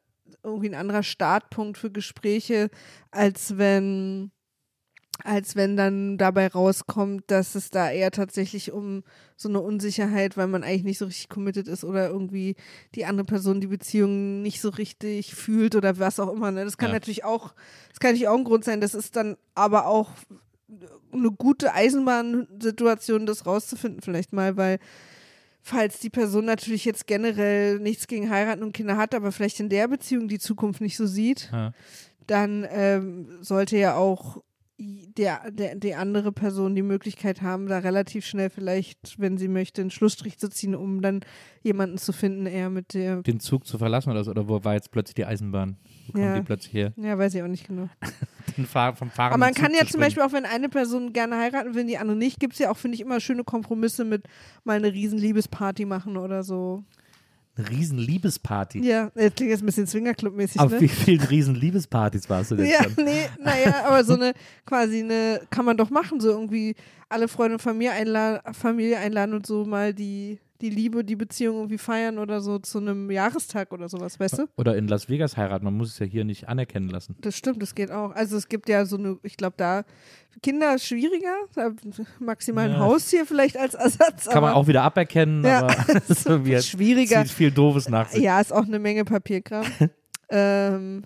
irgendwie 0.44 0.70
ein 0.70 0.76
anderer 0.76 1.04
Startpunkt 1.04 1.78
für 1.78 1.92
Gespräche, 1.92 2.70
als 3.12 3.58
wenn 3.58 4.32
als 5.24 5.56
wenn 5.56 5.78
dann 5.78 6.18
dabei 6.18 6.48
rauskommt, 6.48 7.24
dass 7.28 7.56
es 7.56 7.70
da 7.70 7.90
eher 7.90 8.12
tatsächlich 8.12 8.74
um 8.74 9.04
so 9.38 9.48
eine 9.48 9.62
Unsicherheit, 9.62 10.36
weil 10.36 10.48
man 10.48 10.64
eigentlich 10.64 10.84
nicht 10.84 10.98
so 10.98 11.06
richtig 11.06 11.30
committed 11.30 11.70
ist 11.70 11.86
oder 11.86 12.10
irgendwie 12.10 12.56
die 12.96 13.06
andere 13.06 13.26
Person 13.26 13.62
die 13.62 13.68
Beziehung 13.68 14.42
nicht 14.42 14.60
so 14.60 14.70
richtig 14.70 15.34
fühlt 15.34 15.76
oder 15.76 16.00
was 16.00 16.20
auch 16.20 16.34
immer. 16.34 16.52
Ne? 16.52 16.66
Das 16.66 16.78
kann 16.78 16.90
Ja. 16.90 16.96
natürlich 16.96 17.24
auch, 17.24 17.56
das 17.90 18.00
kann 18.00 18.12
natürlich 18.12 18.28
auch 18.28 18.38
ein 18.38 18.44
Grund 18.44 18.66
sein. 18.66 18.82
Das 18.82 18.94
ist 18.94 19.16
dann 19.16 19.38
aber 19.54 19.88
auch 19.88 20.12
eine 21.14 21.32
gute 21.32 21.74
Eisenbahnsituation, 21.74 23.26
das 23.26 23.46
rauszufinden 23.46 24.02
vielleicht 24.02 24.34
mal, 24.34 24.58
weil 24.58 24.80
falls 25.62 26.00
die 26.00 26.10
Person 26.10 26.46
natürlich 26.46 26.86
jetzt 26.86 27.08
generell 27.08 27.80
nichts 27.80 28.08
gegen 28.08 28.30
heiraten 28.30 28.64
und 28.64 28.74
Kinder 28.74 28.98
hat, 28.98 29.16
aber 29.16 29.32
vielleicht 29.32 29.60
in 29.60 29.70
der 29.70 29.88
Beziehung 29.88 30.28
die 30.28 30.40
Zukunft 30.40 30.82
nicht 30.82 30.98
so 30.98 31.06
sieht, 31.06 31.50
Ja. 31.52 31.72
dann 32.28 32.66
ähm, 32.70 33.28
sollte 33.42 33.78
ja 33.78 33.96
auch 33.96 34.44
der, 34.78 35.50
der, 35.52 35.76
die 35.76 35.96
andere 35.96 36.32
Person 36.34 36.76
die 36.76 36.82
Möglichkeit 36.82 37.42
haben, 37.42 37.68
da 37.68 37.80
relativ 37.80 38.26
schnell 38.26 38.50
vielleicht, 38.50 39.20
wenn 39.20 39.38
sie 39.38 39.48
möchte, 39.48 39.82
einen 39.82 39.90
Schlussstrich 39.90 40.38
zu 40.38 40.50
ziehen, 40.50 40.76
um 40.76 41.02
dann 41.02 41.22
jemanden 41.64 41.98
zu 41.98 42.12
finden, 42.12 42.46
eher 42.46 42.70
mit 42.70 42.94
der, 42.94 43.22
Den 43.22 43.40
Zug 43.40 43.66
zu 43.66 43.78
verlassen 43.78 44.12
oder 44.12 44.24
so, 44.24 44.32
oder 44.32 44.50
wo 44.50 44.64
war 44.64 44.74
jetzt 44.74 44.92
plötzlich 44.92 45.16
die 45.16 45.26
Eisenbahn? 45.26 45.78
Wo 46.14 46.20
Ja. 46.20 46.36
die 46.36 46.42
plötzlich 46.46 46.74
her? 46.74 46.94
ja, 46.98 47.18
weiß 47.18 47.34
ich 47.36 47.42
auch 47.44 47.48
nicht 47.48 47.68
genau. 47.68 47.90
Fahr 48.68 48.96
vom 48.96 49.10
Fahren 49.10 49.34
Aber 49.34 49.38
man 49.40 49.54
kann 49.54 49.74
ja 49.74 49.86
zum 49.86 50.00
Beispiel 50.00 50.24
auch, 50.24 50.32
wenn 50.32 50.46
eine 50.46 50.70
Person 50.70 51.12
gerne 51.14 51.38
heiraten 51.38 51.74
will, 51.76 51.86
die 51.86 51.98
andere 51.98 52.16
nicht, 52.18 52.40
gibt 52.40 52.54
es 52.54 52.60
ja 52.60 52.72
auch, 52.72 52.78
finde 52.78 52.96
ich, 52.96 53.02
immer 53.02 53.20
schöne 53.20 53.44
Kompromisse 53.44 54.06
mit 54.06 54.24
mal 54.64 54.78
eine 54.78 54.94
riesen 54.94 55.18
Liebesparty 55.20 55.86
machen 55.86 56.16
oder 56.18 56.44
so. 56.44 56.84
Eine 57.58 57.70
riesen 57.70 57.98
Liebesparty. 57.98 58.80
Ja, 58.86 59.12
das 59.16 59.34
klingt 59.36 59.52
jetzt 59.52 59.64
ein 59.64 59.66
bisschen 59.66 59.88
Swingerclub-mäßig, 59.88 60.60
Auf 60.60 60.72
ne? 60.72 60.82
wie 60.82 60.88
vielen 60.90 61.22
riesen 61.22 61.56
Liebespartys 61.56 62.30
warst 62.30 62.52
du 62.52 62.56
denn 62.56 62.66
Ja, 62.66 62.84
schon? 62.84 62.94
nee, 63.06 63.28
naja, 63.42 63.86
aber 63.86 64.04
so 64.04 64.14
eine, 64.14 64.34
quasi 64.66 65.00
eine, 65.00 65.42
kann 65.50 65.64
man 65.66 65.78
doch 65.78 65.90
machen, 65.90 66.20
so 66.20 66.30
irgendwie 66.30 66.76
alle 67.08 67.28
Freunde 67.30 67.54
und 67.56 67.62
Familie 67.62 67.92
einladen, 67.94 68.54
Familie 68.54 68.98
einladen 69.00 69.34
und 69.34 69.46
so 69.46 69.64
mal 69.66 69.94
die 69.94 70.40
die 70.62 70.70
Liebe, 70.70 71.04
die 71.04 71.16
Beziehung 71.16 71.58
irgendwie 71.58 71.78
feiern 71.78 72.18
oder 72.18 72.40
so 72.42 72.60
zu 72.60 72.78
einem 72.78 73.12
Jahrestag 73.12 73.74
oder 73.74 73.90
sowas, 73.90 74.20
weißt 74.20 74.38
du? 74.40 74.46
Oder 74.56 74.78
in 74.78 74.88
Las 74.88 75.10
Vegas 75.10 75.36
heiraten. 75.38 75.66
Man 75.66 75.76
muss 75.76 75.90
es 75.94 76.00
ja 76.00 76.06
hier 76.06 76.24
nicht 76.24 76.48
anerkennen 76.48 76.90
lassen. 76.90 77.16
Das 77.22 77.36
stimmt, 77.36 77.62
das 77.62 77.76
geht 77.76 77.92
auch. 77.92 78.12
Also 78.12 78.38
es 78.38 78.48
gibt 78.48 78.70
ja 78.70 78.86
so 78.86 78.98
eine, 78.98 79.18
ich 79.24 79.36
glaube, 79.38 79.56
da 79.58 79.84
Kinder 80.42 80.78
schwieriger, 80.80 81.36
maximal 82.20 82.66
ein 82.66 82.72
Ja. 82.72 82.80
Haustier 82.80 83.26
vielleicht 83.26 83.58
als 83.58 83.74
Ersatz. 83.74 84.26
Kann 84.26 84.42
man 84.44 84.54
auch 84.54 84.68
wieder 84.68 84.84
aberkennen, 84.84 85.44
Ja, 85.44 85.64
aber 85.64 85.76
es 85.96 86.10
ist 86.10 86.26
irgendwie 86.26 86.62
schwieriger. 86.62 87.24
zieht 87.24 87.32
viel 87.32 87.52
Doofes 87.52 87.90
nach 87.90 88.10
sich. 88.10 88.22
Ja, 88.24 88.40
ist 88.40 88.54
auch 88.54 88.66
eine 88.66 88.80
Menge 88.80 89.06
Papierkram. 89.06 89.66
ähm, 90.30 91.04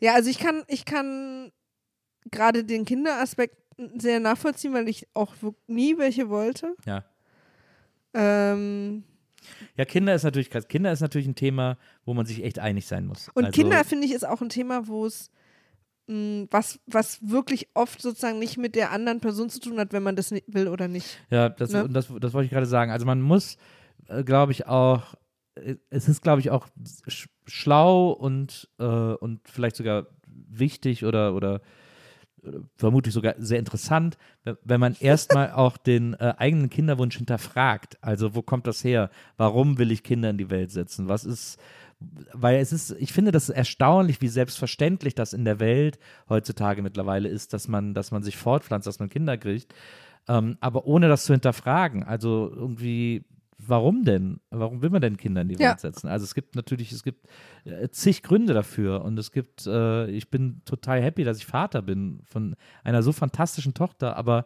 ja, 0.00 0.14
also 0.14 0.28
ich 0.30 0.38
kann, 0.38 0.62
ich 0.68 0.84
kann 0.84 1.52
gerade 2.30 2.64
den 2.64 2.84
Kinderaspekt 2.84 3.56
sehr 3.96 4.20
nachvollziehen, 4.20 4.72
weil 4.74 4.88
ich 4.88 5.06
auch 5.14 5.34
nie 5.66 5.96
welche 5.98 6.28
wollte. 6.28 6.74
Ja. 6.86 7.04
Ähm, 8.14 9.04
Ja, 9.76 9.84
Kinder 9.84 10.14
ist 10.14 10.22
natürlich 10.22 10.50
krass. 10.50 10.68
Kinder 10.68 10.92
ist 10.92 11.00
natürlich 11.00 11.26
ein 11.26 11.34
Thema, 11.34 11.76
wo 12.04 12.14
man 12.14 12.26
sich 12.26 12.44
echt 12.44 12.58
einig 12.58 12.86
sein 12.86 13.06
muss. 13.06 13.28
und 13.34 13.46
also, 13.46 13.60
Kinder, 13.60 13.84
finde 13.84 14.06
ich, 14.06 14.12
ist 14.12 14.26
auch 14.26 14.40
ein 14.40 14.48
Thema, 14.48 14.86
wo 14.86 15.06
es 15.06 15.30
mh, 16.06 16.46
was, 16.50 16.78
was 16.86 17.18
wirklich 17.28 17.68
oft 17.74 18.00
sozusagen 18.02 18.38
nicht 18.38 18.58
mit 18.58 18.74
der 18.74 18.90
anderen 18.92 19.20
Person 19.20 19.50
zu 19.50 19.60
tun 19.60 19.78
hat, 19.78 19.92
wenn 19.92 20.02
man 20.02 20.16
das 20.16 20.30
will 20.46 20.68
oder 20.68 20.88
nicht. 20.88 21.18
Ja, 21.30 21.48
das, 21.48 21.72
Ne? 21.72 21.88
das, 21.88 22.08
das 22.20 22.32
wollte 22.34 22.44
ich 22.46 22.50
gerade 22.52 22.66
sagen. 22.66 22.90
Also 22.90 23.06
man 23.06 23.20
muss, 23.20 23.56
äh, 24.08 24.22
glaube 24.24 24.52
ich, 24.52 24.66
auch, 24.66 25.14
äh, 25.54 25.76
es 25.90 26.08
ist, 26.08 26.22
glaube 26.22 26.40
ich, 26.40 26.50
auch 26.50 26.68
sch 27.08 27.28
schlau 27.46 28.10
und, 28.10 28.68
äh, 28.78 28.84
und 28.84 29.40
vielleicht 29.48 29.74
sogar 29.76 30.06
wichtig 30.26 31.04
oder, 31.04 31.34
oder 31.34 31.60
vermutlich 32.76 33.14
sogar 33.14 33.34
sehr 33.38 33.58
interessant, 33.58 34.18
wenn- 34.64 34.80
man 34.80 34.96
erstmal 35.00 35.52
auch 35.52 35.76
den 35.76 36.14
äh, 36.14 36.34
eigenen 36.38 36.70
Kinderwunsch 36.70 37.16
hinterfragt. 37.16 37.98
Also 38.00 38.34
wo 38.34 38.42
kommt 38.42 38.66
das 38.66 38.82
her? 38.84 39.10
Warum 39.36 39.78
will 39.78 39.90
ich 39.92 40.02
Kinder 40.02 40.30
in 40.30 40.38
die 40.38 40.50
Welt 40.50 40.70
setzen? 40.70 41.08
Was 41.08 41.24
ist, 41.24 41.58
weil 42.32 42.58
es 42.60 42.72
ist, 42.72 42.90
ich 42.98 43.12
finde 43.12 43.30
das 43.30 43.48
erstaunlich, 43.48 44.20
wie 44.20 44.28
selbstverständlich 44.28 45.14
das 45.14 45.32
in 45.32 45.44
der 45.44 45.60
Welt 45.60 45.98
heutzutage 46.28 46.82
mittlerweile 46.82 47.28
ist, 47.28 47.52
dass 47.52 47.68
man, 47.68 47.94
dass 47.94 48.10
man 48.10 48.22
sich 48.22 48.36
fortpflanzt, 48.36 48.86
dass 48.86 48.98
man 48.98 49.08
Kinder 49.08 49.38
kriegt. 49.38 49.72
Ähm, 50.28 50.56
aber 50.60 50.86
ohne 50.86 51.08
das 51.08 51.24
zu 51.24 51.32
hinterfragen. 51.32 52.02
Also 52.04 52.50
irgendwie, 52.54 53.24
warum 53.66 54.04
denn? 54.04 54.40
Warum 54.50 54.82
will 54.82 54.90
man 54.90 55.00
denn 55.00 55.16
Kinder 55.16 55.42
in 55.42 55.48
die 55.48 55.54
Ja. 55.54 55.70
Welt 55.70 55.80
setzen? 55.80 56.08
Also 56.08 56.24
es 56.24 56.34
gibt 56.34 56.54
natürlich, 56.56 56.92
es 56.92 57.02
gibt 57.02 57.26
äh, 57.64 57.88
zig 57.90 58.22
Gründe 58.22 58.54
dafür 58.54 59.02
und 59.04 59.18
es 59.18 59.32
gibt, 59.32 59.66
äh, 59.66 60.08
ich 60.10 60.30
bin 60.30 60.62
total 60.64 61.02
happy, 61.02 61.24
dass 61.24 61.38
ich 61.38 61.46
Vater 61.46 61.82
bin 61.82 62.20
von 62.24 62.56
einer 62.84 63.02
so 63.02 63.12
fantastischen 63.12 63.74
Tochter, 63.74 64.16
aber 64.16 64.44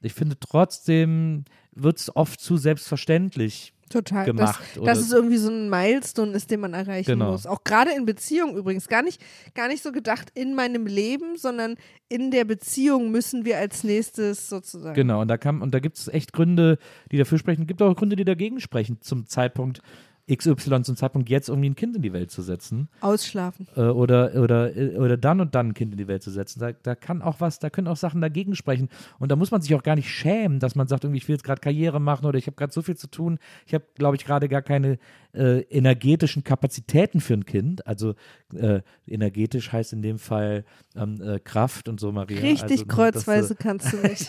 ich 0.00 0.14
finde 0.14 0.38
trotzdem 0.38 1.44
wird 1.72 1.98
es 1.98 2.14
oft 2.14 2.40
zu 2.40 2.56
selbstverständlich 2.56 3.72
Total. 3.88 4.24
gemacht. 4.26 4.60
dass, 4.74 4.78
oder- 4.78 4.86
dass 4.86 4.98
es 5.00 5.12
irgendwie 5.12 5.36
so 5.38 5.50
ein 5.50 5.68
Milestone 5.70 6.32
ist, 6.32 6.50
den 6.50 6.60
man 6.60 6.74
erreichen 6.74 7.10
Genau. 7.12 7.32
muss. 7.32 7.46
Auch 7.46 7.64
gerade 7.64 7.90
in 7.92 8.04
Beziehungen 8.04 8.56
übrigens. 8.56 8.88
Gar 8.88 9.02
nicht, 9.02 9.20
gar 9.54 9.68
nicht 9.68 9.82
so 9.82 9.92
gedacht 9.92 10.30
in 10.34 10.54
meinem 10.54 10.86
Leben, 10.86 11.36
sondern 11.36 11.76
in 12.08 12.30
der 12.30 12.44
Beziehung 12.44 13.10
müssen 13.10 13.44
wir 13.44 13.58
als 13.58 13.84
nächstes 13.84 14.48
sozusagen. 14.48 14.94
Genau, 14.94 15.20
und 15.22 15.28
da 15.28 15.36
kann, 15.38 15.60
und 15.62 15.72
da 15.74 15.78
gibt 15.80 15.98
es 15.98 16.08
echt 16.08 16.32
Gründe, 16.32 16.78
die 17.12 17.18
dafür 17.18 17.38
sprechen. 17.38 17.62
Es 17.62 17.68
gibt 17.68 17.82
auch 17.82 17.94
Gründe, 17.96 18.16
die 18.16 18.24
dagegen 18.24 18.60
sprechen, 18.60 18.98
zum 19.00 19.26
Zeitpunkt 19.26 19.80
XY, 20.30 20.82
zum 20.82 20.96
Zeitpunkt 20.96 21.28
jetzt 21.28 21.48
irgendwie 21.48 21.70
ein 21.70 21.76
Kind 21.76 21.96
in 21.96 22.02
die 22.02 22.12
Welt 22.12 22.30
zu 22.30 22.42
setzen. 22.42 22.88
Ausschlafen. 23.00 23.66
Äh, 23.76 23.82
oder, 23.82 24.34
oder, 24.34 24.70
oder 24.96 25.16
dann 25.16 25.40
und 25.40 25.54
dann 25.54 25.68
ein 25.68 25.74
Kind 25.74 25.92
in 25.92 25.98
die 25.98 26.08
Welt 26.08 26.22
zu 26.22 26.30
setzen. 26.30 26.60
Da, 26.60 26.72
da 26.72 26.94
kann 26.94 27.22
auch 27.22 27.40
was, 27.40 27.58
da 27.58 27.70
können 27.70 27.88
auch 27.88 27.96
Sachen 27.96 28.20
dagegen 28.20 28.54
sprechen. 28.54 28.88
Und 29.18 29.30
da 29.30 29.36
muss 29.36 29.50
man 29.50 29.62
sich 29.62 29.74
auch 29.74 29.82
gar 29.82 29.96
nicht 29.96 30.10
schämen, 30.10 30.60
dass 30.60 30.74
man 30.74 30.86
sagt, 30.86 31.04
irgendwie, 31.04 31.18
ich 31.18 31.28
will 31.28 31.34
jetzt 31.34 31.44
gerade 31.44 31.60
Karriere 31.60 32.00
machen 32.00 32.26
oder 32.26 32.38
ich 32.38 32.46
habe 32.46 32.56
gerade 32.56 32.72
so 32.72 32.82
viel 32.82 32.96
zu 32.96 33.08
tun. 33.08 33.38
Ich 33.66 33.74
habe, 33.74 33.84
glaube 33.94 34.16
ich, 34.16 34.24
gerade 34.24 34.48
gar 34.48 34.62
keine 34.62 34.98
äh, 35.38 35.60
energetischen 35.70 36.42
Kapazitäten 36.42 37.20
für 37.20 37.34
ein 37.34 37.46
Kind. 37.46 37.86
Also 37.86 38.14
äh, 38.54 38.80
energetisch 39.06 39.72
heißt 39.72 39.92
in 39.92 40.02
dem 40.02 40.18
Fall 40.18 40.64
ähm, 40.96 41.20
äh, 41.22 41.38
Kraft 41.38 41.88
und 41.88 42.00
so, 42.00 42.10
Maria. 42.10 42.40
Richtig 42.40 42.80
also, 42.80 42.86
kreuzweise 42.86 43.54
dass, 43.54 43.58
kannst 43.58 43.92
du 43.92 43.96
mich. 44.08 44.26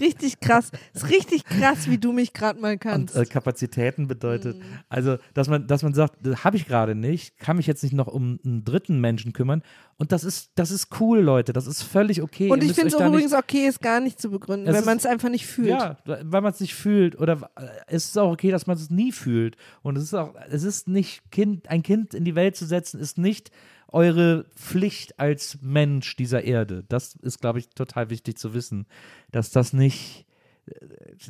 richtig 0.00 0.38
krass. 0.40 0.70
Ist 0.94 1.10
richtig 1.10 1.44
krass, 1.44 1.90
wie 1.90 1.98
du 1.98 2.12
mich 2.12 2.32
gerade 2.32 2.60
mal 2.60 2.74
und 2.74 2.80
kannst. 2.80 3.16
äh, 3.16 3.24
Kapazitäten 3.24 4.06
bedeutet. 4.06 4.58
Mhm. 4.58 4.62
Also, 4.88 5.16
dass 5.34 5.48
man, 5.48 5.66
dass 5.66 5.82
man 5.82 5.94
sagt, 5.94 6.24
das 6.24 6.44
habe 6.44 6.56
ich 6.56 6.66
gerade 6.66 6.94
nicht, 6.94 7.38
kann 7.38 7.56
mich 7.56 7.66
jetzt 7.66 7.82
nicht 7.82 7.94
noch 7.94 8.06
um 8.06 8.38
einen 8.44 8.64
dritten 8.64 9.00
Menschen 9.00 9.32
kümmern. 9.32 9.62
Und 9.96 10.12
das 10.12 10.22
ist, 10.22 10.52
das 10.54 10.70
ist 10.70 11.00
cool, 11.00 11.18
Leute. 11.18 11.52
Das 11.52 11.66
ist 11.66 11.82
völlig 11.82 12.22
okay. 12.22 12.50
Und 12.50 12.62
ich 12.62 12.72
finde 12.72 12.94
es 12.94 13.00
übrigens 13.00 13.32
okay, 13.32 13.66
es 13.66 13.80
gar 13.80 13.98
nicht 13.98 14.20
zu 14.20 14.30
begründen, 14.30 14.72
wenn 14.72 14.84
man 14.84 14.96
es 14.96 15.06
einfach 15.06 15.28
nicht 15.28 15.46
fühlt. 15.46 15.70
Ja, 15.70 15.96
weil 16.04 16.40
man 16.40 16.52
es 16.52 16.60
nicht 16.60 16.74
fühlt. 16.74 17.18
Oder 17.18 17.50
äh, 17.56 17.66
es 17.88 18.04
ist 18.06 18.16
auch 18.16 18.30
okay, 18.30 18.52
dass 18.52 18.68
man 18.68 18.76
es 18.76 18.90
nie 18.90 19.10
fühlt. 19.10 19.56
Und 19.82 19.98
es 19.98 20.04
ist 20.04 20.14
auch, 20.14 20.27
es 20.50 20.62
ist 20.62 20.88
nicht, 20.88 21.30
kind, 21.30 21.68
ein 21.68 21.82
Kind 21.82 22.14
in 22.14 22.24
die 22.24 22.34
Welt 22.34 22.56
zu 22.56 22.66
setzen, 22.66 23.00
ist 23.00 23.18
nicht 23.18 23.50
eure 23.88 24.44
Pflicht 24.54 25.18
als 25.18 25.58
Mensch 25.62 26.16
dieser 26.16 26.44
Erde. 26.44 26.84
Das 26.88 27.14
ist, 27.16 27.40
glaube 27.40 27.58
ich, 27.58 27.70
total 27.70 28.10
wichtig 28.10 28.38
zu 28.38 28.54
wissen, 28.54 28.86
dass 29.30 29.50
das 29.50 29.72
nicht, 29.72 30.26
äh, 30.66 30.74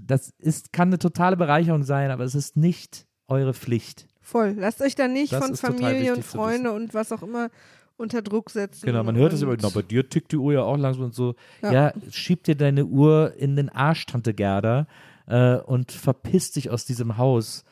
das 0.03 0.33
ist, 0.39 0.73
kann 0.73 0.89
eine 0.89 0.99
totale 0.99 1.37
Bereicherung 1.37 1.85
sein, 1.85 2.11
aber 2.11 2.25
es 2.25 2.35
ist 2.35 2.57
nicht 2.57 3.07
eure 3.29 3.55
Pflicht. 3.55 4.07
Voll. 4.21 4.57
Lasst 4.59 4.83
euch 4.83 4.95
da 4.95 5.09
nicht 5.09 5.33
Das 5.33 5.45
von 5.45 5.57
Familie 5.57 6.15
und 6.15 6.25
Freunde 6.25 6.73
und 6.73 6.95
was 6.95 7.13
auch 7.13 7.23
immer 7.23 7.51
unter 7.97 8.23
Druck 8.23 8.51
setzen. 8.51 8.87
Genau, 8.87 9.03
man 9.03 9.17
hört 9.17 9.33
es 9.33 9.43
immer, 9.43 9.57
na, 9.61 9.69
bei 9.69 9.83
dir 9.83 10.09
tickt 10.09 10.33
die 10.33 10.37
Uhr 10.37 10.53
ja 10.53 10.63
auch 10.63 10.77
langsam 10.77 11.07
und 11.07 11.15
so. 11.15 11.35
Ja. 11.63 11.73
Ja, 11.73 11.93
schieb 12.11 12.45
dir 12.45 12.55
deine 12.55 12.87
Uhr 12.87 13.35
in 13.37 13.57
den 13.57 13.69
Arsch, 13.69 14.07
Tante 14.07 14.35
Gerda, 14.35 14.87
äh, 15.27 15.57
und 15.57 15.93
verpiss 15.93 16.53
dich 16.53 16.71
aus 16.71 16.85
diesem 16.85 17.19
Haus, 17.19 17.65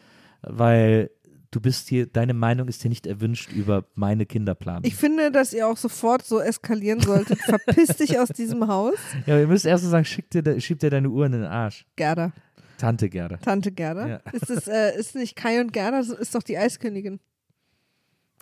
weil 0.47 1.11
du 1.51 1.61
bist 1.61 1.89
hier, 1.89 2.07
deine 2.07 2.35
Meinung 2.35 2.69
ist 2.69 2.83
hier 2.83 2.89
nicht 2.89 3.07
erwünscht 3.07 3.53
über 3.53 3.85
meine 3.95 4.27
Kinderplanung. 4.27 4.85
Ich 4.85 4.97
finde, 4.97 5.31
dass 5.31 5.53
ihr 5.53 5.67
auch 5.69 5.77
sofort 5.77 6.25
so 6.25 6.41
eskalieren 6.41 7.01
solltet. 7.01 7.39
Verpiss 7.43 7.97
dich 7.97 8.19
aus 8.19 8.29
diesem 8.29 8.67
Haus. 8.67 8.95
ja, 9.27 9.39
ihr 9.39 9.47
müsst 9.47 9.67
erst 9.67 9.85
so 9.85 9.91
sagen, 9.91 10.05
schick 10.05 10.31
dir, 10.31 10.61
schieb 10.61 10.81
dir 10.81 10.91
deine 10.91 11.09
Uhr 11.09 11.27
in 11.27 11.33
den 11.33 11.45
Arsch. 11.45 11.87
Gerda, 11.97 12.33
Tante 12.79 13.09
Gerda. 13.09 13.37
Tante 13.39 13.73
Gerda. 13.73 14.07
Ja. 14.07 14.17
Ist 14.33 14.51
es 14.51 14.69
äh, 14.69 14.99
ist 14.99 15.15
nicht 15.15 15.37
Kai 15.37 15.61
und 15.61 15.73
Gerda, 15.73 16.01
ist 16.01 16.35
doch 16.35 16.43
die 16.43 16.59
Eiskönigin. 16.59 17.21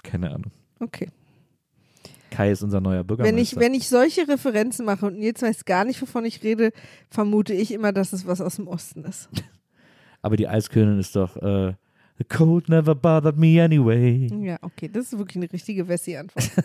Keine 0.03 0.31
Ahnung. 0.31 0.51
Okay. 0.81 1.09
Kai 2.31 2.51
ist 2.51 2.63
unser 2.63 2.81
neuer 2.81 3.05
Bürgermeister. 3.05 3.37
Wenn 3.37 3.43
ich, 3.43 3.57
wenn 3.57 3.75
ich 3.75 3.89
solche 3.89 4.27
Referenzen 4.27 4.85
mache 4.85 5.07
und 5.07 5.19
Nils 5.19 5.41
weiß 5.41 5.65
gar 5.65 5.85
nicht, 5.85 6.03
wovon 6.03 6.25
ich 6.25 6.43
rede, 6.43 6.73
vermute 7.09 7.55
ich 7.55 7.73
immer, 7.73 7.93
dass 7.93 8.13
es 8.13 8.27
was 8.27 8.41
aus 8.41 8.57
dem 8.57 8.67
Osten 8.67 9.05
ist. 9.05 9.29
Aber 10.23 10.37
die 10.37 10.49
Eiskönigin 10.49 10.99
ist 10.99 11.15
doch, 11.15 11.37
äh, 11.37 11.75
The 12.19 12.25
cold 12.25 12.69
never 12.69 12.95
bothered 12.95 13.37
me 13.37 13.63
anyway. 13.63 14.29
Ja, 14.41 14.57
okay, 14.63 14.89
das 14.89 15.07
ist 15.13 15.19
wirklich 15.19 15.37
eine 15.37 15.53
richtige 15.53 15.89
Wessi-Antwort. 15.89 16.51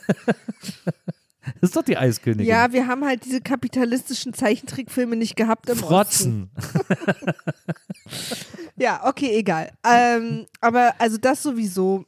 Das 1.61 1.71
ist 1.71 1.75
doch 1.75 1.83
die 1.83 1.97
Eiskönigin. 1.97 2.45
ja, 2.45 2.71
wir 2.73 2.85
haben 2.85 3.03
halt 3.03 3.25
diese 3.25 3.41
kapitalistischen 3.41 4.33
Zeichentrickfilme 4.33 5.15
nicht 5.15 5.35
gehabt 5.35 5.67
im. 5.67 5.77
Frotzen. 5.77 6.51
Ja, 8.79 9.01
okay, 9.05 9.37
egal. 9.37 9.71
Ähm, 9.85 10.45
aber 10.61 10.93
also 10.99 11.17
das 11.17 11.43
sowieso, 11.43 12.05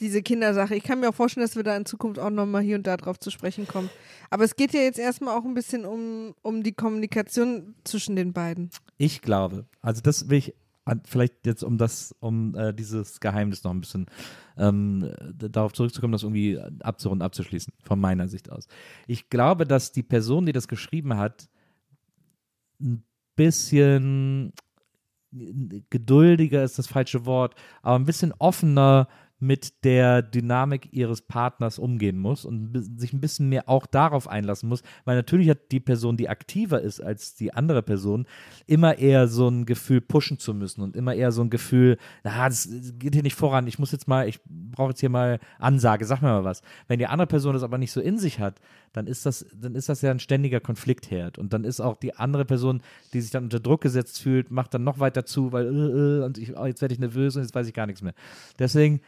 diese 0.00 0.22
Kindersache. 0.22 0.74
Ich 0.74 0.82
kann 0.82 1.00
mir 1.00 1.10
auch 1.10 1.14
vorstellen, 1.14 1.46
dass 1.46 1.54
wir 1.54 1.62
da 1.62 1.76
in 1.76 1.84
Zukunft 1.84 2.18
auch 2.18 2.30
nochmal 2.30 2.62
hier 2.62 2.76
und 2.76 2.86
da 2.86 2.96
drauf 2.96 3.18
zu 3.18 3.30
sprechen 3.30 3.68
kommen. 3.68 3.90
Aber 4.30 4.44
es 4.44 4.56
geht 4.56 4.72
ja 4.72 4.80
jetzt 4.80 4.98
erstmal 4.98 5.36
auch 5.36 5.44
ein 5.44 5.52
bisschen 5.52 5.84
um, 5.84 6.34
um 6.40 6.62
die 6.62 6.72
Kommunikation 6.72 7.74
zwischen 7.84 8.16
den 8.16 8.32
beiden. 8.32 8.70
Ich 8.96 9.20
glaube, 9.20 9.66
also 9.82 10.00
das 10.00 10.30
will 10.30 10.38
ich 10.38 10.54
vielleicht 11.04 11.46
jetzt 11.46 11.62
um 11.62 11.78
das, 11.78 12.14
um 12.20 12.54
äh, 12.54 12.72
dieses 12.72 13.20
Geheimnis 13.20 13.64
noch 13.64 13.72
ein 13.72 13.80
bisschen 13.80 14.06
ähm, 14.56 15.10
darauf 15.34 15.72
zurückzukommen, 15.72 16.12
das 16.12 16.22
irgendwie 16.22 16.58
abzurunden, 16.80 17.24
abzuschließen, 17.24 17.72
von 17.82 18.00
meiner 18.00 18.28
Sicht 18.28 18.50
aus. 18.50 18.68
Ich 19.06 19.28
glaube, 19.30 19.66
dass 19.66 19.92
die 19.92 20.02
Person, 20.02 20.46
die 20.46 20.52
das 20.52 20.68
geschrieben 20.68 21.16
hat, 21.16 21.48
ein 22.80 23.04
bisschen 23.36 24.52
geduldiger 25.30 26.62
ist 26.62 26.78
das 26.78 26.86
falsche 26.86 27.26
Wort, 27.26 27.54
aber 27.82 27.96
ein 27.96 28.06
bisschen 28.06 28.32
offener 28.38 29.08
mit 29.40 29.84
der 29.84 30.22
Dynamik 30.22 30.92
ihres 30.92 31.22
Partners 31.22 31.78
umgehen 31.78 32.18
muss 32.18 32.44
und 32.44 32.72
sich 32.98 33.12
ein 33.12 33.20
bisschen 33.20 33.48
mehr 33.48 33.68
auch 33.68 33.86
darauf 33.86 34.28
einlassen 34.28 34.68
muss, 34.68 34.82
weil 35.04 35.16
natürlich 35.16 35.48
hat 35.48 35.70
die 35.70 35.80
Person, 35.80 36.16
die 36.16 36.28
aktiver 36.28 36.80
ist 36.80 37.00
als 37.00 37.34
die 37.34 37.54
andere 37.54 37.82
Person, 37.82 38.26
immer 38.66 38.98
eher 38.98 39.28
so 39.28 39.48
ein 39.48 39.64
Gefühl 39.64 40.00
pushen 40.00 40.38
zu 40.38 40.54
müssen 40.54 40.82
und 40.82 40.96
immer 40.96 41.14
eher 41.14 41.30
so 41.30 41.42
ein 41.42 41.50
Gefühl, 41.50 41.98
na, 42.24 42.48
das 42.48 42.68
geht 42.98 43.14
hier 43.14 43.22
nicht 43.22 43.36
voran, 43.36 43.66
ich 43.66 43.78
muss 43.78 43.92
jetzt 43.92 44.08
mal, 44.08 44.28
ich 44.28 44.40
brauche 44.44 44.90
jetzt 44.90 45.00
hier 45.00 45.10
mal 45.10 45.38
Ansage, 45.58 46.04
sag 46.04 46.20
mir 46.20 46.28
mal 46.28 46.44
was. 46.44 46.62
Wenn 46.88 46.98
die 46.98 47.06
andere 47.06 47.28
Person 47.28 47.54
das 47.54 47.62
aber 47.62 47.78
nicht 47.78 47.92
so 47.92 48.00
in 48.00 48.18
sich 48.18 48.40
hat, 48.40 48.60
dann 48.92 49.06
ist 49.06 49.24
das, 49.24 49.46
dann 49.54 49.74
ist 49.74 49.88
das 49.88 50.02
ja 50.02 50.10
ein 50.10 50.20
ständiger 50.20 50.60
Konfliktherd 50.60 51.38
und 51.38 51.52
dann 51.52 51.64
ist 51.64 51.80
auch 51.80 51.96
die 51.96 52.16
andere 52.16 52.44
Person, 52.44 52.82
die 53.12 53.20
sich 53.20 53.30
dann 53.30 53.44
unter 53.44 53.60
Druck 53.60 53.82
gesetzt 53.82 54.20
fühlt, 54.20 54.50
macht 54.50 54.74
dann 54.74 54.82
noch 54.82 54.98
weiter 54.98 55.24
zu, 55.24 55.52
weil 55.52 55.66
äh, 55.66 56.22
äh, 56.22 56.24
und 56.24 56.38
ich, 56.38 56.56
oh, 56.56 56.66
jetzt 56.66 56.80
werde 56.80 56.94
ich 56.94 57.00
nervös 57.00 57.36
und 57.36 57.42
jetzt 57.42 57.54
weiß 57.54 57.68
ich 57.68 57.74
gar 57.74 57.86
nichts 57.86 58.02
mehr. 58.02 58.14
Deswegen 58.58 59.00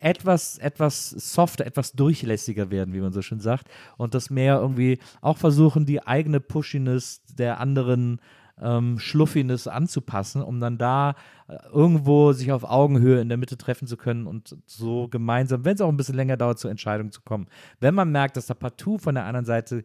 etwas, 0.00 0.58
etwas 0.58 1.10
softer, 1.10 1.66
etwas 1.66 1.92
durchlässiger 1.92 2.70
werden, 2.70 2.94
wie 2.94 3.00
man 3.00 3.12
so 3.12 3.22
schön 3.22 3.40
sagt, 3.40 3.68
und 3.96 4.14
das 4.14 4.30
mehr 4.30 4.58
irgendwie 4.58 4.98
auch 5.20 5.38
versuchen, 5.38 5.86
die 5.86 6.06
eigene 6.06 6.40
Pushiness 6.40 7.22
der 7.26 7.60
anderen 7.60 8.20
ähm, 8.60 8.98
Schluffiness 8.98 9.66
anzupassen, 9.66 10.42
um 10.42 10.60
dann 10.60 10.78
da 10.78 11.14
äh, 11.48 11.56
irgendwo 11.72 12.32
sich 12.32 12.52
auf 12.52 12.64
Augenhöhe 12.64 13.20
in 13.20 13.28
der 13.28 13.38
Mitte 13.38 13.56
treffen 13.56 13.86
zu 13.86 13.96
können 13.96 14.26
und 14.26 14.56
so 14.66 15.08
gemeinsam, 15.08 15.64
wenn 15.64 15.74
es 15.74 15.80
auch 15.80 15.88
ein 15.88 15.96
bisschen 15.96 16.16
länger 16.16 16.36
dauert, 16.36 16.58
zur 16.58 16.70
Entscheidung 16.70 17.12
zu 17.12 17.22
kommen. 17.22 17.46
Wenn 17.80 17.94
man 17.94 18.12
merkt, 18.12 18.36
dass 18.36 18.46
da 18.46 18.54
partout 18.54 18.98
von 18.98 19.14
der 19.14 19.24
anderen 19.24 19.46
Seite 19.46 19.84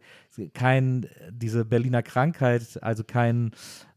kein, 0.54 1.06
diese 1.30 1.64
Berliner 1.64 2.02
Krankheit, 2.02 2.82
also 2.82 3.04
kein, 3.04 3.52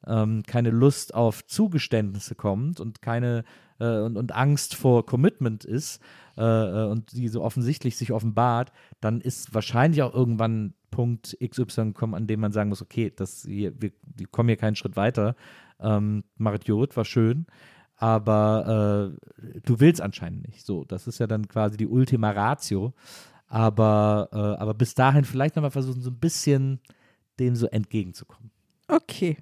ähm, 0.08 0.44
keine 0.48 0.72
Lust 0.72 1.14
auf 1.14 1.46
Zugeständnisse 1.46 2.36
kommt 2.36 2.80
und 2.80 3.02
keine 3.02 3.44
äh, 3.80 4.00
und, 4.00 4.18
und 4.18 4.34
Angst 4.34 4.76
vor 4.76 5.06
Commitment 5.06 5.66
ist 5.66 6.02
äh, 6.38 6.44
äh 6.44 6.88
und 6.88 7.12
die 7.12 7.28
so 7.28 7.44
offensichtlich 7.44 7.98
sich 7.98 8.12
offenbart, 8.12 8.72
dann 9.02 9.22
ist 9.22 9.54
wahrscheinlich 9.54 10.02
auch 10.04 10.14
irgendwann 10.14 10.74
Punkt 10.92 11.38
XY 11.44 11.86
gekommen, 11.88 12.14
an 12.14 12.28
dem 12.28 12.39
man 12.39 12.52
sagen 12.52 12.70
muss, 12.70 12.82
okay, 12.82 13.12
das 13.16 13.44
hier, 13.44 13.74
wir, 13.82 13.92
wir 14.04 14.28
kommen 14.28 14.50
hier 14.50 14.58
keinen 14.58 14.76
Schritt 14.76 14.96
weiter. 14.96 15.36
Ähm, 15.80 16.24
Marjot 16.38 16.96
war 16.96 17.06
schön, 17.06 17.48
aber 17.96 19.16
äh, 19.42 19.60
du 19.64 19.80
willst 19.80 20.02
anscheinend 20.02 20.48
nicht. 20.48 20.66
So, 20.66 20.86
das 20.86 21.08
ist 21.08 21.20
ja 21.20 21.28
dann 21.28 21.48
quasi 21.48 21.78
die 21.78 21.88
Ultima 21.88 22.32
Ratio. 22.32 22.94
Aber, 23.48 24.30
äh, 24.32 24.62
aber 24.62 24.74
bis 24.74 24.94
dahin 24.94 25.26
vielleicht 25.26 25.56
nochmal 25.56 25.72
versuchen, 25.72 26.02
so 26.02 26.10
ein 26.10 26.20
bisschen 26.20 26.80
dem 27.39 27.56
so 27.56 27.68
entgegenzukommen. 27.68 28.50
Okay. 28.88 29.38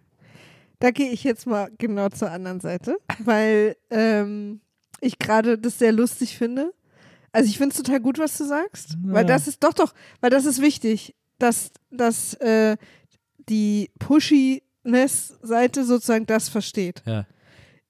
Da 0.79 0.91
gehe 0.91 1.11
ich 1.11 1.23
jetzt 1.23 1.45
mal 1.45 1.69
genau 1.77 2.09
zur 2.09 2.31
anderen 2.31 2.59
Seite, 2.59 2.97
weil 3.23 3.75
ähm, 3.91 4.61
ich 5.01 5.19
gerade 5.19 5.57
das 5.57 5.77
sehr 5.77 5.91
lustig 5.91 6.37
finde. 6.37 6.73
Also 7.31 7.49
ich 7.49 7.57
finde 7.57 7.75
es 7.75 7.77
total 7.77 7.99
gut, 7.99 8.17
was 8.17 8.37
du 8.37 8.45
sagst, 8.45 8.93
ja. 8.93 9.13
weil 9.13 9.25
das 9.25 9.47
ist 9.47 9.63
doch 9.63 9.73
doch, 9.73 9.93
weil 10.21 10.31
das 10.31 10.45
ist 10.45 10.61
wichtig 10.61 11.15
dass, 11.39 11.71
dass 11.89 12.35
äh, 12.35 12.77
die 13.49 13.89
Pushiness-Seite 13.99 15.83
sozusagen 15.85 16.25
das 16.25 16.49
versteht. 16.49 17.01
Ja. 17.05 17.25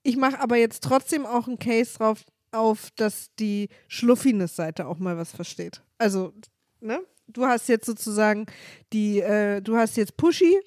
Ich 0.03 0.15
mache 0.15 0.39
aber 0.39 0.55
jetzt 0.57 0.83
trotzdem 0.83 1.25
auch 1.25 1.47
einen 1.47 1.59
Case 1.59 1.97
drauf, 1.97 2.23
auf, 2.51 2.89
dass 2.95 3.29
die 3.37 3.69
Schluffiness-Seite 3.87 4.87
auch 4.87 4.97
mal 4.97 5.17
was 5.17 5.31
versteht. 5.31 5.83
Also, 5.97 6.33
ne? 6.79 6.99
Du 7.27 7.45
hast 7.45 7.69
jetzt 7.69 7.85
sozusagen 7.85 8.47
die, 8.91 9.19
äh, 9.19 9.61
du 9.61 9.77
hast 9.77 9.97
jetzt 9.97 10.17
Pushy 10.17 10.57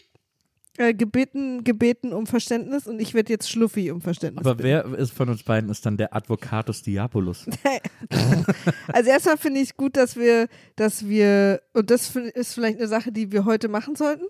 äh, 0.78 0.94
gebeten, 0.94 1.64
gebeten 1.64 2.12
um 2.12 2.26
Verständnis 2.26 2.86
und 2.86 3.00
ich 3.00 3.12
werde 3.12 3.32
jetzt 3.32 3.50
Schluffi 3.50 3.90
um 3.90 4.00
Verständnis. 4.00 4.46
Aber 4.46 4.62
wer 4.62 4.86
ist 4.96 5.12
von 5.12 5.28
uns 5.28 5.42
beiden 5.42 5.68
ist 5.70 5.84
dann 5.84 5.96
der 5.96 6.14
Advocatus 6.14 6.82
Diabolus? 6.82 7.46
also 8.88 9.10
erstmal 9.10 9.36
finde 9.36 9.60
ich 9.60 9.70
es 9.70 9.76
gut, 9.76 9.96
dass 9.96 10.16
wir, 10.16 10.48
dass 10.76 11.06
wir, 11.06 11.60
und 11.74 11.90
das 11.90 12.16
ist 12.16 12.54
vielleicht 12.54 12.78
eine 12.78 12.88
Sache, 12.88 13.12
die 13.12 13.32
wir 13.32 13.44
heute 13.44 13.68
machen 13.68 13.96
sollten. 13.96 14.24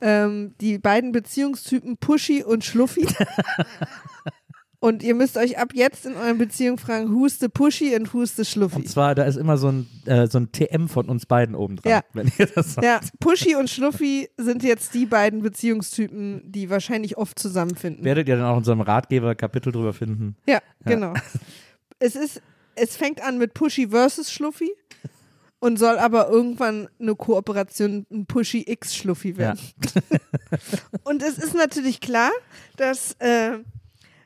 Ähm, 0.00 0.54
die 0.60 0.78
beiden 0.78 1.12
Beziehungstypen 1.12 1.96
Pushy 1.96 2.42
und 2.42 2.64
Schluffi. 2.64 3.06
Und 4.82 5.04
ihr 5.04 5.14
müsst 5.14 5.36
euch 5.36 5.58
ab 5.58 5.68
jetzt 5.74 6.06
in 6.06 6.16
euren 6.16 6.38
Beziehungen 6.38 6.76
fragen, 6.76 7.14
who's 7.14 7.38
the 7.38 7.46
pushy 7.46 7.94
and 7.94 8.12
who's 8.12 8.34
the 8.34 8.44
schluffy. 8.44 8.74
Und 8.74 8.88
zwar, 8.88 9.14
da 9.14 9.22
ist 9.22 9.36
immer 9.36 9.56
so 9.56 9.68
ein, 9.68 9.86
äh, 10.06 10.26
so 10.26 10.38
ein 10.38 10.50
TM 10.50 10.88
von 10.88 11.08
uns 11.08 11.24
beiden 11.24 11.54
oben 11.54 11.76
dran, 11.76 11.92
ja. 11.92 12.00
wenn 12.14 12.32
ihr 12.36 12.46
das 12.46 12.74
sagt. 12.74 12.84
Ja, 12.84 12.98
pushy 13.20 13.54
und 13.54 13.70
schluffy 13.70 14.28
sind 14.38 14.64
jetzt 14.64 14.92
die 14.94 15.06
beiden 15.06 15.42
Beziehungstypen, 15.42 16.50
die 16.50 16.68
wahrscheinlich 16.68 17.16
oft 17.16 17.38
zusammenfinden. 17.38 18.04
Werdet 18.04 18.26
ihr 18.26 18.34
dann 18.34 18.44
auch 18.44 18.54
in 18.54 18.58
unserem 18.58 18.80
Ratgeber 18.80 19.36
Kapitel 19.36 19.70
drüber 19.70 19.92
finden. 19.92 20.34
Ja, 20.48 20.54
ja. 20.54 20.60
genau. 20.84 21.14
es 22.00 22.16
ist, 22.16 22.42
es 22.74 22.96
fängt 22.96 23.22
an 23.22 23.38
mit 23.38 23.54
pushy 23.54 23.86
versus 23.86 24.32
schluffy 24.32 24.72
und 25.60 25.78
soll 25.78 25.96
aber 25.98 26.28
irgendwann 26.28 26.88
eine 26.98 27.14
Kooperation, 27.14 28.04
ein 28.10 28.26
Pushy 28.26 28.64
X 28.66 28.96
Schluffi 28.96 29.36
werden. 29.36 29.60
Ja. 29.94 30.18
und 31.04 31.22
es 31.22 31.38
ist 31.38 31.54
natürlich 31.54 32.00
klar, 32.00 32.32
dass 32.76 33.12
äh, 33.20 33.58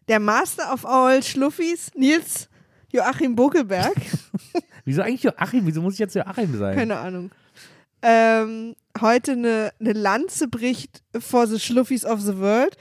der 0.08 0.20
Master 0.20 0.72
of 0.72 0.84
all 0.86 1.22
Schluffis, 1.22 1.90
Nils 1.94 2.48
Joachim 2.92 3.34
Buckelberg. 3.34 3.94
Wieso 4.84 5.02
eigentlich 5.02 5.22
Joachim? 5.22 5.66
Wieso 5.66 5.82
muss 5.82 5.94
ich 5.94 5.98
jetzt 5.98 6.14
Joachim 6.14 6.56
sein? 6.58 6.76
Keine 6.76 6.96
Ahnung. 6.96 7.30
Ähm, 8.02 8.76
heute 9.00 9.32
eine, 9.32 9.72
eine 9.80 9.92
Lanze 9.92 10.48
bricht 10.48 11.02
for 11.18 11.46
the 11.46 11.58
Schluffis 11.58 12.04
of 12.04 12.20
the 12.20 12.38
World. 12.38 12.76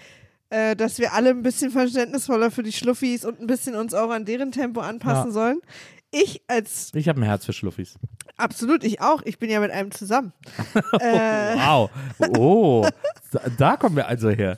Äh, 0.50 0.76
dass 0.76 1.00
wir 1.00 1.14
alle 1.14 1.32
ein 1.32 1.42
bisschen 1.42 1.72
verständnisvoller 1.72 2.52
für 2.52 2.62
die 2.62 2.72
Schluffis 2.72 3.26
und 3.26 3.42
ein 3.42 3.48
bisschen 3.48 3.76
uns 3.76 3.96
auch 3.96 4.12
an 4.12 4.26
deren 4.26 4.52
Tempo 4.52 4.80
anpassen 4.80 5.32
ja. 5.32 5.34
sollen. 5.34 5.60
Ich 6.18 6.42
als. 6.48 6.92
Ich 6.94 7.10
habe 7.10 7.20
ein 7.20 7.24
Herz 7.24 7.44
für 7.44 7.52
Schluffis. 7.52 7.96
Absolut, 8.38 8.86
ich 8.86 9.02
auch. 9.02 9.22
Ich 9.26 9.38
bin 9.38 9.50
ja 9.50 9.60
mit 9.60 9.72
einem 9.72 9.92
zusammen. 9.92 10.32
äh, 11.02 11.56
wow. 11.56 11.92
Oh, 12.38 12.88
da 13.58 13.76
kommen 13.76 13.98
wir 13.98 14.08
also 14.08 14.30
her. 14.30 14.58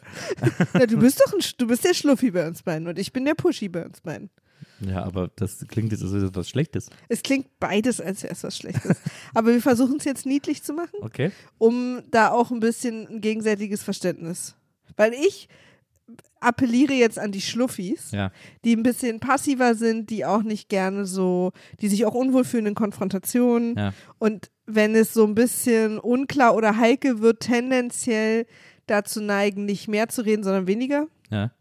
ja, 0.75 0.85
du 0.85 0.97
bist 0.97 1.19
doch 1.19 1.33
ein, 1.33 1.39
du 1.57 1.67
bist 1.67 1.83
der 1.83 1.95
Schluffi 1.95 2.29
bei 2.29 2.47
uns 2.47 2.61
beiden 2.61 2.87
und 2.87 2.99
ich 2.99 3.11
bin 3.11 3.25
der 3.25 3.33
Pushy 3.33 3.69
bei 3.69 3.85
uns 3.85 4.01
beiden. 4.01 4.29
Ja, 4.81 5.03
aber 5.03 5.31
das 5.35 5.65
klingt 5.67 5.91
jetzt 5.91 6.03
als 6.03 6.13
etwas 6.13 6.47
Schlechtes. 6.47 6.91
Es 7.09 7.23
klingt 7.23 7.59
beides 7.59 7.99
als 7.99 8.21
wäre 8.21 8.33
es 8.33 8.43
was 8.43 8.55
Schlechtes. 8.55 8.97
aber 9.33 9.51
wir 9.51 9.61
versuchen 9.61 9.97
es 9.97 10.05
jetzt 10.05 10.27
niedlich 10.27 10.61
zu 10.61 10.73
machen, 10.73 10.99
okay. 11.01 11.31
um 11.57 12.03
da 12.11 12.29
auch 12.29 12.51
ein 12.51 12.59
bisschen 12.59 13.07
ein 13.07 13.21
gegenseitiges 13.21 13.81
Verständnis. 13.81 14.55
Weil 14.95 15.13
ich 15.13 15.49
appelliere 16.39 16.93
jetzt 16.93 17.19
an 17.19 17.31
die 17.31 17.41
Schluffis, 17.41 18.11
ja. 18.11 18.31
die 18.63 18.75
ein 18.75 18.83
bisschen 18.83 19.19
passiver 19.19 19.75
sind, 19.75 20.09
die 20.09 20.25
auch 20.25 20.43
nicht 20.43 20.69
gerne 20.69 21.05
so, 21.05 21.51
die 21.81 21.87
sich 21.87 22.05
auch 22.05 22.13
unwohl 22.13 22.43
fühlen 22.43 22.67
in 22.67 22.75
Konfrontationen. 22.75 23.75
Ja. 23.77 23.93
Und 24.19 24.51
wenn 24.65 24.95
es 24.95 25.13
so 25.13 25.25
ein 25.25 25.35
bisschen 25.35 25.99
unklar 25.99 26.55
oder 26.55 26.77
heikel 26.77 27.19
wird, 27.21 27.41
tendenziell 27.41 28.45
dazu 28.85 29.21
neigen, 29.21 29.65
nicht 29.65 29.87
mehr 29.87 30.09
zu 30.09 30.21
reden, 30.21 30.43
sondern 30.43 30.67
weniger. 30.67 31.07
Ja 31.29 31.51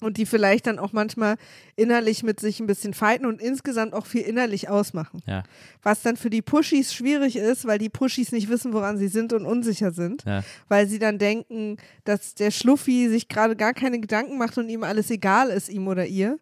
und 0.00 0.16
die 0.16 0.26
vielleicht 0.26 0.66
dann 0.66 0.78
auch 0.78 0.92
manchmal 0.92 1.36
innerlich 1.76 2.22
mit 2.22 2.40
sich 2.40 2.60
ein 2.60 2.66
bisschen 2.66 2.94
fighten 2.94 3.26
und 3.26 3.40
insgesamt 3.40 3.94
auch 3.94 4.06
viel 4.06 4.22
innerlich 4.22 4.68
ausmachen. 4.68 5.20
Ja. 5.26 5.42
Was 5.82 6.02
dann 6.02 6.16
für 6.16 6.30
die 6.30 6.42
Pushis 6.42 6.94
schwierig 6.94 7.36
ist, 7.36 7.66
weil 7.66 7.78
die 7.78 7.88
Pushis 7.88 8.32
nicht 8.32 8.48
wissen, 8.48 8.72
woran 8.72 8.98
sie 8.98 9.08
sind 9.08 9.32
und 9.32 9.44
unsicher 9.44 9.92
sind, 9.92 10.24
ja. 10.24 10.42
weil 10.68 10.86
sie 10.86 10.98
dann 10.98 11.18
denken, 11.18 11.76
dass 12.04 12.34
der 12.34 12.50
Schluffi 12.50 13.08
sich 13.08 13.28
gerade 13.28 13.56
gar 13.56 13.74
keine 13.74 14.00
Gedanken 14.00 14.38
macht 14.38 14.58
und 14.58 14.68
ihm 14.68 14.84
alles 14.84 15.10
egal 15.10 15.50
ist, 15.50 15.68
ihm 15.68 15.88
oder 15.88 16.06
ihr, 16.06 16.38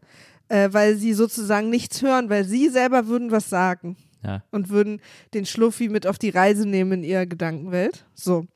äh, 0.48 0.68
weil 0.72 0.96
sie 0.96 1.12
sozusagen 1.12 1.70
nichts 1.70 2.02
hören, 2.02 2.30
weil 2.30 2.44
sie 2.44 2.68
selber 2.68 3.07
würden 3.07 3.30
was 3.30 3.48
sagen. 3.48 3.96
Ja. 4.26 4.42
Und 4.50 4.68
würden 4.68 5.00
den 5.34 5.46
Schluffi 5.46 5.88
mit 5.88 6.06
auf 6.06 6.18
die 6.18 6.30
Reise 6.30 6.68
nehmen 6.68 6.92
in 6.92 7.04
ihrer 7.04 7.26
Gedankenwelt. 7.26 8.04
So. 8.14 8.46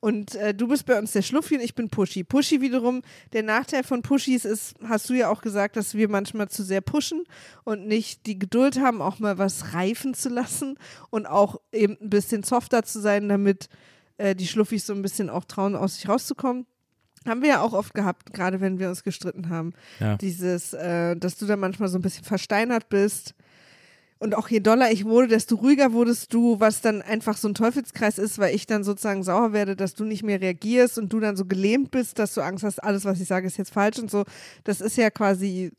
Und 0.00 0.34
äh, 0.34 0.54
du 0.54 0.66
bist 0.66 0.86
bei 0.86 0.98
uns 0.98 1.12
der 1.12 1.22
Schluffi 1.22 1.56
und 1.56 1.60
ich 1.60 1.74
bin 1.74 1.90
Pushy. 1.90 2.24
Pushy 2.24 2.60
wiederum, 2.60 3.02
der 3.32 3.42
Nachteil 3.42 3.84
von 3.84 4.02
Pushys 4.02 4.44
ist, 4.44 4.74
hast 4.82 5.08
du 5.10 5.14
ja 5.14 5.28
auch 5.28 5.42
gesagt, 5.42 5.76
dass 5.76 5.94
wir 5.94 6.08
manchmal 6.08 6.48
zu 6.48 6.64
sehr 6.64 6.80
pushen 6.80 7.24
und 7.64 7.86
nicht 7.86 8.26
die 8.26 8.38
Geduld 8.38 8.80
haben, 8.80 9.02
auch 9.02 9.18
mal 9.18 9.38
was 9.38 9.74
reifen 9.74 10.14
zu 10.14 10.30
lassen 10.30 10.78
und 11.10 11.26
auch 11.26 11.60
eben 11.70 11.98
ein 12.00 12.10
bisschen 12.10 12.42
softer 12.42 12.82
zu 12.82 12.98
sein, 13.00 13.28
damit 13.28 13.68
äh, 14.16 14.34
die 14.34 14.46
Schluffis 14.46 14.86
so 14.86 14.94
ein 14.94 15.02
bisschen 15.02 15.28
auch 15.28 15.44
trauen, 15.44 15.76
aus 15.76 15.96
sich 15.96 16.08
rauszukommen. 16.08 16.66
Haben 17.28 17.42
wir 17.42 17.50
ja 17.50 17.60
auch 17.60 17.74
oft 17.74 17.92
gehabt, 17.92 18.32
gerade 18.32 18.62
wenn 18.62 18.78
wir 18.78 18.88
uns 18.88 19.04
gestritten 19.04 19.50
haben. 19.50 19.74
Ja. 19.98 20.16
Dieses, 20.16 20.72
äh, 20.72 21.14
dass 21.16 21.36
du 21.36 21.44
da 21.44 21.56
manchmal 21.56 21.90
so 21.90 21.98
ein 21.98 22.02
bisschen 22.02 22.24
versteinert 22.24 22.88
bist 22.88 23.34
und 24.20 24.34
auch 24.36 24.48
je 24.48 24.60
doller 24.60 24.92
ich 24.92 25.06
wurde, 25.06 25.28
desto 25.28 25.56
ruhiger 25.56 25.94
wurdest 25.94 26.34
du, 26.34 26.60
was 26.60 26.82
dann 26.82 27.00
einfach 27.00 27.38
so 27.38 27.48
ein 27.48 27.54
Teufelskreis 27.54 28.18
ist, 28.18 28.38
weil 28.38 28.54
ich 28.54 28.66
dann 28.66 28.84
sozusagen 28.84 29.22
sauer 29.22 29.54
werde, 29.54 29.76
dass 29.76 29.94
du 29.94 30.04
nicht 30.04 30.22
mehr 30.22 30.40
reagierst 30.42 30.98
und 30.98 31.10
du 31.10 31.20
dann 31.20 31.38
so 31.38 31.46
gelähmt 31.46 31.90
bist, 31.90 32.18
dass 32.18 32.34
du 32.34 32.42
Angst 32.42 32.62
hast, 32.62 32.84
alles, 32.84 33.06
was 33.06 33.18
ich 33.18 33.26
sage, 33.26 33.46
ist 33.46 33.56
jetzt 33.56 33.72
falsch 33.72 33.98
und 33.98 34.10
so. 34.10 34.24
Das 34.64 34.82
ist 34.82 34.98
ja 34.98 35.08
quasi 35.08 35.72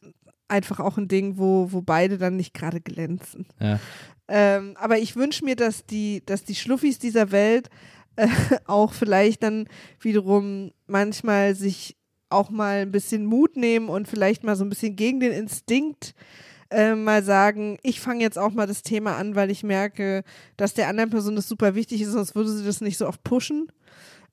einfach 0.48 0.80
auch 0.80 0.98
ein 0.98 1.08
Ding, 1.08 1.38
wo, 1.38 1.72
wo 1.72 1.84
beide 1.84 2.18
dann 2.18 2.36
nicht 2.36 2.56
gerade 2.56 2.82
glänzen. 2.82 3.46
Ja. 3.60 3.80
Ähm, 4.28 4.76
aber 4.76 4.98
ich 4.98 5.16
wünsche 5.16 5.46
mir, 5.46 5.56
dass 5.56 5.86
die, 5.86 6.24
dass 6.26 6.44
die 6.44 6.56
Schluffis 6.56 6.98
dieser 6.98 7.32
Welt 7.32 7.70
äh, 8.16 8.28
auch 8.66 8.94
vielleicht 8.94 9.44
dann 9.44 9.68
wiederum 10.00 10.72
manchmal 10.88 11.54
sich 11.54 11.96
auch 12.30 12.50
mal 12.50 12.80
ein 12.80 12.92
bisschen 12.92 13.24
Mut 13.28 13.56
nehmen 13.56 13.88
und 13.88 14.08
vielleicht 14.08 14.44
mal 14.44 14.56
so 14.56 14.66
ein 14.66 14.70
bisschen 14.70 14.96
gegen 14.96 15.20
den 15.20 15.32
Instinkt 15.32 16.16
äh, 16.16 16.51
mal 16.96 17.24
sagen, 17.24 17.78
ich 17.84 18.00
fange 18.00 18.22
jetzt 18.22 18.38
auch 18.38 18.52
mal 18.52 18.68
das 18.68 18.82
Thema 18.82 19.18
an, 19.18 19.36
weil 19.36 19.52
ich 19.52 19.64
merke, 19.64 20.24
dass 20.58 20.74
der 20.74 20.88
anderen 20.88 21.10
Person 21.10 21.36
das 21.36 21.48
super 21.48 21.76
wichtig 21.76 22.02
ist, 22.02 22.12
sonst 22.12 22.36
würde 22.36 22.50
sie 22.50 22.66
das 22.66 22.82
nicht 22.82 22.98
so 22.98 23.08
oft 23.08 23.24
pushen. 23.24 23.72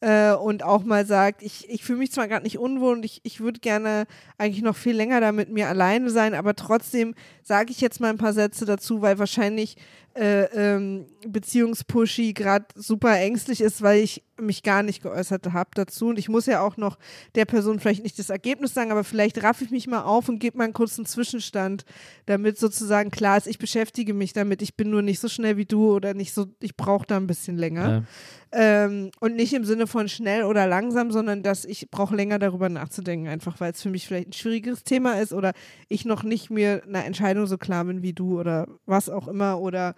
Äh, 0.01 0.33
und 0.35 0.63
auch 0.63 0.85
mal 0.85 1.05
sagt, 1.05 1.43
ich, 1.43 1.69
ich 1.69 1.83
fühle 1.83 1.99
mich 1.99 2.13
zwar 2.13 2.29
gerade 2.29 2.45
nicht 2.45 2.59
unwohl 2.59 2.93
und 2.93 3.05
ich, 3.05 3.21
ich 3.25 3.41
würde 3.41 3.59
gerne 3.59 4.07
eigentlich 4.37 4.63
noch 4.63 4.77
viel 4.77 4.95
länger 4.95 5.21
da 5.21 5.33
mit 5.33 5.49
mir 5.49 5.69
alleine 5.69 6.11
sein, 6.11 6.35
aber 6.35 6.55
trotzdem 6.55 7.17
sage 7.43 7.73
ich 7.73 7.81
jetzt 7.81 7.99
mal 8.01 8.11
ein 8.11 8.19
paar 8.19 8.33
Sätze 8.33 8.65
dazu, 8.65 9.03
weil 9.03 9.19
wahrscheinlich 9.19 9.77
äh, 10.19 10.45
ähm, 10.53 11.07
Beziehungspushy 11.27 12.33
gerade 12.33 12.67
super 12.75 13.17
ängstlich 13.19 13.61
ist, 13.61 13.83
weil 13.83 14.03
ich 14.03 14.25
mich 14.41 14.63
gar 14.63 14.83
nicht 14.83 15.03
geäußert 15.03 15.53
habe 15.53 15.71
dazu. 15.75 16.09
Und 16.09 16.19
ich 16.19 16.29
muss 16.29 16.47
ja 16.47 16.61
auch 16.61 16.77
noch 16.77 16.99
der 17.35 17.45
Person 17.45 17.79
vielleicht 17.81 18.03
nicht 18.03 18.19
das 18.19 18.31
Ergebnis 18.31 18.75
sagen, 18.75 18.91
aber 18.91 19.05
vielleicht 19.05 19.43
raff 19.43 19.61
ich 19.61 19.71
mich 19.71 19.87
mal 19.87 20.03
auf 20.03 20.29
und 20.29 20.39
gebe 20.39 20.59
mal 20.59 20.65
einen 20.65 20.73
kurzen 20.73 21.07
Zwischenstand, 21.07 21.85
damit 22.27 22.59
sozusagen 22.59 23.11
klar 23.11 23.37
ist, 23.37 23.47
ich 23.47 23.59
beschäftige 23.59 24.15
mich 24.15 24.33
damit. 24.33 24.63
Ich 24.63 24.77
bin 24.77 24.91
nur 24.91 25.03
nicht 25.03 25.21
so 25.21 25.29
schnell 25.29 25.57
wie 25.57 25.67
du 25.67 25.95
oder 25.95 26.15
nicht 26.15 26.35
so, 26.35 26.47
ich 26.61 26.77
brauche 26.77 27.07
da 27.07 27.17
ein 27.17 27.27
bisschen 27.27 27.57
länger. 27.57 27.89
Ja. 27.89 28.05
Ähm, 28.51 29.11
und 29.21 29.37
nicht 29.37 29.53
im 29.53 29.65
Sinne 29.65 29.87
von 29.87 30.09
schnell 30.09 30.45
oder 30.45 30.67
langsam, 30.67 31.13
sondern 31.13 31.43
dass 31.43 31.67
ich 31.67 31.91
brauche 31.91 32.17
länger 32.17 32.39
darüber 32.39 32.71
nachzudenken, 32.71 33.29
einfach 33.29 33.61
weil 33.61 33.73
es 33.73 33.83
für 33.83 33.91
mich 33.91 34.07
vielleicht 34.07 34.29
ein 34.29 34.33
schwieriges 34.33 34.85
Thema 34.85 35.21
ist 35.21 35.35
oder 35.35 35.53
ich 35.89 36.07
noch 36.07 36.23
nicht 36.23 36.49
mir 36.49 36.83
eine 36.87 37.05
Entscheidung 37.05 37.47
so 37.47 37.59
klar 37.59 37.85
bin 37.85 38.03
wie 38.03 38.15
du 38.15 38.41
oder 38.41 38.67
was 38.87 39.11
auch 39.11 39.29
immer 39.29 39.61
oder 39.61 39.95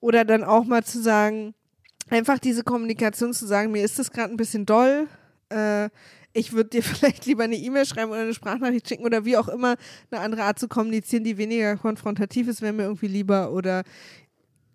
oder 0.00 0.24
dann 0.24 0.44
auch 0.44 0.64
mal 0.64 0.84
zu 0.84 1.00
sagen, 1.00 1.54
einfach 2.10 2.38
diese 2.38 2.64
Kommunikation 2.64 3.32
zu 3.32 3.46
sagen, 3.46 3.72
mir 3.72 3.84
ist 3.84 3.98
das 3.98 4.10
gerade 4.10 4.32
ein 4.32 4.36
bisschen 4.36 4.66
doll. 4.66 5.06
Äh, 5.48 5.88
ich 6.32 6.52
würde 6.52 6.70
dir 6.70 6.82
vielleicht 6.82 7.26
lieber 7.26 7.44
eine 7.44 7.56
E-Mail 7.56 7.86
schreiben 7.86 8.10
oder 8.10 8.20
eine 8.20 8.34
Sprachnachricht 8.34 8.88
schicken 8.88 9.04
oder 9.04 9.24
wie 9.24 9.36
auch 9.36 9.48
immer 9.48 9.76
eine 10.10 10.20
andere 10.20 10.44
Art 10.44 10.58
zu 10.58 10.68
kommunizieren, 10.68 11.24
die 11.24 11.38
weniger 11.38 11.76
konfrontativ 11.76 12.48
ist, 12.48 12.62
wäre 12.62 12.72
mir 12.72 12.84
irgendwie 12.84 13.08
lieber 13.08 13.52
oder 13.52 13.82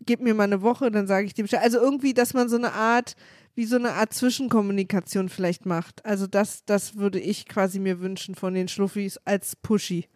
gib 0.06 0.22
mir 0.22 0.34
mal 0.34 0.46
eine 0.46 0.62
Woche, 0.62 0.90
dann 0.90 1.06
sage 1.06 1.28
ich 1.28 1.34
dir 1.34 1.44
Bescheid. 1.44 1.62
Also 1.62 1.80
irgendwie, 1.80 2.14
dass 2.14 2.34
man 2.34 2.50
so 2.50 2.56
eine 2.56 2.74
Art, 2.74 3.16
wie 3.56 3.66
so 3.66 3.76
eine 3.76 3.94
Art 3.94 4.14
Zwischenkommunikation 4.14 5.30
vielleicht 5.30 5.66
macht. 5.66 6.06
Also 6.06 6.28
das, 6.28 6.64
das 6.66 6.96
würde 6.96 7.20
ich 7.20 7.48
quasi 7.48 7.80
mir 7.80 8.00
wünschen 8.00 8.36
von 8.36 8.54
den 8.54 8.68
Schluffis 8.68 9.20
als 9.26 9.56
Pushy. 9.56 10.08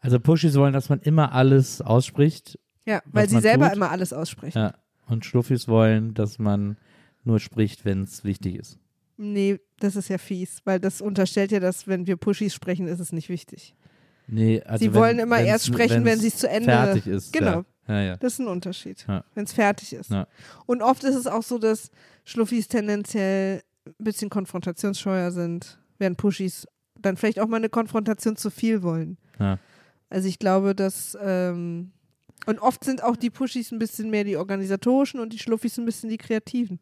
Also 0.00 0.18
Pushis 0.18 0.56
wollen, 0.56 0.72
dass 0.72 0.88
man 0.88 1.00
immer 1.00 1.32
alles 1.32 1.80
ausspricht. 1.80 2.58
Ja, 2.86 3.02
weil 3.06 3.28
sie 3.28 3.40
selber 3.40 3.68
tut. 3.68 3.76
immer 3.76 3.90
alles 3.90 4.12
aussprechen. 4.12 4.58
Ja. 4.58 4.74
Und 5.06 5.24
Schluffis 5.24 5.68
wollen, 5.68 6.14
dass 6.14 6.38
man 6.38 6.76
nur 7.24 7.38
spricht, 7.40 7.84
wenn 7.84 8.02
es 8.04 8.24
wichtig 8.24 8.56
ist. 8.56 8.78
Nee, 9.16 9.60
das 9.78 9.94
ist 9.96 10.08
ja 10.08 10.18
fies, 10.18 10.60
weil 10.64 10.80
das 10.80 11.00
unterstellt 11.00 11.52
ja, 11.52 11.60
dass 11.60 11.86
wenn 11.86 12.06
wir 12.06 12.16
Pushys 12.16 12.54
sprechen, 12.54 12.88
ist 12.88 12.98
es 12.98 13.12
nicht 13.12 13.28
wichtig. 13.28 13.74
Nee, 14.26 14.62
also 14.62 14.84
Sie 14.84 14.92
wenn, 14.94 15.00
wollen 15.00 15.18
immer 15.18 15.38
erst 15.40 15.66
sprechen, 15.66 16.04
wenn 16.04 16.18
sie 16.18 16.28
es 16.28 16.38
zu 16.38 16.48
Ende- 16.48 16.70
fertig 16.70 17.06
ist. 17.06 17.32
Genau. 17.32 17.64
Ja, 17.88 18.00
ja. 18.00 18.16
Das 18.16 18.34
ist 18.34 18.38
ein 18.38 18.46
Unterschied, 18.46 19.04
Ja. 19.08 19.24
wenn 19.34 19.44
es 19.44 19.52
fertig 19.52 19.92
ist. 19.92 20.10
Und 20.66 20.82
oft 20.82 21.02
ist 21.04 21.16
es 21.16 21.26
auch 21.26 21.42
so, 21.42 21.58
dass 21.58 21.90
Schluffis 22.24 22.68
tendenziell 22.68 23.62
ein 23.86 23.94
bisschen 24.04 24.30
konfrontationsscheuer 24.30 25.32
sind, 25.32 25.78
während 25.98 26.16
Pushis 26.16 26.66
dann 27.00 27.16
vielleicht 27.16 27.40
auch 27.40 27.48
mal 27.48 27.56
eine 27.56 27.68
Konfrontation 27.68 28.36
zu 28.36 28.50
viel 28.50 28.82
wollen. 28.82 29.18
Also 30.08 30.28
ich 30.28 30.38
glaube, 30.38 30.74
dass 30.74 31.18
ähm, 31.20 31.90
und 32.46 32.58
oft 32.60 32.84
sind 32.84 33.02
auch 33.02 33.16
die 33.16 33.30
Pushis 33.30 33.72
ein 33.72 33.78
bisschen 33.78 34.10
mehr 34.10 34.24
die 34.24 34.36
organisatorischen 34.36 35.20
und 35.20 35.32
die 35.32 35.38
Schluffis 35.38 35.78
ein 35.78 35.84
bisschen 35.84 36.08
die 36.08 36.18
kreativen. 36.18 36.80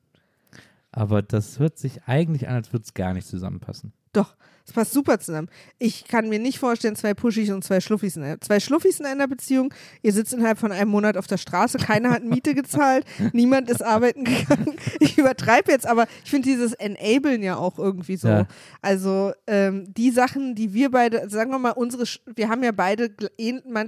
Aber 0.92 1.22
das 1.22 1.58
hört 1.58 1.78
sich 1.78 2.02
eigentlich 2.04 2.48
an, 2.48 2.56
als 2.56 2.72
würde 2.72 2.84
es 2.84 2.94
gar 2.94 3.14
nicht 3.14 3.26
zusammenpassen. 3.26 3.92
Doch, 4.12 4.36
es 4.70 4.74
passt 4.74 4.92
super 4.92 5.18
zusammen. 5.18 5.48
Ich 5.78 6.06
kann 6.06 6.28
mir 6.28 6.38
nicht 6.38 6.60
vorstellen, 6.60 6.94
zwei 6.94 7.12
Pushis 7.12 7.50
und 7.50 7.64
zwei 7.64 7.80
Schluffis 7.80 8.16
in 8.16 8.22
einer, 8.22 8.40
zwei 8.40 8.60
Schluffis 8.60 9.00
in 9.00 9.06
einer 9.06 9.26
Beziehung. 9.26 9.74
Ihr 10.02 10.12
sitzt 10.12 10.32
innerhalb 10.32 10.58
von 10.58 10.70
einem 10.70 10.90
Monat 10.90 11.16
auf 11.16 11.26
der 11.26 11.38
Straße, 11.38 11.78
keiner 11.78 12.10
hat 12.10 12.22
Miete 12.22 12.54
gezahlt, 12.54 13.04
niemand 13.32 13.68
ist 13.68 13.82
arbeiten 13.82 14.24
gegangen. 14.24 14.76
Ich 15.00 15.18
übertreibe 15.18 15.72
jetzt, 15.72 15.86
aber 15.86 16.06
ich 16.24 16.30
finde 16.30 16.48
dieses 16.48 16.72
Enablen 16.74 17.42
ja 17.42 17.56
auch 17.56 17.78
irgendwie 17.78 18.16
so. 18.16 18.28
Ja. 18.28 18.46
Also 18.80 19.32
ähm, 19.48 19.92
die 19.92 20.12
Sachen, 20.12 20.54
die 20.54 20.72
wir 20.72 20.92
beide, 20.92 21.28
sagen 21.28 21.50
wir 21.50 21.58
mal, 21.58 21.70
unsere, 21.70 22.04
wir 22.36 22.48
haben 22.48 22.62
ja 22.62 22.72
beide 22.72 23.10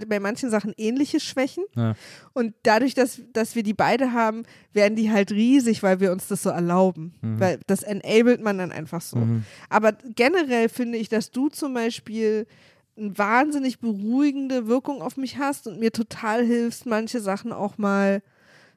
bei 0.08 0.20
manchen 0.20 0.50
Sachen 0.50 0.74
ähnliche 0.76 1.20
Schwächen. 1.20 1.64
Ja. 1.76 1.94
Und 2.32 2.54
dadurch, 2.64 2.94
dass, 2.94 3.20
dass 3.32 3.54
wir 3.54 3.62
die 3.62 3.74
beide 3.74 4.12
haben, 4.12 4.42
werden 4.72 4.96
die 4.96 5.12
halt 5.12 5.30
riesig, 5.30 5.82
weil 5.82 6.00
wir 6.00 6.10
uns 6.10 6.26
das 6.28 6.42
so 6.42 6.50
erlauben. 6.50 7.14
Weil 7.20 7.60
das 7.66 7.82
enabled 7.82 8.42
man 8.42 8.58
dann 8.58 8.72
einfach 8.72 9.00
so. 9.00 9.18
Aber 9.68 9.92
generell 10.16 10.68
finde 10.72 10.98
ich, 10.98 11.08
dass 11.08 11.30
du 11.30 11.48
zum 11.48 11.74
Beispiel 11.74 12.46
eine 12.96 13.16
wahnsinnig 13.16 13.78
beruhigende 13.80 14.66
Wirkung 14.66 15.02
auf 15.02 15.16
mich 15.16 15.38
hast 15.38 15.66
und 15.66 15.78
mir 15.78 15.92
total 15.92 16.44
hilfst, 16.44 16.86
manche 16.86 17.20
Sachen 17.20 17.52
auch 17.52 17.78
mal 17.78 18.22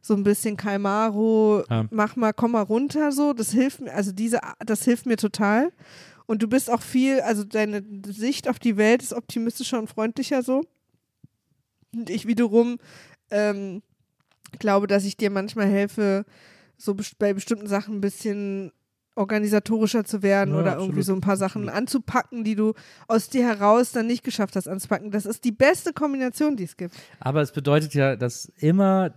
so 0.02 0.14
ein 0.14 0.24
bisschen 0.24 0.56
Kalmaro, 0.56 1.64
Ja. 1.70 1.86
mach 1.90 2.16
mal, 2.16 2.32
komm 2.32 2.52
mal 2.52 2.62
runter, 2.62 3.12
so. 3.12 3.34
Das 3.34 3.52
hilft 3.52 3.82
mir, 3.82 3.94
also 3.94 4.12
diese, 4.12 4.40
das 4.66 4.86
hilft 4.86 5.06
mir 5.06 5.18
total. 5.18 5.72
Und 6.28 6.42
du 6.44 6.48
bist 6.48 6.70
auch 6.70 6.82
viel, 6.82 7.22
also 7.22 7.44
deine 7.44 7.84
Sicht 8.08 8.48
auf 8.48 8.60
die 8.60 8.78
Welt 8.78 9.02
ist 9.04 9.14
optimistischer 9.14 9.80
und 9.80 9.90
freundlicher 9.90 10.44
so. 10.44 10.64
Und 11.94 12.10
ich 12.10 12.28
wiederum 12.28 12.78
ähm, 13.32 13.82
glaube, 14.60 14.88
dass 14.88 15.06
ich 15.06 15.18
dir 15.18 15.30
manchmal 15.30 15.68
helfe, 15.68 16.26
so 16.78 16.96
bei 17.20 17.34
bestimmten 17.34 17.68
Sachen 17.68 17.96
ein 17.96 18.02
bisschen 18.02 18.72
organisatorischer 19.16 20.04
zu 20.04 20.22
werden 20.22 20.54
Ja, 20.54 20.60
oder 20.60 20.72
absolut, 20.74 20.90
irgendwie 20.90 21.04
so 21.04 21.14
ein 21.14 21.22
paar 21.22 21.38
Sachen 21.38 21.64
absolut. 21.64 21.78
anzupacken, 21.78 22.44
die 22.44 22.56
du 22.56 22.74
aus 23.08 23.30
dir 23.30 23.46
heraus 23.46 23.92
dann 23.92 24.08
nicht 24.08 24.24
geschafft 24.24 24.56
hast 24.56 24.68
anzupacken. 24.68 25.12
Das 25.12 25.26
ist 25.26 25.44
die 25.44 25.52
beste 25.52 25.94
Kombination, 25.94 26.56
die 26.58 26.66
es 26.66 26.78
gibt. 26.78 26.96
Aber 27.20 27.42
es 27.42 27.52
bedeutet 27.52 27.94
ja, 27.94 28.16
dass 28.16 28.46
immer, 28.58 29.14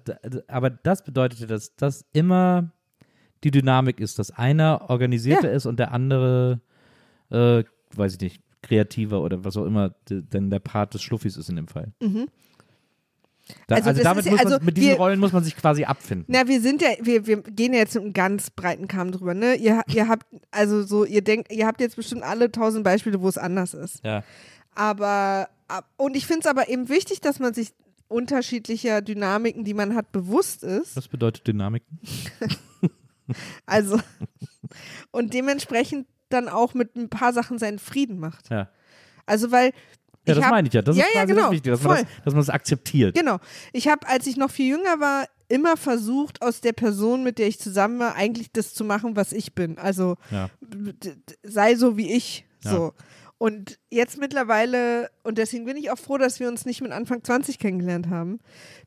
aber 0.47 0.71
das 0.71 1.03
bedeutet 1.05 1.41
ja, 1.41 1.47
dass 1.47 1.75
das 1.77 2.05
immer 2.13 2.73
die 3.45 3.51
Dynamik 3.51 4.01
ist, 4.01 4.19
dass 4.19 4.31
einer 4.31 4.89
organisierter 4.89 5.49
Ja. 5.51 5.55
ist 5.57 5.67
und 5.67 5.79
der 5.79 5.93
andere, 5.93 6.61
äh, 7.31 7.65
weiß 7.95 8.15
ich 8.15 8.21
nicht, 8.21 8.43
kreativer 8.63 9.21
oder 9.23 9.45
was 9.45 9.57
auch 9.57 9.65
immer 9.67 9.95
denn 10.11 10.51
der 10.51 10.59
Part 10.59 10.95
des 10.95 11.03
Schluffis 11.03 11.37
ist 11.37 11.49
in 11.49 11.57
dem 11.57 11.69
Fall. 11.69 11.93
Da, 13.67 13.77
Also 13.77 13.91
also 13.91 14.03
damit 14.03 14.25
ist 14.27 14.31
muss 14.33 14.43
man, 14.45 14.53
also 14.53 14.65
mit 14.65 14.77
diesen 14.77 14.89
wir- 14.91 14.97
Rollen 14.97 15.21
muss 15.21 15.33
man 15.33 15.45
sich 15.45 15.57
quasi 15.57 15.85
abfinden. 15.85 16.27
Na, 16.29 16.47
wir 16.49 16.61
sind 16.61 16.83
ja, 16.83 16.89
wir, 17.01 17.27
wir 17.27 17.43
gehen 17.43 17.73
ja 17.73 17.81
jetzt 17.81 17.95
mit 17.95 18.05
einem 18.05 18.13
ganz 18.13 18.51
breiten 18.51 18.89
Kamm 18.89 19.13
drüber, 19.13 19.35
ne? 19.35 19.55
Ihr, 19.57 19.83
ihr 19.89 20.09
habt, 20.09 20.27
also 20.51 20.83
so, 20.83 21.05
ihr 21.05 21.23
denkt, 21.23 21.53
ihr 21.53 21.67
habt 21.67 21.81
jetzt 21.81 21.97
bestimmt 21.97 22.23
alle 22.23 22.51
tausend 22.53 22.85
Beispiele, 22.85 23.21
wo 23.21 23.29
es 23.29 23.39
anders 23.39 23.75
ist. 23.75 24.05
Ja. 24.05 24.23
Aber, 24.75 25.49
ab- 25.69 25.89
und 25.97 26.17
ich 26.17 26.27
finde 26.27 26.41
es 26.41 26.47
aber 26.47 26.69
eben 26.69 26.89
wichtig, 26.89 27.21
dass 27.21 27.39
man 27.41 27.53
sich 27.55 27.71
unterschiedlicher 28.09 29.03
Dynamiken, 29.03 29.65
die 29.65 29.75
man 29.75 29.95
hat, 29.95 30.13
bewusst 30.13 30.63
ist. 30.63 30.97
Was 30.97 31.09
bedeutet 31.09 31.47
Dynamik? 31.47 31.83
Also, 33.67 34.01
und 35.11 35.35
dementsprechend 35.35 36.07
dann 36.31 36.49
auch 36.49 36.73
mit 36.75 36.97
ein 36.97 37.11
paar 37.11 37.33
Sachen 37.35 37.59
seinen 37.59 37.79
Frieden 37.79 38.19
macht. 38.19 38.49
Ja. 38.51 38.71
Also, 39.27 39.51
weil. 39.53 39.73
Ja, 40.29 40.35
das 40.35 40.45
hab- 40.45 40.51
meine 40.51 40.69
ich 40.69 40.75
ja. 40.75 40.83
Das 40.83 40.97
ja, 40.97 41.05
ist 41.05 41.15
ja, 41.15 41.21
quasi 41.23 41.33
genau, 41.33 41.43
das 41.47 41.53
Wichtige, 41.53 41.71
dass 41.73 41.83
man 41.83 41.97
das, 41.97 42.07
dass 42.25 42.35
man 42.35 42.41
das 42.41 42.51
akzeptiert. 42.51 43.15
Genau. 43.17 43.39
Ich 43.73 43.89
habe, 43.89 44.07
als 44.09 44.27
ich 44.27 44.37
noch 44.37 44.51
viel 44.51 44.69
jünger 44.69 45.01
war, 45.01 45.27
immer 45.49 45.77
versucht, 45.77 46.43
aus 46.43 46.61
der 46.61 46.73
Person, 46.75 47.23
mit 47.25 47.39
der 47.39 47.49
ich 47.49 47.59
zusammen 47.59 47.99
war, 47.99 48.15
eigentlich 48.17 48.53
das 48.53 48.75
zu 48.75 48.85
machen, 48.85 49.17
was 49.17 49.33
ich 49.33 49.55
bin. 49.55 49.79
Also 49.79 50.17
Ja. 50.31 50.51
sei 51.43 51.75
so 51.75 51.97
wie 51.97 52.13
ich. 52.13 52.45
Ja. 52.65 52.71
So. 52.71 52.93
Und 53.41 53.79
jetzt 53.89 54.19
mittlerweile, 54.19 55.11
und 55.23 55.39
deswegen 55.39 55.65
bin 55.65 55.77
ich 55.77 55.93
auch 55.93 55.99
froh, 55.99 56.19
dass 56.19 56.41
wir 56.41 56.49
uns 56.49 56.67
nicht 56.67 56.81
mit 56.83 56.91
Anfang 56.91 57.23
20 57.23 57.61
kennengelernt 57.61 58.09
haben, 58.11 58.41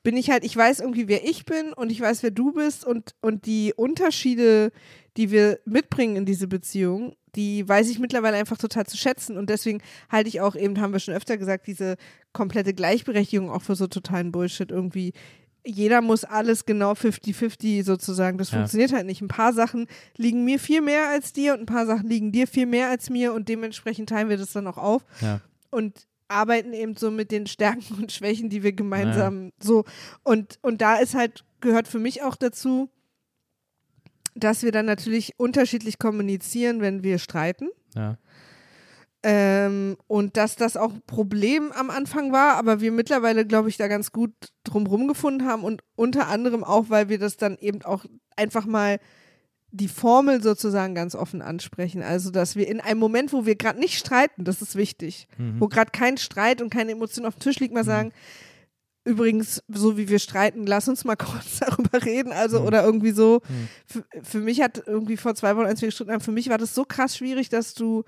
bin 0.04 0.18
ich 0.18 0.30
halt, 0.30 0.44
ich 0.44 0.56
weiß 0.56 0.82
irgendwie, 0.82 1.08
wer 1.08 1.24
ich 1.24 1.46
bin 1.46 1.72
und 1.72 1.90
ich 1.90 2.02
weiß, 2.02 2.22
wer 2.22 2.32
du 2.32 2.52
bist 2.52 2.84
und, 2.86 3.16
und 3.22 3.46
die 3.46 3.74
Unterschiede, 3.74 4.72
die 5.16 5.32
wir 5.32 5.60
mitbringen 5.66 6.18
in 6.18 6.26
diese 6.26 6.48
Beziehung, 6.50 7.16
die 7.36 7.68
weiß 7.68 7.90
ich 7.90 8.00
mittlerweile 8.00 8.38
einfach 8.38 8.58
total 8.58 8.86
zu 8.86 8.98
schätzen. 8.98 9.38
Und 9.38 9.50
deswegen 9.50 9.82
halte 10.10 10.28
ich 10.30 10.42
auch 10.42 10.56
eben, 10.56 10.80
haben 10.82 10.94
wir 10.94 11.00
schon 11.00 11.14
öfter 11.14 11.38
gesagt, 11.38 11.68
diese 11.68 11.96
komplette 12.34 12.74
Gleichberechtigung 12.74 13.50
auch 13.50 13.62
für 13.62 13.76
so 13.76 13.88
totalen 13.88 14.32
Bullshit 14.32 14.70
irgendwie. 14.72 15.14
Jeder 15.66 16.02
muss 16.02 16.24
alles 16.24 16.66
genau 16.66 16.94
50-50 16.94 17.84
sozusagen. 17.84 18.38
Das 18.38 18.52
Ja. 18.52 18.58
funktioniert 18.58 18.94
halt 18.94 19.06
nicht. 19.06 19.22
Ein 19.22 19.28
paar 19.28 19.54
Sachen 19.54 19.88
liegen 20.18 20.44
mir 20.44 20.60
viel 20.60 20.82
mehr 20.82 21.10
als 21.10 21.34
dir 21.34 21.54
und 21.54 21.62
ein 21.62 21.66
paar 21.68 21.86
Sachen 21.86 22.08
liegen 22.10 22.32
dir 22.32 22.48
viel 22.48 22.66
mehr 22.66 22.90
als 22.90 23.10
mir 23.10 23.34
und 23.34 23.48
dementsprechend 23.48 24.10
teilen 24.10 24.30
wir 24.30 24.38
das 24.38 24.52
dann 24.54 24.66
auch 24.68 24.78
auf 24.78 25.04
Ja. 25.22 25.40
und 25.70 26.08
arbeiten 26.28 26.74
eben 26.74 26.96
so 26.96 27.12
mit 27.12 27.30
den 27.32 27.46
Stärken 27.46 27.96
und 28.02 28.12
Schwächen, 28.12 28.50
die 28.50 28.64
wir 28.64 28.72
gemeinsam 28.74 29.52
so 29.60 29.84
und 30.24 30.58
und 30.62 30.82
da 30.82 30.96
ist 30.96 31.14
halt 31.14 31.44
gehört 31.60 31.88
für 31.90 32.00
mich 32.00 32.24
auch 32.24 32.36
dazu, 32.38 32.90
dass 34.36 34.64
wir 34.64 34.72
dann 34.72 34.86
natürlich 34.86 35.34
unterschiedlich 35.38 36.00
kommunizieren, 36.00 36.82
wenn 36.82 37.04
wir 37.04 37.20
streiten. 37.20 37.70
Ja. 37.96 38.18
Ähm, 39.24 39.98
und 40.08 40.36
dass 40.36 40.56
das 40.56 40.78
auch 40.78 40.94
ein 40.94 41.04
Problem 41.06 41.72
am 41.74 41.92
Anfang 41.92 42.32
war, 42.32 42.56
aber 42.56 42.82
wir 42.82 42.92
mittlerweile, 42.92 43.46
glaube 43.46 43.70
ich, 43.70 43.78
da 43.78 43.88
ganz 43.88 44.12
gut 44.12 44.34
drumrum 44.64 45.08
gefunden 45.08 45.46
haben 45.46 45.64
und 45.64 45.84
unter 45.96 46.28
anderem 46.28 46.64
auch, 46.64 46.90
weil 46.90 47.08
wir 47.10 47.20
das 47.20 47.38
dann 47.38 47.58
eben 47.58 47.84
auch 47.84 48.06
einfach 48.36 48.66
mal 48.66 49.00
die 49.70 49.88
Formel 49.88 50.42
sozusagen 50.42 50.96
ganz 50.96 51.16
offen 51.16 51.42
ansprechen. 51.42 52.02
Also, 52.02 52.32
dass 52.32 52.56
wir 52.56 52.68
in 52.68 52.82
einem 52.82 53.00
Moment, 53.00 53.32
wo 53.32 53.46
wir 53.46 53.56
gerade 53.56 53.80
nicht 53.80 53.98
streiten, 53.98 54.44
das 54.44 54.62
ist 54.62 54.76
wichtig, 54.76 55.28
wo 55.60 55.68
gerade 55.68 55.92
kein 55.92 56.18
Streit 56.18 56.62
und 56.62 56.72
keine 56.72 56.92
Emotion 56.92 57.26
auf 57.26 57.36
dem 57.36 57.42
Tisch 57.42 57.60
liegt, 57.60 57.74
mal 57.74 57.86
sagen, 57.86 58.12
übrigens, 59.04 59.64
so 59.68 59.98
wie 59.98 60.10
wir 60.10 60.20
streiten, 60.20 60.66
lass 60.66 60.88
uns 60.88 61.04
mal 61.06 61.16
kurz 61.18 61.60
darüber 61.60 62.04
reden. 62.04 62.32
Also, 62.32 62.62
oder 62.62 62.84
irgendwie 62.84 63.12
so. 63.12 63.42
Für, 63.86 64.04
für 64.24 64.40
mich 64.40 64.62
hat 64.62 64.84
irgendwie 64.86 65.18
vor 65.18 65.36
zwei 65.36 65.56
Wochen, 65.56 65.66
als 65.66 65.82
wir 65.82 65.88
gestritten 65.88 66.12
haben, 66.12 66.22
für 66.22 66.32
mich 66.32 66.50
war 66.50 66.58
das 66.58 66.76
so 66.76 66.86
krass 66.86 67.18
schwierig, 67.18 67.50
dass 67.50 67.74
du 67.74 68.04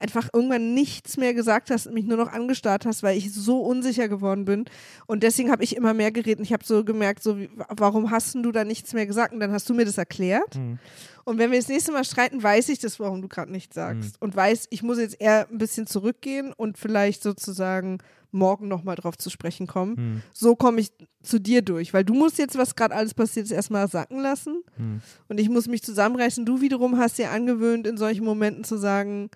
einfach 0.00 0.28
irgendwann 0.32 0.74
nichts 0.74 1.16
mehr 1.16 1.34
gesagt 1.34 1.70
hast 1.70 1.86
und 1.86 1.94
mich 1.94 2.06
nur 2.06 2.16
noch 2.16 2.32
angestarrt 2.32 2.86
hast, 2.86 3.02
weil 3.02 3.16
ich 3.16 3.32
so 3.32 3.60
unsicher 3.60 4.08
geworden 4.08 4.44
bin. 4.44 4.66
Und 5.06 5.22
deswegen 5.22 5.50
habe 5.50 5.64
ich 5.64 5.76
immer 5.76 5.92
mehr 5.92 6.12
geredet. 6.12 6.38
Und 6.38 6.44
ich 6.44 6.52
habe 6.52 6.64
so 6.64 6.84
gemerkt, 6.84 7.22
so, 7.22 7.38
wie, 7.38 7.50
warum 7.68 8.10
hast 8.10 8.34
du 8.34 8.52
da 8.52 8.64
nichts 8.64 8.92
mehr 8.92 9.06
gesagt? 9.06 9.32
Und 9.32 9.40
dann 9.40 9.50
hast 9.50 9.68
du 9.68 9.74
mir 9.74 9.84
das 9.84 9.98
erklärt. 9.98 10.56
Mhm. 10.56 10.78
Und 11.24 11.38
wenn 11.38 11.50
wir 11.50 11.58
das 11.58 11.68
nächste 11.68 11.92
Mal 11.92 12.04
streiten, 12.04 12.42
weiß 12.42 12.68
ich 12.68 12.78
das, 12.78 13.00
warum 13.00 13.20
du 13.22 13.28
gerade 13.28 13.50
nichts 13.50 13.74
sagst. 13.74 14.20
Und 14.22 14.36
weiß, 14.36 14.68
ich 14.70 14.82
muss 14.82 14.98
jetzt 14.98 15.20
eher 15.20 15.48
ein 15.50 15.58
bisschen 15.58 15.86
zurückgehen 15.86 16.52
und 16.52 16.78
vielleicht 16.78 17.22
sozusagen 17.22 17.98
morgen 18.30 18.68
nochmal 18.68 18.96
drauf 18.96 19.16
zu 19.16 19.30
sprechen 19.30 19.66
kommen. 19.66 19.96
Hm. 19.96 20.22
So 20.32 20.56
komme 20.56 20.80
ich 20.80 20.90
zu 21.22 21.40
dir 21.40 21.62
durch, 21.62 21.94
weil 21.94 22.04
du 22.04 22.14
musst 22.14 22.38
jetzt, 22.38 22.58
was 22.58 22.76
gerade 22.76 22.94
alles 22.94 23.14
passiert 23.14 23.46
ist, 23.46 23.52
erstmal 23.52 23.88
sacken 23.88 24.20
lassen. 24.20 24.62
Hm. 24.76 25.00
Und 25.28 25.40
ich 25.40 25.48
muss 25.48 25.66
mich 25.66 25.82
zusammenreißen. 25.82 26.44
Du 26.44 26.60
wiederum 26.60 26.98
hast 26.98 27.18
dir 27.18 27.30
angewöhnt, 27.30 27.86
in 27.86 27.96
solchen 27.96 28.24
Momenten 28.24 28.64
zu 28.64 28.76
sagen, 28.76 29.30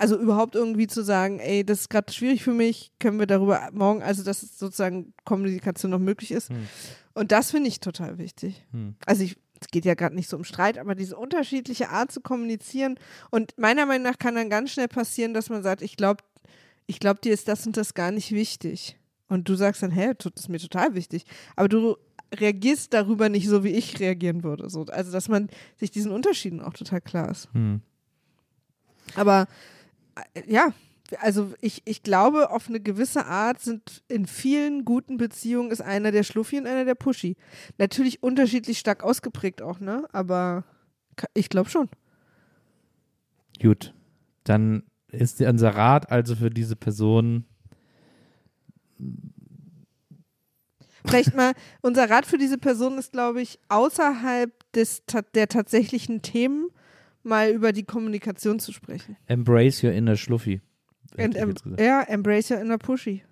also 0.00 0.16
überhaupt 0.18 0.54
irgendwie 0.54 0.86
zu 0.86 1.04
sagen, 1.04 1.40
ey, 1.40 1.62
das 1.64 1.80
ist 1.80 1.90
gerade 1.90 2.10
schwierig 2.12 2.42
für 2.42 2.54
mich, 2.54 2.90
können 2.98 3.18
wir 3.18 3.26
darüber 3.26 3.68
morgen, 3.72 4.02
also 4.02 4.22
dass 4.24 4.40
sozusagen 4.40 5.12
Kommunikation 5.24 5.90
noch 5.90 5.98
möglich 5.98 6.30
ist. 6.32 6.48
Hm. 6.48 6.66
Und 7.12 7.32
das 7.32 7.50
finde 7.50 7.68
ich 7.68 7.80
total 7.80 8.16
wichtig. 8.16 8.66
Hm. 8.72 8.94
Also 9.04 9.24
ich, 9.24 9.36
es 9.60 9.68
geht 9.68 9.84
ja 9.84 9.92
gerade 9.94 10.14
nicht 10.14 10.30
so 10.30 10.38
um 10.38 10.44
Streit, 10.44 10.78
aber 10.78 10.94
diese 10.94 11.16
unterschiedliche 11.16 11.90
Art 11.90 12.10
zu 12.10 12.22
kommunizieren. 12.22 12.98
Und 13.30 13.52
meiner 13.58 13.84
Meinung 13.84 14.04
nach 14.04 14.18
kann 14.18 14.34
dann 14.34 14.48
ganz 14.48 14.70
schnell 14.70 14.88
passieren, 14.88 15.34
dass 15.34 15.50
man 15.50 15.62
sagt, 15.62 15.82
ich 15.82 15.96
glaube, 15.96 16.24
ich 16.90 16.98
glaube, 16.98 17.20
dir 17.20 17.32
ist 17.32 17.46
das 17.46 17.64
und 17.68 17.76
das 17.76 17.94
gar 17.94 18.10
nicht 18.10 18.32
wichtig. 18.32 18.98
Und 19.28 19.48
du 19.48 19.54
sagst 19.54 19.80
dann, 19.80 19.92
hä, 19.92 20.12
das 20.18 20.32
ist 20.34 20.48
mir 20.48 20.58
total 20.58 20.96
wichtig. 20.96 21.24
Aber 21.54 21.68
du 21.68 21.96
reagierst 22.34 22.92
darüber 22.92 23.28
nicht 23.28 23.46
so, 23.46 23.62
wie 23.62 23.70
ich 23.70 24.00
reagieren 24.00 24.42
würde. 24.42 24.68
So, 24.68 24.84
also, 24.86 25.12
dass 25.12 25.28
man 25.28 25.50
sich 25.76 25.92
diesen 25.92 26.10
Unterschieden 26.10 26.60
auch 26.60 26.72
total 26.72 27.00
klar 27.00 27.30
ist. 27.30 27.48
Hm. 27.52 27.80
Aber 29.14 29.46
äh, 30.34 30.42
ja, 30.52 30.72
also 31.20 31.52
ich, 31.60 31.82
ich 31.84 32.02
glaube, 32.02 32.50
auf 32.50 32.68
eine 32.68 32.80
gewisse 32.80 33.24
Art 33.24 33.60
sind 33.60 34.02
in 34.08 34.26
vielen 34.26 34.84
guten 34.84 35.16
Beziehungen 35.16 35.70
ist 35.70 35.82
einer 35.82 36.10
der 36.10 36.24
Schluffi 36.24 36.58
und 36.58 36.66
einer 36.66 36.84
der 36.84 36.96
Pushy. 36.96 37.36
Natürlich 37.78 38.20
unterschiedlich 38.20 38.80
stark 38.80 39.04
ausgeprägt 39.04 39.62
auch, 39.62 39.78
ne? 39.78 40.08
Aber 40.10 40.64
ich 41.34 41.50
glaube 41.50 41.70
schon. 41.70 41.88
Gut. 43.60 43.94
Dann 44.42 44.82
ist 45.12 45.40
unser 45.40 45.70
Rat 45.70 46.10
also 46.10 46.36
für 46.36 46.50
diese 46.50 46.76
Person, 46.76 47.44
Vielleicht 51.04 51.34
mal, 51.34 51.54
unser 51.80 52.10
Rat 52.10 52.26
für 52.26 52.38
diese 52.38 52.58
Person 52.58 52.98
ist, 52.98 53.12
glaube 53.12 53.40
ich, 53.40 53.58
außerhalb 53.68 54.52
des, 54.72 55.02
der 55.34 55.48
tatsächlichen 55.48 56.22
Themen 56.22 56.68
mal 57.22 57.50
über 57.50 57.72
die 57.72 57.84
Kommunikation 57.84 58.58
zu 58.58 58.72
sprechen. 58.72 59.16
embrace 59.26 59.82
your 59.82 59.92
inner 59.92 60.16
Schluffi. 60.16 60.60
ich 61.16 61.36
em 61.36 61.54
ja, 61.78 62.02
embrace 62.02 62.50
your 62.50 62.60
inner 62.60 62.78
Pushy. 62.78 63.22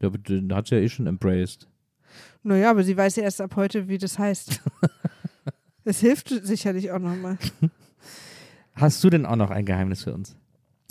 Ja, 0.00 0.08
aber 0.08 0.18
den 0.18 0.54
hat 0.54 0.68
sie 0.68 0.76
ja 0.76 0.80
eh 0.80 0.88
schon 0.88 1.06
embraced. 1.06 1.68
Naja, 2.42 2.70
aber 2.70 2.82
sie 2.82 2.96
weiß 2.96 3.16
ja 3.16 3.22
erst 3.22 3.40
ab 3.40 3.56
heute, 3.56 3.88
wie 3.88 3.98
das 3.98 4.18
heißt. 4.18 4.60
Das 5.84 5.98
hilft 5.98 6.28
sicherlich 6.28 6.92
auch 6.92 7.00
nochmal. 7.00 7.38
Hast 8.76 9.02
du 9.02 9.10
denn 9.10 9.26
auch 9.26 9.34
noch 9.34 9.50
ein 9.50 9.66
Geheimnis 9.66 10.04
für 10.04 10.14
uns? 10.14 10.36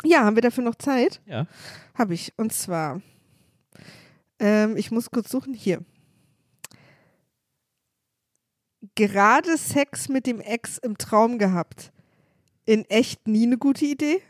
Ja, 0.04 0.24
haben 0.24 0.36
wir 0.36 0.42
dafür 0.42 0.64
noch 0.64 0.76
Zeit? 0.76 1.22
Ja. 1.26 1.48
Habe 1.96 2.14
ich. 2.14 2.34
Und 2.38 2.54
zwar, 2.54 3.02
ähm, 4.40 4.76
ich 4.78 4.92
muss 4.92 5.12
kurz 5.12 5.30
suchen, 5.30 5.54
hier. 5.54 5.84
Gerade 8.96 9.58
Sex 9.58 10.10
mit 10.10 10.26
dem 10.26 10.42
Ex 10.42 10.78
im 10.78 10.98
Traum 10.98 11.38
gehabt. 11.38 11.92
In 12.66 12.86
echt 12.86 13.28
nie 13.28 13.46
eine 13.46 13.58
gute 13.58 13.86
Idee? 13.86 14.22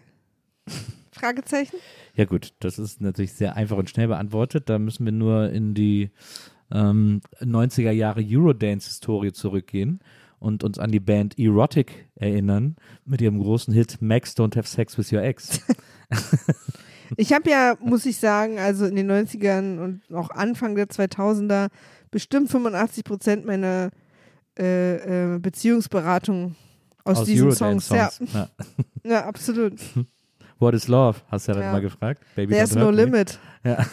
Fragezeichen. 1.12 1.78
Ja 2.16 2.26
gut, 2.26 2.54
das 2.60 2.80
ist 2.80 3.02
natürlich 3.02 3.34
sehr 3.34 3.56
einfach 3.56 3.78
und 3.78 3.90
schnell 3.90 4.08
beantwortet. 4.08 4.70
Da 4.70 4.80
müssen 4.80 5.06
wir 5.06 5.12
nur 5.12 5.50
in 5.50 5.74
die 5.74 6.12
ähm, 6.72 7.22
90er 7.40 7.92
Jahre 7.92 8.22
Eurodance-Historie 8.22 9.34
zurückgehen 9.34 10.02
und 10.42 10.64
uns 10.64 10.80
an 10.80 10.92
die 10.92 11.00
Band 11.00 11.40
Erotic 11.40 12.10
erinnern 12.16 12.76
mit 13.06 13.22
ihrem 13.22 13.40
großen 13.40 13.74
Hit 13.74 14.02
Max 14.02 14.36
Don't 14.36 14.58
Have 14.58 14.68
Sex 14.68 14.98
With 14.98 15.14
Your 15.14 15.22
Ex. 15.22 15.62
Ich 17.18 17.34
habe 17.34 17.50
ja, 17.50 17.76
muss 17.82 18.06
ich 18.06 18.18
sagen, 18.18 18.58
also 18.58 18.86
in 18.86 18.96
den 18.96 19.12
90ern 19.12 19.80
und 19.80 20.02
auch 20.14 20.30
Anfang 20.30 20.76
der 20.76 20.86
2000er 20.88 21.68
bestimmt 22.10 22.50
85 22.50 23.04
Prozent 23.04 23.46
meiner 23.46 23.92
äh, 24.58 25.36
äh, 25.36 25.40
Beziehungsberatung 25.40 26.56
aus, 27.04 27.26
diesen 27.26 27.52
Songs. 27.52 27.90
Ja, 27.90 28.10
Eurodance-Songs. 28.14 28.34
Ja. 28.34 28.50
ja, 29.04 29.26
absolut. 29.26 29.74
What 30.60 30.74
is 30.74 30.88
Love? 30.88 31.20
Hast 31.30 31.48
du 31.48 31.52
ja, 31.52 31.58
dann 31.58 31.66
Ja. 31.66 31.72
mal 31.74 31.82
gefragt. 31.82 32.24
Baby 32.36 32.54
There's 32.54 32.76
no 32.76 32.92
me. 32.92 33.04
limit. 33.04 33.40
Ja. 33.66 33.86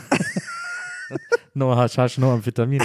no 1.55 1.75
Hashash, 1.75 2.19
no 2.19 2.33
Amphetamin. 2.35 2.83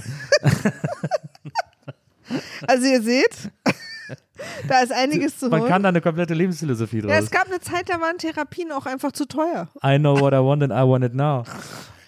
Also 2.67 2.85
ihr 2.87 3.01
seht, 3.01 3.51
da 4.67 4.81
ist 4.81 4.91
einiges 4.91 5.39
zu 5.39 5.49
Man 5.49 5.61
holen. 5.61 5.69
kann 5.71 5.83
da 5.83 5.89
eine 5.89 6.01
komplette 6.01 6.33
Lebensphilosophie 6.33 6.97
ja, 7.01 7.07
draus. 7.07 7.23
es 7.25 7.31
gab 7.31 7.47
eine 7.47 7.59
Zeit, 7.59 7.89
da 7.89 7.99
waren 8.01 8.17
Therapien 8.17 8.71
auch 8.71 8.85
einfach 8.85 9.11
zu 9.11 9.25
teuer. 9.27 9.69
I 9.83 9.97
know 9.97 10.19
what 10.19 10.33
I 10.33 10.37
want 10.37 10.63
and 10.63 10.71
I 10.71 10.87
want 10.87 11.03
it 11.03 11.13
now. 11.13 11.43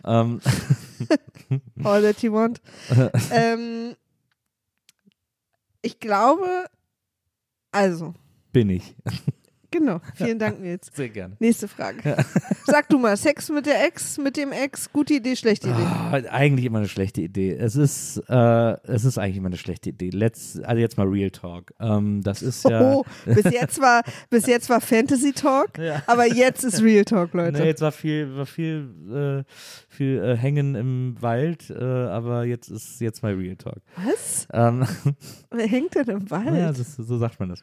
Ähm, 0.07 0.39
All 1.83 1.99
that 2.03 2.21
you 2.21 2.31
want. 2.31 2.61
ähm, 3.31 3.95
ich 5.81 5.99
glaube, 5.99 6.67
also, 7.71 8.13
bin 8.51 8.69
ich. 8.69 8.95
Genau. 9.77 9.99
Vielen 10.15 10.39
Dank, 10.39 10.59
Nils. 10.61 10.89
Sehr 10.93 11.09
gerne. 11.09 11.35
Nächste 11.39 11.67
Frage. 11.67 12.17
Sag 12.65 12.89
du 12.89 12.97
mal, 12.97 13.15
Sex 13.17 13.49
mit 13.49 13.65
der 13.65 13.85
Ex, 13.85 14.17
mit 14.17 14.37
dem 14.37 14.51
Ex, 14.51 14.91
gute 14.91 15.15
Idee, 15.15 15.35
schlechte 15.35 15.69
Idee. 15.69 15.83
Ah, 15.83 16.11
eigentlich 16.31 16.65
immer 16.65 16.79
eine 16.79 16.87
schlechte 16.87 17.21
Idee. 17.21 17.51
Es 17.53 17.75
ist, 17.75 18.17
äh, 18.29 18.71
es 18.87 19.05
ist 19.05 19.17
eigentlich 19.17 19.37
immer 19.37 19.47
eine 19.47 19.57
schlechte 19.57 19.89
Idee. 19.89 20.09
Let's, 20.09 20.59
also 20.63 20.79
jetzt 20.79 20.97
mal 20.97 21.07
Real 21.07 21.29
Talk. 21.29 21.73
Ähm, 21.79 22.21
das 22.23 22.41
ist 22.41 22.63
ja. 22.65 22.81
Oh, 22.81 23.03
bis 23.25 23.43
jetzt 23.51 23.79
war, 23.81 24.01
bis 24.29 24.45
jetzt 24.47 24.69
war 24.69 24.81
Fantasy 24.81 25.33
Talk, 25.33 25.77
Ja. 25.77 26.01
aber 26.07 26.25
jetzt 26.25 26.63
ist 26.63 26.81
Real 26.81 27.05
Talk, 27.05 27.33
Leute. 27.33 27.59
Nee, 27.59 27.65
jetzt 27.67 27.81
war 27.81 27.91
viel, 27.91 28.35
war 28.35 28.45
viel, 28.45 28.89
äh, 29.47 29.51
viel 29.89 30.23
äh, 30.23 30.35
Hängen 30.37 30.75
im 30.75 31.15
Wald, 31.21 31.69
äh, 31.69 31.83
aber 31.83 32.45
jetzt 32.45 32.69
ist 32.69 32.99
jetzt 33.01 33.21
mal 33.23 33.33
Real 33.33 33.55
Talk. 33.55 33.81
Was? 33.97 34.47
Ähm, 34.53 34.85
Wer 35.51 35.67
hängt 35.67 35.95
denn 35.95 36.07
im 36.07 36.29
Wald? 36.31 36.45
ja, 36.55 36.71
das, 36.71 36.95
so 36.95 37.17
sagt 37.17 37.39
man 37.39 37.49
das. 37.49 37.59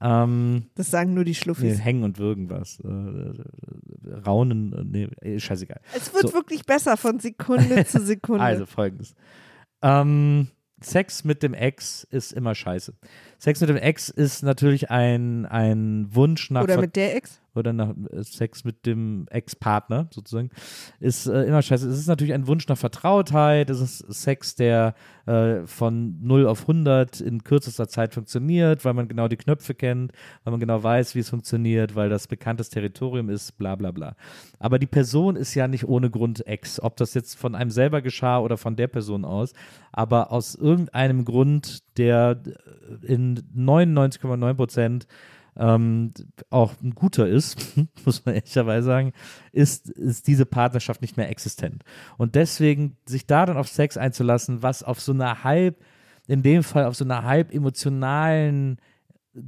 Ähm, 0.00 0.66
das 0.74 0.90
sagen 0.90 1.14
nur 1.14 1.24
die 1.24 1.30
nee, 1.30 1.34
Schluffis. 1.34 1.82
hängen 1.82 2.02
und 2.02 2.18
würgen 2.18 2.50
was. 2.50 2.80
Äh, 2.80 4.12
raunen, 4.26 4.72
äh, 4.94 5.08
nee, 5.22 5.38
scheißegal. 5.40 5.80
Es 5.94 6.12
wird 6.12 6.28
so. 6.28 6.34
wirklich 6.34 6.64
besser 6.66 6.96
von 6.96 7.18
Sekunde 7.18 7.84
zu 7.86 8.00
Sekunde. 8.04 8.42
Also 8.44 8.66
folgendes. 8.66 9.14
Ähm, 9.82 10.48
Sex 10.82 11.24
mit 11.24 11.42
dem 11.42 11.54
Ex 11.54 12.04
ist 12.10 12.32
immer 12.32 12.54
scheiße. 12.54 12.94
Sex 13.38 13.60
mit 13.60 13.70
dem 13.70 13.76
Ex 13.76 14.10
ist 14.10 14.42
natürlich 14.42 14.90
ein, 14.90 15.46
ein 15.46 16.14
Wunsch 16.14 16.50
nach 16.50 16.64
Oder 16.64 16.74
Ver- 16.74 16.80
mit 16.82 16.96
der 16.96 17.16
Ex? 17.16 17.40
Oder 17.56 17.72
nach 17.72 17.94
äh, 18.10 18.22
Sex 18.22 18.64
mit 18.64 18.86
dem 18.86 19.26
Ex-Partner 19.30 20.08
sozusagen, 20.10 20.50
ist 21.00 21.26
äh, 21.26 21.44
immer 21.44 21.62
scheiße. 21.62 21.88
Es 21.88 21.98
ist 21.98 22.06
natürlich 22.06 22.34
ein 22.34 22.46
Wunsch 22.46 22.68
nach 22.68 22.78
Vertrautheit, 22.78 23.70
es 23.70 23.80
ist 23.80 23.98
Sex, 24.12 24.54
der 24.54 24.94
äh, 25.26 25.66
von 25.66 26.18
0 26.22 26.46
auf 26.46 26.62
100 26.62 27.20
in 27.20 27.44
kürzester 27.44 27.88
Zeit 27.88 28.14
funktioniert, 28.14 28.84
weil 28.84 28.94
man 28.94 29.08
genau 29.08 29.28
die 29.28 29.36
Knöpfe 29.36 29.74
kennt, 29.74 30.12
weil 30.44 30.52
man 30.52 30.60
genau 30.60 30.82
weiß, 30.82 31.14
wie 31.14 31.20
es 31.20 31.30
funktioniert, 31.30 31.94
weil 31.94 32.08
das 32.08 32.28
bekanntes 32.28 32.70
Territorium 32.70 33.28
ist, 33.28 33.58
bla 33.58 33.74
bla 33.74 33.90
bla. 33.90 34.16
Aber 34.58 34.78
die 34.78 34.86
Person 34.86 35.36
ist 35.36 35.54
ja 35.54 35.68
nicht 35.68 35.88
ohne 35.88 36.10
Grund 36.10 36.46
Ex, 36.46 36.80
ob 36.80 36.96
das 36.96 37.14
jetzt 37.14 37.36
von 37.38 37.54
einem 37.54 37.70
selber 37.70 38.02
geschah 38.02 38.38
oder 38.38 38.56
von 38.56 38.76
der 38.76 38.88
Person 38.88 39.24
aus, 39.24 39.52
aber 39.92 40.32
aus 40.32 40.54
irgendeinem 40.54 41.24
Grund, 41.24 41.82
der 41.98 42.40
äh, 42.44 43.12
in 43.12 43.38
99,9 43.56 44.54
Prozent 44.54 45.06
ähm, 45.58 46.12
auch 46.50 46.74
ein 46.82 46.94
guter 46.94 47.26
ist, 47.26 47.76
muss 48.04 48.24
man 48.24 48.34
ehrlicherweise 48.34 48.86
sagen, 48.86 49.12
ist, 49.52 49.88
ist 49.90 50.26
diese 50.26 50.46
Partnerschaft 50.46 51.02
nicht 51.02 51.16
mehr 51.16 51.30
existent. 51.30 51.82
Und 52.18 52.34
deswegen 52.34 52.96
sich 53.06 53.26
da 53.26 53.46
dann 53.46 53.56
auf 53.56 53.68
Sex 53.68 53.96
einzulassen, 53.96 54.62
was 54.62 54.82
auf 54.82 55.00
so 55.00 55.12
einer 55.12 55.44
halb, 55.44 55.82
in 56.26 56.42
dem 56.42 56.62
Fall 56.62 56.84
auf 56.84 56.96
so 56.96 57.04
einer 57.04 57.22
halb 57.24 57.52
emotionalen 57.52 58.78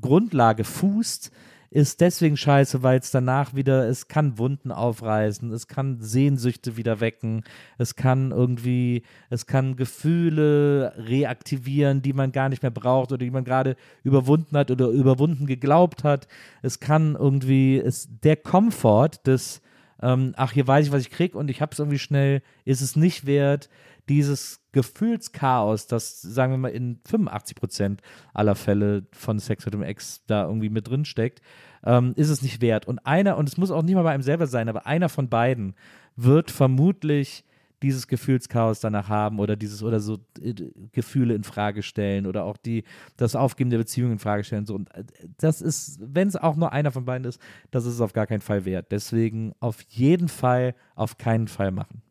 Grundlage 0.00 0.64
fußt, 0.64 1.30
ist 1.71 2.01
deswegen 2.01 2.37
scheiße, 2.37 2.83
weil 2.83 2.99
es 2.99 3.11
danach 3.11 3.55
wieder, 3.55 3.89
es 3.89 4.09
kann 4.09 4.39
Wunden 4.39 4.73
aufreißen, 4.73 5.53
es 5.53 5.66
kann 5.66 6.01
Sehnsüchte 6.01 6.77
wieder 6.77 7.01
wecken, 7.01 7.45
es 7.77 7.95
kann 7.95 8.31
irgendwie, 8.31 9.03
es 9.29 9.47
kann 9.47 9.77
Gefühle 9.77 10.95
reaktivieren, 10.97 12.01
die 12.01 12.14
man 12.14 12.33
gar 12.33 12.49
nicht 12.49 12.62
mehr 12.62 12.71
braucht 12.71 13.12
oder 13.12 13.19
die 13.19 13.31
man 13.31 13.45
gerade 13.45 13.77
überwunden 14.03 14.57
hat 14.57 14.71
oder 14.71 14.89
überwunden 14.89 15.47
geglaubt 15.47 16.05
hat. 16.05 16.27
Es 16.62 16.81
kann 16.81 17.14
irgendwie, 17.14 17.79
es, 17.79 18.09
der 18.23 18.37
Komfort 18.37 19.27
des, 19.27 19.61
ähm, 20.01 20.33
ach, 20.37 20.53
hier 20.53 20.66
weiß 20.66 20.87
ich, 20.87 20.93
was 20.93 21.03
ich 21.03 21.11
krieg 21.11 21.35
und 21.35 21.51
ich 21.51 21.61
hab's 21.61 21.79
irgendwie 21.79 21.99
schnell, 21.99 22.43
ist 22.64 22.81
es 22.81 22.97
nicht 22.97 23.27
wert. 23.27 23.69
Dieses 24.09 24.61
Gefühlschaos, 24.72 25.86
das, 25.86 26.20
sagen 26.20 26.52
wir 26.52 26.59
mal, 26.59 26.68
in 26.68 27.00
85 27.06 27.56
Prozent 27.56 28.02
aller 28.34 28.54
Fälle 28.54 29.06
von 29.12 29.38
Sex 29.38 29.64
mit 29.64 29.74
dem 29.74 29.82
Ex 29.82 30.24
da 30.26 30.46
irgendwie 30.46 30.70
mit 30.70 30.88
drin 30.88 31.04
steckt, 31.04 31.40
ähm, 31.84 32.12
ist 32.16 32.28
es 32.28 32.42
nicht 32.42 32.61
wert. 32.61 32.86
Und 32.86 33.00
einer, 33.00 33.36
und 33.36 33.48
es 33.48 33.56
muss 33.56 33.70
auch 33.70 33.82
nicht 33.82 33.94
mal 33.94 34.02
bei 34.02 34.12
einem 34.12 34.22
selber 34.22 34.46
sein, 34.46 34.68
aber 34.68 34.86
einer 34.86 35.09
von 35.09 35.28
beiden 35.28 35.74
wird 36.16 36.50
vermutlich 36.50 37.44
dieses 37.82 38.09
Gefühlschaos 38.09 38.80
danach 38.80 39.09
haben 39.09 39.38
oder 39.38 39.54
dieses 39.54 39.82
oder 39.82 40.00
so 40.00 40.18
äh, 40.40 40.54
Gefühle 40.92 41.34
in 41.34 41.44
Frage 41.44 41.82
stellen 41.82 42.26
oder 42.26 42.44
auch 42.44 42.56
die 42.56 42.82
das 43.16 43.36
Aufgeben 43.36 43.70
der 43.70 43.78
Beziehung 43.78 44.12
in 44.12 44.18
Frage 44.18 44.42
stellen. 44.42 44.66
So 44.66 44.74
und 44.74 44.92
äh, 44.94 45.04
das 45.38 45.62
ist 45.62 46.00
wenn 46.02 46.26
es 46.26 46.34
auch 46.34 46.56
nur 46.56 46.72
einer 46.72 46.90
von 46.90 47.04
beiden 47.04 47.24
ist 47.24 47.40
das 47.70 47.86
ist 47.86 47.94
es 47.94 48.00
auf 48.00 48.12
gar 48.12 48.26
keinen 48.26 48.40
Fall 48.40 48.64
wert. 48.64 48.90
Deswegen 48.90 49.52
auf 49.61 49.80
jeden 49.82 50.28
Fall 50.28 50.74
auf 50.96 51.18
keinen 51.18 51.46
Fall 51.46 51.70
machen 51.70 52.02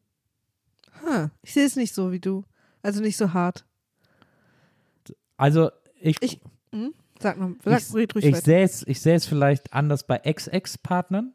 Ha, 1.08 1.32
ich 1.41 1.53
sehe 1.53 1.66
es 1.66 1.76
nicht 1.76 1.93
so 1.95 2.12
wie 2.12 2.20
du. 2.20 2.43
Also 2.82 3.01
nicht 3.01 3.18
so 3.18 3.34
hart. 3.34 3.66
also 5.38 5.70
ich 5.99 6.18
Ich- 6.22 6.41
Hm? 6.72 6.93
Sag 7.20 7.39
noch, 7.39 7.51
sag 7.64 7.80
ich, 7.82 7.93
red 7.95 8.14
ruhig 8.16 8.26
ich 8.26 8.36
sehe 8.38 8.62
es 8.64 8.86
ich 8.88 9.01
sehe 9.01 9.16
es 9.16 9.26
vielleicht 9.26 9.74
anders 9.74 10.05
bei 10.05 10.18
Ex-Ex-Partnern 10.18 11.34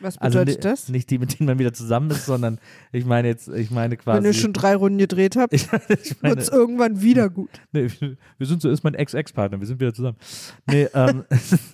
Was 0.00 0.18
also 0.18 0.40
bedeutet 0.40 0.56
ni- 0.64 0.70
das? 0.70 0.88
nicht 0.90 1.08
die 1.08 1.16
mit 1.18 1.38
denen 1.38 1.46
man 1.46 1.58
wieder 1.58 1.72
zusammen 1.72 2.10
ist 2.10 2.26
sondern 2.26 2.58
ich 2.92 3.06
meine 3.06 3.28
jetzt 3.28 3.48
ich 3.48 3.70
meine 3.70 3.96
quasi 3.96 4.18
Wenn 4.18 4.24
ihr 4.26 4.34
schon 4.34 4.52
drei 4.52 4.74
Runden 4.76 4.98
gedreht 4.98 5.36
habt, 5.36 5.52
wird 6.22 6.38
es 6.38 6.48
irgendwann 6.50 7.00
wieder 7.00 7.30
gut. 7.38 7.48
Nee, 7.72 7.88
wir 8.36 8.46
sind 8.46 8.60
so, 8.60 8.68
ist 8.68 8.84
mein 8.84 8.94
Ex-Ex-Partner, 8.94 9.58
wir 9.60 9.66
sind 9.66 9.80
wieder 9.80 9.94
zusammen. 9.94 10.18
Nee, 10.66 10.88
ähm, 10.92 11.24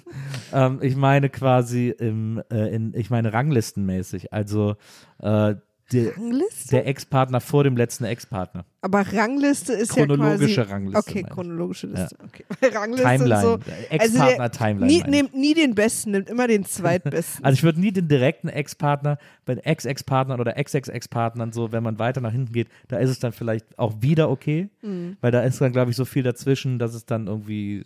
ähm, 0.52 0.78
ich 0.82 0.94
meine 0.94 1.28
quasi 1.28 1.88
im, 1.88 2.40
äh, 2.52 2.72
in, 2.72 2.94
ich 2.94 3.10
meine 3.10 3.32
ranglistenmäßig, 3.32 4.32
also 4.32 4.76
äh, 5.18 5.56
Rangliste? 5.92 6.70
der 6.70 6.86
Ex-Partner 6.86 7.40
vor 7.40 7.64
dem 7.64 7.76
letzten 7.76 8.04
Ex-Partner. 8.04 8.64
Aber 8.80 9.00
Rangliste 9.00 9.72
ist 9.72 9.96
ja 9.96 10.04
Chronologische 10.06 10.54
quasi... 10.62 10.70
Rangliste, 10.72 10.98
Okay, 11.10 11.22
chronologische 11.22 11.86
Liste. 11.86 12.16
Okay. 12.24 12.44
Weil 12.60 12.70
Rangliste 12.76 13.06
Timeline, 13.08 13.40
so... 13.42 13.58
Ex-Partner-Timeline. 13.90 14.86
Nie, 14.86 15.00
meine 15.00 15.16
ich. 15.16 15.22
nehmt 15.22 15.34
nie 15.34 15.54
den 15.54 15.74
Besten, 15.74 16.10
nimmt 16.12 16.28
immer 16.30 16.46
den 16.48 16.64
Zweitbesten. 16.66 17.44
Also 17.44 17.54
ich 17.54 17.62
würde 17.62 17.80
nie 17.80 17.92
den 17.92 18.08
direkten 18.08 18.48
Ex-Partner, 18.48 19.18
bei 19.44 19.54
Ex-Ex-Partnern 19.54 20.40
oder 20.40 20.56
Ex-Ex-Ex-Partnern 20.56 21.52
so, 21.52 21.72
wenn 21.72 21.82
man 21.82 21.98
weiter 21.98 22.20
nach 22.20 22.32
hinten 22.32 22.52
geht, 22.52 22.68
da 22.88 22.98
ist 22.98 23.10
es 23.10 23.18
dann 23.18 23.32
vielleicht 23.32 23.78
auch 23.78 23.94
wieder 24.00 24.30
okay, 24.30 24.68
Mhm. 24.82 25.16
weil 25.20 25.30
da 25.32 25.40
ist 25.42 25.60
dann, 25.60 25.72
glaube 25.72 25.90
ich, 25.90 25.96
so 25.96 26.04
viel 26.04 26.22
dazwischen, 26.22 26.78
dass 26.78 26.94
es 26.94 27.06
dann 27.06 27.26
irgendwie 27.26 27.84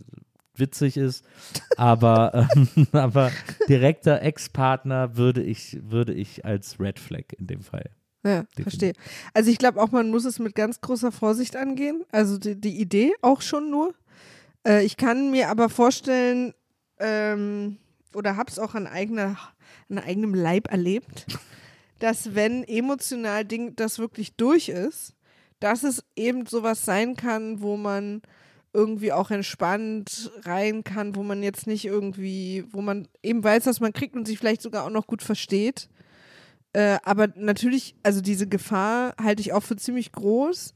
witzig 0.58 0.96
ist. 0.96 1.24
Aber, 1.76 2.48
ähm, 2.56 2.86
aber 2.92 3.32
direkter 3.68 4.22
Ex-Partner 4.22 5.16
würde 5.16 5.42
ich, 5.42 5.78
würde 5.82 6.14
ich 6.14 6.44
als 6.44 6.80
Red 6.80 6.98
Flag 6.98 7.24
in 7.38 7.46
dem 7.46 7.62
Fall. 7.62 7.90
Ja, 8.24 8.44
verstehe. 8.60 8.92
Also 9.32 9.50
ich 9.50 9.58
glaube 9.58 9.80
auch, 9.80 9.92
man 9.92 10.10
muss 10.10 10.24
es 10.24 10.38
mit 10.38 10.54
ganz 10.54 10.80
großer 10.80 11.12
Vorsicht 11.12 11.56
angehen. 11.56 12.04
Also 12.10 12.36
die, 12.36 12.60
die 12.60 12.80
Idee 12.80 13.12
auch 13.22 13.42
schon 13.42 13.70
nur. 13.70 13.94
Äh, 14.66 14.84
ich 14.84 14.96
kann 14.96 15.30
mir 15.30 15.48
aber 15.48 15.68
vorstellen, 15.68 16.52
ähm, 16.98 17.78
oder 18.14 18.36
habe 18.36 18.50
es 18.50 18.58
auch 18.58 18.74
an, 18.74 18.86
eigener, 18.86 19.38
an 19.88 19.98
eigenem 19.98 20.34
Leib 20.34 20.70
erlebt, 20.70 21.26
dass 22.00 22.34
wenn 22.34 22.64
emotional 22.64 23.44
Ding 23.44 23.76
das 23.76 23.98
wirklich 23.98 24.34
durch 24.36 24.68
ist, 24.68 25.14
dass 25.60 25.82
es 25.82 26.04
eben 26.16 26.46
sowas 26.46 26.84
sein 26.84 27.16
kann, 27.16 27.60
wo 27.60 27.76
man 27.76 28.22
irgendwie 28.78 29.12
auch 29.12 29.32
entspannt 29.32 30.30
rein 30.44 30.84
kann, 30.84 31.16
wo 31.16 31.24
man 31.24 31.42
jetzt 31.42 31.66
nicht 31.66 31.84
irgendwie, 31.84 32.64
wo 32.70 32.80
man 32.80 33.08
eben 33.24 33.42
weiß, 33.42 33.66
was 33.66 33.80
man 33.80 33.92
kriegt 33.92 34.14
und 34.14 34.24
sich 34.24 34.38
vielleicht 34.38 34.62
sogar 34.62 34.84
auch 34.84 34.90
noch 34.90 35.08
gut 35.08 35.20
versteht. 35.20 35.88
Äh, 36.72 36.98
aber 37.02 37.26
natürlich, 37.34 37.96
also 38.04 38.20
diese 38.20 38.46
Gefahr 38.46 39.14
halte 39.20 39.40
ich 39.40 39.52
auch 39.52 39.64
für 39.64 39.74
ziemlich 39.74 40.12
groß, 40.12 40.74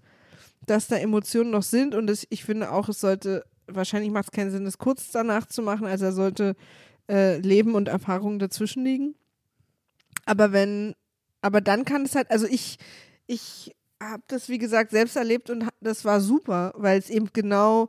dass 0.66 0.88
da 0.88 0.96
Emotionen 0.96 1.50
noch 1.50 1.62
sind 1.62 1.94
und 1.94 2.10
es, 2.10 2.26
ich 2.28 2.42
finde 2.44 2.72
auch, 2.72 2.88
es 2.88 3.00
sollte, 3.00 3.44
wahrscheinlich 3.68 4.10
macht 4.10 4.26
es 4.26 4.32
keinen 4.32 4.50
Sinn, 4.50 4.64
das 4.64 4.78
kurz 4.78 5.12
danach 5.12 5.46
zu 5.46 5.62
machen, 5.62 5.86
also 5.86 6.06
er 6.06 6.12
sollte 6.12 6.56
äh, 7.08 7.38
Leben 7.38 7.76
und 7.76 7.86
Erfahrungen 7.86 8.40
dazwischen 8.40 8.84
liegen. 8.84 9.14
Aber 10.24 10.52
wenn, 10.52 10.94
aber 11.40 11.60
dann 11.60 11.84
kann 11.84 12.02
es 12.02 12.16
halt, 12.16 12.32
also 12.32 12.46
ich, 12.46 12.78
ich 13.28 13.76
habe 14.10 14.22
das 14.28 14.48
wie 14.48 14.58
gesagt 14.58 14.90
selbst 14.90 15.16
erlebt 15.16 15.50
und 15.50 15.68
das 15.80 16.04
war 16.04 16.20
super, 16.20 16.72
weil 16.76 16.98
es 16.98 17.10
eben 17.10 17.30
genau 17.32 17.88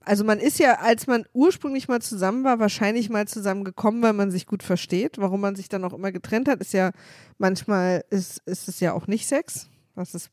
also 0.00 0.24
man 0.24 0.38
ist 0.38 0.58
ja, 0.58 0.74
als 0.80 1.06
man 1.06 1.24
ursprünglich 1.32 1.88
mal 1.88 2.02
zusammen 2.02 2.44
war, 2.44 2.58
wahrscheinlich 2.58 3.08
mal 3.08 3.26
zusammen 3.26 3.64
gekommen, 3.64 4.02
weil 4.02 4.12
man 4.12 4.30
sich 4.30 4.46
gut 4.46 4.62
versteht. 4.62 5.18
Warum 5.18 5.40
man 5.40 5.56
sich 5.56 5.68
dann 5.68 5.84
auch 5.84 5.94
immer 5.94 6.12
getrennt 6.12 6.48
hat, 6.48 6.60
ist 6.60 6.72
ja 6.72 6.92
manchmal 7.38 8.04
ist, 8.10 8.42
ist 8.44 8.68
es 8.68 8.80
ja 8.80 8.92
auch 8.92 9.06
nicht 9.06 9.26
Sex, 9.26 9.68
was 9.94 10.14
es 10.14 10.30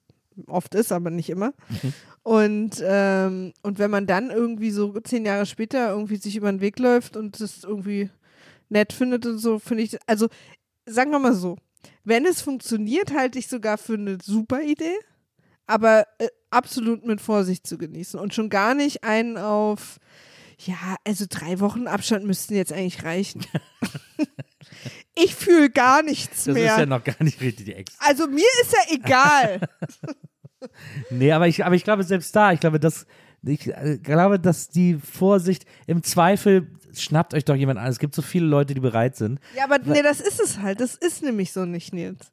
oft 0.47 0.75
ist, 0.75 0.91
aber 0.91 1.09
nicht 1.09 1.29
immer. 1.29 1.53
Und, 2.23 2.83
ähm, 2.83 3.53
und 3.61 3.77
wenn 3.77 3.91
man 3.91 4.07
dann 4.07 4.31
irgendwie 4.31 4.71
so 4.71 4.99
zehn 4.99 5.25
Jahre 5.25 5.45
später 5.45 5.91
irgendwie 5.91 6.15
sich 6.15 6.35
über 6.35 6.51
den 6.51 6.59
Weg 6.59 6.79
läuft 6.79 7.15
und 7.15 7.39
es 7.39 7.63
irgendwie 7.63 8.09
nett 8.67 8.93
findet 8.93 9.27
und 9.27 9.37
so, 9.37 9.59
finde 9.59 9.83
ich, 9.83 9.99
also 10.07 10.27
sagen 10.87 11.11
wir 11.11 11.19
mal 11.19 11.35
so, 11.35 11.57
wenn 12.03 12.25
es 12.25 12.41
funktioniert, 12.41 13.13
halte 13.13 13.39
ich 13.39 13.47
sogar 13.47 13.77
für 13.77 13.93
eine 13.95 14.17
super 14.23 14.61
Idee, 14.61 14.95
aber 15.67 16.05
äh, 16.19 16.27
absolut 16.49 17.05
mit 17.05 17.21
Vorsicht 17.21 17.65
zu 17.67 17.77
genießen 17.77 18.19
und 18.19 18.33
schon 18.33 18.49
gar 18.49 18.73
nicht 18.75 19.03
einen 19.03 19.37
auf, 19.37 19.99
ja, 20.59 20.95
also 21.05 21.25
drei 21.29 21.59
Wochen 21.59 21.87
Abstand 21.87 22.25
müssten 22.25 22.55
jetzt 22.55 22.71
eigentlich 22.71 23.03
reichen. 23.03 23.45
ich 25.15 25.35
fühle 25.35 25.69
gar 25.69 26.01
nichts 26.03 26.45
Das 26.45 26.53
mehr. 26.53 26.73
ist 26.73 26.79
ja 26.79 26.85
noch 26.85 27.03
gar 27.03 27.21
nicht 27.23 27.41
richtig 27.41 27.65
die 27.65 27.73
Ex. 27.73 27.93
also 27.99 28.27
mir 28.27 28.45
ist 28.61 28.73
ja 28.73 28.95
egal. 28.95 29.61
Nee, 31.11 31.31
aber 31.31 31.47
ich, 31.47 31.63
aber 31.63 31.75
ich 31.75 31.83
glaube, 31.83 32.03
selbst 32.03 32.35
da, 32.35 32.51
ich 32.51 32.59
glaube, 32.59 32.79
dass, 32.79 33.05
ich 33.43 33.67
äh, 33.67 33.99
glaube, 34.01 34.39
dass 34.39 34.67
die 34.69 34.95
Vorsicht 34.95 35.65
im 35.85 36.01
Zweifel 36.01 36.71
schnappt 37.01 37.33
euch 37.33 37.45
doch 37.45 37.55
jemand 37.55 37.79
an. 37.79 37.87
Es 37.87 37.99
gibt 37.99 38.15
so 38.15 38.21
viele 38.21 38.45
Leute, 38.45 38.73
die 38.73 38.79
bereit 38.79 39.15
sind. 39.15 39.39
Ja, 39.55 39.65
aber 39.65 39.79
nee, 39.79 40.01
das 40.01 40.19
ist 40.19 40.39
es 40.39 40.59
halt. 40.59 40.79
Das 40.81 40.95
ist 40.95 41.23
nämlich 41.23 41.51
so 41.51 41.65
nicht, 41.65 41.93
Nils. 41.93 42.31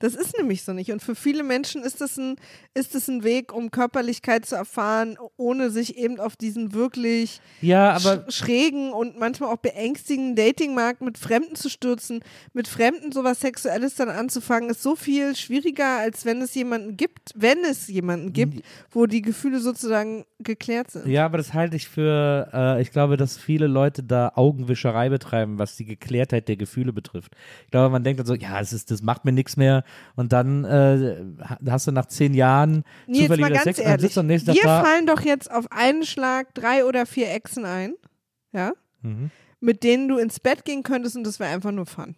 Das 0.00 0.14
ist 0.14 0.36
nämlich 0.36 0.64
so 0.64 0.72
nicht. 0.72 0.90
Und 0.90 1.02
für 1.02 1.14
viele 1.14 1.42
Menschen 1.42 1.82
ist 1.82 2.00
das 2.00 2.16
ein, 2.16 2.36
ist 2.74 2.94
das 2.94 3.06
ein 3.08 3.22
Weg, 3.22 3.52
um 3.54 3.70
Körperlichkeit 3.70 4.46
zu 4.46 4.56
erfahren, 4.56 5.16
ohne 5.36 5.70
sich 5.70 5.96
eben 5.96 6.18
auf 6.18 6.36
diesen 6.36 6.72
wirklich 6.72 7.40
Ja, 7.60 7.92
aber 7.92 8.24
sch 8.28 8.40
schrägen 8.40 8.92
und 8.92 9.18
manchmal 9.18 9.52
auch 9.52 9.58
beängstigenden 9.58 10.34
Datingmarkt 10.34 11.02
mit 11.02 11.18
Fremden 11.18 11.54
zu 11.54 11.68
stürzen, 11.68 12.20
mit 12.54 12.66
Fremden 12.66 13.12
sowas 13.12 13.40
Sexuelles 13.40 13.94
dann 13.94 14.08
anzufangen, 14.08 14.70
ist 14.70 14.82
so 14.82 14.96
viel 14.96 15.36
schwieriger, 15.36 15.98
als 15.98 16.24
wenn 16.24 16.40
es 16.40 16.54
jemanden 16.54 16.96
gibt, 16.96 17.32
wenn 17.36 17.58
es 17.64 17.86
jemanden 17.88 18.32
gibt, 18.32 18.64
wo 18.90 19.04
die 19.04 19.20
Gefühle 19.20 19.60
sozusagen 19.60 20.24
geklärt 20.38 20.90
sind. 20.90 21.06
Ja, 21.06 21.26
aber 21.26 21.36
das 21.36 21.52
halte 21.52 21.76
ich 21.76 21.88
für, 21.88 22.48
äh, 22.52 22.80
ich 22.80 22.90
glaube, 22.90 23.18
dass 23.18 23.36
viele 23.36 23.66
Leute 23.66 24.02
da 24.02 24.32
Augenwischerei 24.34 25.10
betreiben, 25.10 25.58
was 25.58 25.76
die 25.76 25.84
Geklärtheit 25.84 26.48
der 26.48 26.56
Gefühle 26.56 26.94
betrifft. 26.94 27.36
Ich 27.66 27.70
glaube, 27.70 27.90
man 27.90 28.02
denkt 28.02 28.20
dann 28.20 28.26
so, 28.26 28.34
ja, 28.34 28.58
es 28.60 28.72
ist, 28.72 28.90
das 28.90 29.02
macht 29.02 29.26
mir 29.26 29.32
nichts 29.32 29.58
mehr. 29.58 29.84
Und 30.16 30.32
dann 30.32 30.64
äh, 30.64 31.24
hast 31.68 31.86
du 31.86 31.92
nach 31.92 32.06
zehn 32.06 32.34
Jahren 32.34 32.84
Nee, 33.06 33.20
jetzt 33.26 33.38
mal 33.38 33.50
ganz 33.50 33.64
Sex 33.64 33.78
und 33.78 33.84
ehrlich. 33.86 34.18
am 34.18 34.26
nächsten 34.26 34.52
Wir 34.54 34.62
Tag 34.62 34.86
fallen 34.86 35.06
doch 35.06 35.20
jetzt 35.22 35.50
auf 35.50 35.66
einen 35.70 36.04
Schlag 36.04 36.54
drei 36.54 36.84
oder 36.84 37.06
vier 37.06 37.30
Echsen 37.30 37.64
ein, 37.64 37.94
ja, 38.52 38.72
Mhm. 39.02 39.30
mit 39.60 39.82
denen 39.82 40.08
du 40.08 40.18
ins 40.18 40.40
Bett 40.40 40.64
gehen 40.64 40.82
könntest 40.82 41.16
und 41.16 41.24
das 41.24 41.40
wäre 41.40 41.50
einfach 41.52 41.72
nur 41.72 41.86
Fun. 41.86 42.16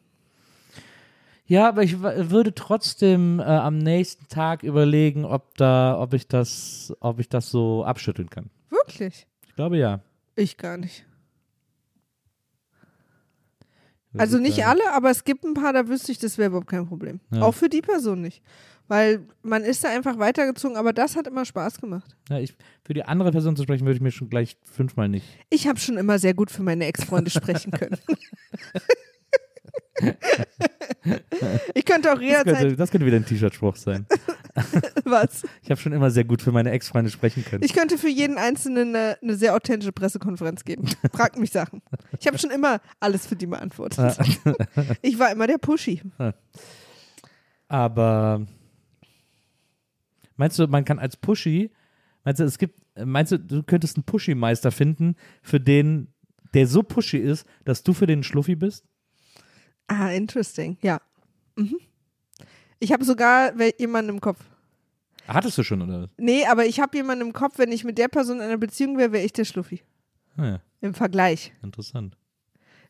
Ja, 1.45 1.69
aber 1.69 1.83
ich 1.83 2.01
würde 2.01 2.55
trotzdem 2.55 3.39
äh, 3.41 3.43
am 3.43 3.77
nächsten 3.79 4.27
Tag 4.29 4.63
überlegen, 4.63 5.25
ob 5.25 5.55
da, 5.59 5.99
ob 5.99 6.15
ich 6.15 6.27
das, 6.29 6.95
ob 7.01 7.19
ich 7.21 7.29
das 7.29 7.51
so 7.51 7.85
abschütteln 7.85 8.31
kann. 8.31 8.49
Wirklich? 8.71 9.27
Ich 9.49 9.55
glaube 9.55 9.77
ja. 9.77 10.01
Ich 10.35 10.57
gar 10.57 10.79
nicht. 10.79 11.05
Würde 14.01 14.02
Also 14.19 14.37
ich 14.37 14.43
nicht 14.43 14.57
sagen. 14.57 14.81
alle, 14.81 14.93
aber 14.93 15.11
es 15.11 15.25
gibt 15.25 15.45
ein 15.45 15.55
paar, 15.55 15.73
da 15.73 15.89
wüsste 15.89 16.13
ich, 16.13 16.19
das 16.19 16.39
wäre 16.39 16.49
überhaupt 16.49 16.69
kein 16.69 16.87
Problem. 16.87 17.21
Ja. 17.33 17.43
Auch 17.43 17.55
für 17.55 17.69
die 17.69 17.81
Person 17.81 18.21
nicht. 18.21 18.43
Weil 18.89 19.21
man 19.43 19.63
ist 19.65 19.85
da 19.85 19.89
einfach 19.89 20.19
weitergezogen, 20.19 20.77
aber 20.77 20.93
das 20.93 21.17
hat 21.17 21.27
immer 21.27 21.45
Spaß 21.45 21.81
gemacht. 21.81 22.15
Ja, 22.29 22.39
ich, 22.39 22.55
für 22.85 22.93
die 22.95 23.05
andere 23.05 23.33
Person 23.33 23.57
zu 23.57 23.63
sprechen, 23.63 23.87
würde 23.87 23.97
ich 23.97 24.03
mir 24.03 24.11
schon 24.11 24.29
gleich 24.29 24.59
fünfmal 24.65 25.09
nicht. 25.09 25.25
Ich 25.51 25.67
habe 25.67 25.79
schon 25.79 25.97
immer 25.97 26.19
sehr 26.19 26.35
gut 26.35 26.51
für 26.51 26.63
meine 26.63 26.85
Ex-Freunde 26.87 27.31
sprechen 27.31 27.71
können. 27.73 27.97
ich 31.75 31.85
könnte 31.85 32.13
auch 32.13 32.19
Das 32.21 32.45
könnte, 32.45 32.51
jederzeit 32.51 32.81
das 32.81 32.91
könnte 32.91 33.07
wieder 33.07 33.17
ein 33.17 33.25
T-Shirt-Spruch 33.25 33.77
sein. 33.77 34.07
was. 35.05 35.45
Ich 35.63 35.71
habe 35.71 35.81
schon 35.81 35.93
immer 35.93 36.11
sehr 36.11 36.25
gut 36.25 36.43
für 36.43 36.53
meine 36.53 36.71
Ex-Freunde 36.71 37.11
sprechen 37.11 37.45
können. 37.45 37.63
Ich 37.63 37.73
könnte 37.73 37.97
für 37.97 38.09
jeden 38.09 38.39
Einzelnen 38.39 38.95
eine, 38.95 39.19
eine 39.23 39.37
sehr 39.37 39.55
authentische 39.55 39.93
Pressekonferenz 39.93 40.65
geben. 40.65 40.89
Fragt 41.13 41.39
mich 41.39 41.51
Sachen. 41.51 41.83
Ich 42.21 42.27
habe 42.27 42.39
schon 42.39 42.51
immer 42.51 42.81
alles 43.01 43.27
für 43.27 43.37
die 43.37 43.47
beantwortet. 43.47 44.17
Ich 45.03 45.19
war 45.19 45.31
immer 45.31 45.47
der 45.47 45.59
Pushy. 45.59 46.03
Aber 47.69 48.47
meinst 50.37 50.59
du, 50.59 50.67
man 50.67 50.85
kann 50.85 50.99
als 50.99 51.17
Pushy, 51.17 51.71
meinst 52.25 52.41
du, 52.41 52.45
es 52.45 52.59
gibt, 52.59 52.79
meinst 53.03 53.33
du, 53.33 53.39
du 53.39 53.63
könntest 53.63 53.97
einen 53.97 54.05
Pushy-Meister 54.05 54.71
finden, 54.71 55.17
für 55.43 55.61
den, 55.61 56.09
der 56.55 56.67
so 56.67 56.83
pushy 56.83 57.19
ist, 57.19 57.47
dass 57.65 57.83
du 57.83 57.93
für 57.93 58.07
den 58.07 58.23
Schluffi 58.23 58.57
bist? 58.57 58.85
Ah, 59.87 60.11
interesting. 60.11 60.77
Ja. 60.83 61.01
Mhm. 61.57 61.79
Ich 62.83 62.93
habe 62.93 63.05
sogar 63.05 63.53
jemanden 63.79 64.11
im 64.11 64.21
Kopf. 64.21 64.41
Hattest 65.29 65.57
du 65.57 65.63
schon, 65.63 65.83
oder? 65.83 66.09
Nee, 66.19 66.45
aber 66.47 66.67
ich 66.67 66.81
habe 66.81 66.97
jemanden 66.97 67.27
im 67.27 67.33
Kopf, 67.33 67.59
wenn 67.59 67.71
ich 67.71 67.85
mit 67.85 67.97
der 67.97 68.09
Person 68.09 68.39
in 68.39 68.43
einer 68.43 68.59
Beziehung 68.59 68.99
wäre, 68.99 69.13
wäre 69.13 69.25
ich 69.25 69.33
der 69.33 69.45
Schluffi. 69.45 69.83
Ah, 70.37 70.47
ja, 70.47 70.61
Im 70.81 70.93
Vergleich. 70.93 71.53
interessant. 71.63 72.17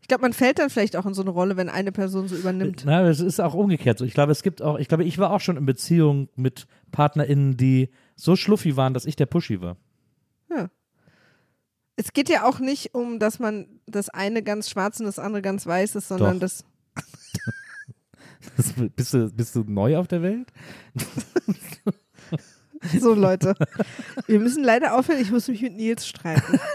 Ich 0.00 0.08
glaube, 0.08 0.22
man 0.22 0.32
fällt 0.32 0.58
dann 0.58 0.70
vielleicht 0.70 0.96
auch 0.96 1.04
in 1.04 1.14
so 1.14 1.20
eine 1.22 1.30
Rolle, 1.30 1.56
wenn 1.56 1.68
eine 1.68 1.92
Person 1.92 2.26
so 2.26 2.34
übernimmt. 2.34 2.84
Na, 2.86 3.06
es 3.06 3.20
ist 3.20 3.38
auch 3.38 3.54
umgekehrt 3.54 3.98
so. 3.98 4.04
Ich 4.04 4.14
glaube, 4.14 4.32
es 4.32 4.42
gibt 4.42 4.62
auch, 4.62 4.78
ich 4.78 4.88
glaube, 4.88 5.04
ich 5.04 5.18
war 5.18 5.30
auch 5.30 5.40
schon 5.40 5.56
in 5.58 5.66
Beziehung 5.66 6.28
mit 6.34 6.66
PartnerInnen, 6.90 7.56
die 7.56 7.90
so 8.16 8.34
schluffi 8.34 8.76
waren, 8.76 8.94
dass 8.94 9.04
ich 9.04 9.14
der 9.14 9.26
Pushy 9.26 9.60
war. 9.60 9.76
Es 11.96 12.12
geht 12.12 12.28
ja 12.28 12.44
auch 12.44 12.58
nicht 12.58 12.94
um, 12.94 13.18
dass 13.18 13.38
man 13.38 13.66
das 13.86 14.08
eine 14.08 14.42
ganz 14.42 14.70
schwarz 14.70 14.98
und 14.98 15.06
das 15.06 15.18
andere 15.18 15.42
ganz 15.42 15.66
weiß 15.66 15.94
ist, 15.94 16.08
sondern 16.08 16.34
Doch. 16.34 16.40
das. 16.40 16.64
Das, 18.56 18.72
bist, 18.96 19.14
du, 19.14 19.30
bist 19.30 19.54
du 19.54 19.64
neu 19.66 19.96
auf 19.96 20.08
der 20.08 20.22
Welt? 20.22 20.52
So, 22.98 23.14
Leute. 23.14 23.54
Wir 24.26 24.40
müssen 24.40 24.64
leider 24.64 24.98
aufhören, 24.98 25.20
ich 25.20 25.30
muss 25.30 25.46
mich 25.46 25.62
mit 25.62 25.74
Nils 25.74 26.06
streiten. 26.06 26.58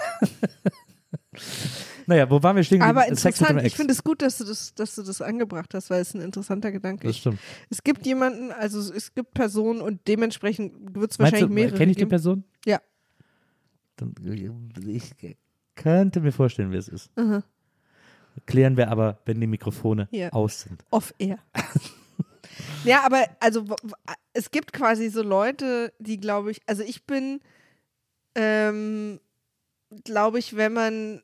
Naja, 2.07 2.30
wo 2.30 2.41
waren 2.41 2.55
wir 2.55 2.63
stehen? 2.63 2.82
Aber 2.82 3.05
interessant, 3.05 3.61
ich 3.63 3.76
finde 3.76 3.91
es 3.91 4.01
gut, 4.01 4.22
dass 4.22 4.38
du, 4.38 4.45
das, 4.45 4.74
dass 4.74 4.95
du 4.95 5.03
das 5.03 5.22
angebracht 5.22 5.74
hast, 5.74 5.89
weil 5.89 6.01
es 6.01 6.13
ein 6.13 6.22
interessanter 6.22 6.72
Gedanke 6.72 7.05
Das 7.05 7.18
ist. 7.18 7.20
stimmt. 7.20 7.39
Es 7.70 7.84
gibt 7.84 8.05
jemanden, 8.05 8.53
also 8.53 8.80
es 8.93 9.13
gibt 9.13 9.34
Personen 9.34 9.82
und 9.82 10.07
dementsprechend 10.07 10.95
wird 10.95 11.11
es 11.11 11.20
wahrscheinlich 11.20 11.49
du, 11.49 11.53
mehrere 11.53 11.78
kenne 11.78 11.91
ich 11.91 11.97
die. 11.97 12.05
Person? 12.05 12.45
Ja. 12.65 12.80
Dann, 13.97 14.15
ich 14.88 15.11
könnte 15.76 16.22
mir 16.22 16.32
vorstellen, 16.32 16.72
wer 16.72 16.80
es 16.80 16.88
ist. 16.88 17.15
Mhm. 17.18 17.43
Klären 18.46 18.78
wir 18.78 18.90
aber, 18.90 19.20
wenn 19.26 19.40
die 19.42 19.48
Mikrofone 19.48 20.08
Ja. 20.12 20.32
aus 20.32 20.62
sind. 20.62 20.84
Off-air. 20.92 21.40
ja, 22.84 23.04
aber 23.06 23.24
also 23.40 23.66
es 24.34 24.52
gibt 24.52 24.74
quasi 24.74 25.10
so 25.10 25.22
Leute, 25.24 25.94
die 26.00 26.20
glaube 26.20 26.52
ich, 26.52 26.62
also 26.66 26.84
ich 26.84 27.06
bin, 27.06 27.40
ähm, 28.36 29.20
glaube 30.04 30.40
ich, 30.40 30.56
wenn 30.56 30.74
man, 30.74 31.22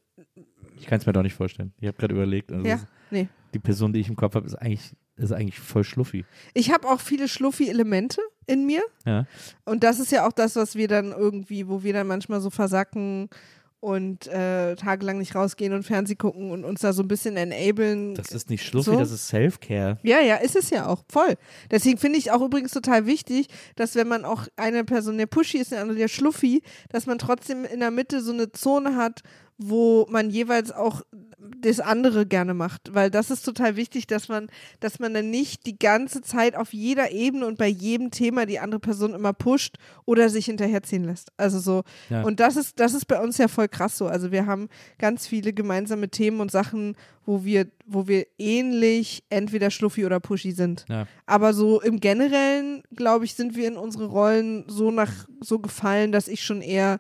Ich 0.78 0.88
kann 0.88 1.00
es 1.00 1.06
mir 1.06 1.14
doch 1.14 1.24
nicht 1.24 1.36
vorstellen. 1.36 1.74
Ich 1.80 1.88
habe 1.88 1.98
gerade 1.98 2.14
überlegt. 2.14 2.52
Also 2.52 2.66
ja, 2.68 2.80
nee. 3.12 3.28
Die 3.54 3.60
Person, 3.60 3.94
die 3.94 4.00
ich 4.00 4.10
im 4.10 4.16
Kopf 4.16 4.36
habe, 4.36 4.46
ist 4.48 4.56
eigentlich, 4.56 4.94
ist 5.16 5.32
eigentlich 5.32 5.60
voll 5.60 5.84
schluffi. 5.84 6.26
Ich 6.54 6.72
habe 6.72 6.88
auch 6.88 7.00
viele 7.00 7.28
Schluffi-Elemente 7.28 8.20
in 8.48 8.66
mir. 8.66 8.82
Ja. 9.06 9.26
Und 9.66 9.84
das 9.84 10.00
ist 10.00 10.12
ja 10.12 10.28
auch 10.28 10.32
das, 10.32 10.56
was 10.56 10.76
wir 10.76 10.88
dann 10.88 11.12
irgendwie, 11.12 11.68
wo 11.68 11.84
wir 11.84 11.94
dann 11.94 12.08
manchmal 12.08 12.42
so 12.42 12.50
versacken 12.50 13.30
und 13.84 14.28
äh, 14.28 14.78
tagelang 14.78 15.18
nicht 15.18 15.36
rausgehen 15.36 15.74
und 15.74 15.84
Fernseh 15.84 16.16
gucken 16.16 16.52
und 16.52 16.64
uns 16.64 16.80
da 16.80 16.94
so 16.94 17.04
ein 17.04 17.10
bisschen 17.10 17.36
enablen. 17.36 18.16
Das 18.16 18.32
ist 18.32 18.50
nicht 18.50 18.66
schluffi, 18.66 18.92
So? 18.92 18.98
das 18.98 19.12
ist 19.12 19.28
Self-Care. 19.28 19.98
Ja, 20.04 20.22
ja, 20.22 20.38
ist 20.38 20.56
es 20.56 20.70
ja 20.70 20.88
auch, 20.88 21.04
voll. 21.12 21.36
Deswegen 21.70 21.98
finde 21.98 22.18
ich 22.18 22.32
auch 22.32 22.42
übrigens 22.42 22.72
total 22.72 23.06
wichtig, 23.08 23.48
dass 23.76 23.96
wenn 23.96 24.08
man 24.08 24.24
auch 24.24 24.48
eine 24.56 24.86
Person 24.86 25.18
der 25.18 25.26
Pushy 25.26 25.58
ist, 25.58 25.74
eine 25.74 25.82
andere 25.82 25.98
der 25.98 26.08
Schluffi, 26.08 26.64
dass 26.92 27.08
man 27.08 27.18
trotzdem 27.18 27.66
in 27.66 27.82
der 27.82 27.92
Mitte 27.92 28.22
so 28.22 28.32
eine 28.32 28.54
Zone 28.54 28.96
hat, 28.96 29.22
wo 29.58 30.08
man 30.10 30.30
jeweils 30.30 30.72
auch 30.72 31.02
das 31.62 31.80
andere 31.80 32.26
gerne 32.26 32.54
macht, 32.54 32.94
weil 32.94 33.10
das 33.10 33.30
ist 33.32 33.44
total 33.44 33.76
wichtig, 33.76 34.08
dass 34.08 34.28
man, 34.28 34.48
dass 34.80 35.00
man 35.00 35.14
dann 35.14 35.30
nicht 35.30 35.66
die 35.66 35.78
ganze 35.78 36.22
Zeit 36.22 36.56
auf 36.56 36.74
jeder 36.74 37.12
Ebene 37.12 37.46
und 37.46 37.58
bei 37.58 37.68
jedem 37.68 38.12
Thema 38.12 38.46
die 38.46 38.60
andere 38.60 38.80
Person 38.80 39.14
immer 39.14 39.34
pusht 39.34 39.78
oder 40.06 40.30
sich 40.30 40.46
hinterherziehen 40.46 41.04
lässt. 41.04 41.32
Also 41.38 41.60
so 41.60 41.84
Ja. 42.10 42.24
und 42.24 42.40
das 42.40 42.56
ist 42.56 42.80
das 42.80 42.94
ist 42.94 43.06
bei 43.06 43.22
uns 43.22 43.38
ja 43.38 43.48
voll 43.48 43.68
krass 43.68 43.98
so. 43.98 44.08
Also 44.08 44.32
wir 44.32 44.46
haben 44.46 44.70
ganz 44.98 45.28
viele 45.28 45.54
gemeinsame 45.54 46.10
Themen 46.10 46.40
und 46.42 46.52
Sachen, 46.52 46.96
wo 47.26 47.46
wir 47.46 47.68
wo 47.86 48.08
wir 48.08 48.26
ähnlich 48.38 49.24
entweder 49.30 49.70
schluffi 49.70 50.06
oder 50.06 50.20
pushy 50.20 50.52
sind. 50.52 50.86
Ja. 50.90 51.08
Aber 51.26 51.54
so 51.54 51.82
im 51.82 52.00
Generellen, 52.00 52.84
glaube 52.96 53.26
ich, 53.26 53.34
sind 53.36 53.56
wir 53.56 53.68
in 53.68 53.78
unsere 53.78 54.06
Rollen 54.06 54.66
so 54.68 54.92
nach 54.92 55.12
so 55.42 55.60
gefallen, 55.60 56.12
dass 56.12 56.28
ich 56.28 56.44
schon 56.44 56.62
eher 56.62 57.00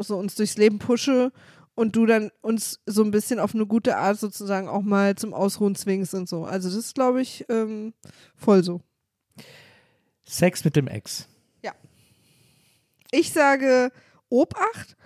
so 0.00 0.16
uns 0.16 0.34
durchs 0.34 0.56
Leben 0.56 0.78
pushe 0.78 1.32
und 1.74 1.96
du 1.96 2.06
dann 2.06 2.30
uns 2.40 2.80
so 2.86 3.02
ein 3.02 3.10
bisschen 3.10 3.38
auf 3.38 3.54
eine 3.54 3.66
gute 3.66 3.96
Art 3.96 4.18
sozusagen 4.18 4.68
auch 4.68 4.82
mal 4.82 5.16
zum 5.16 5.34
Ausruhen 5.34 5.74
zwingst 5.74 6.14
und 6.14 6.28
so. 6.28 6.44
Also 6.44 6.68
das 6.68 6.76
ist, 6.76 6.94
glaube 6.94 7.22
ich, 7.22 7.44
ähm, 7.48 7.94
voll 8.36 8.62
so. 8.62 8.80
Sex 10.24 10.64
mit 10.64 10.76
dem 10.76 10.88
Ex. 10.88 11.26
Ich 13.12 13.32
sage 13.32 13.90
Obacht, 14.28 14.96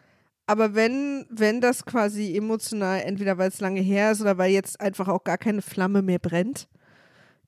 aber 0.46 0.74
wenn, 0.74 1.24
wenn 1.30 1.62
das 1.62 1.86
quasi 1.86 2.36
emotional, 2.36 3.00
entweder 3.00 3.38
weil 3.38 3.48
es 3.48 3.60
lange 3.60 3.80
her 3.80 4.12
ist 4.12 4.20
oder 4.20 4.36
weil 4.36 4.52
jetzt 4.52 4.78
einfach 4.80 5.08
auch 5.08 5.24
gar 5.24 5.38
keine 5.38 5.62
Flamme 5.62 6.02
mehr 6.02 6.18
brennt, 6.18 6.68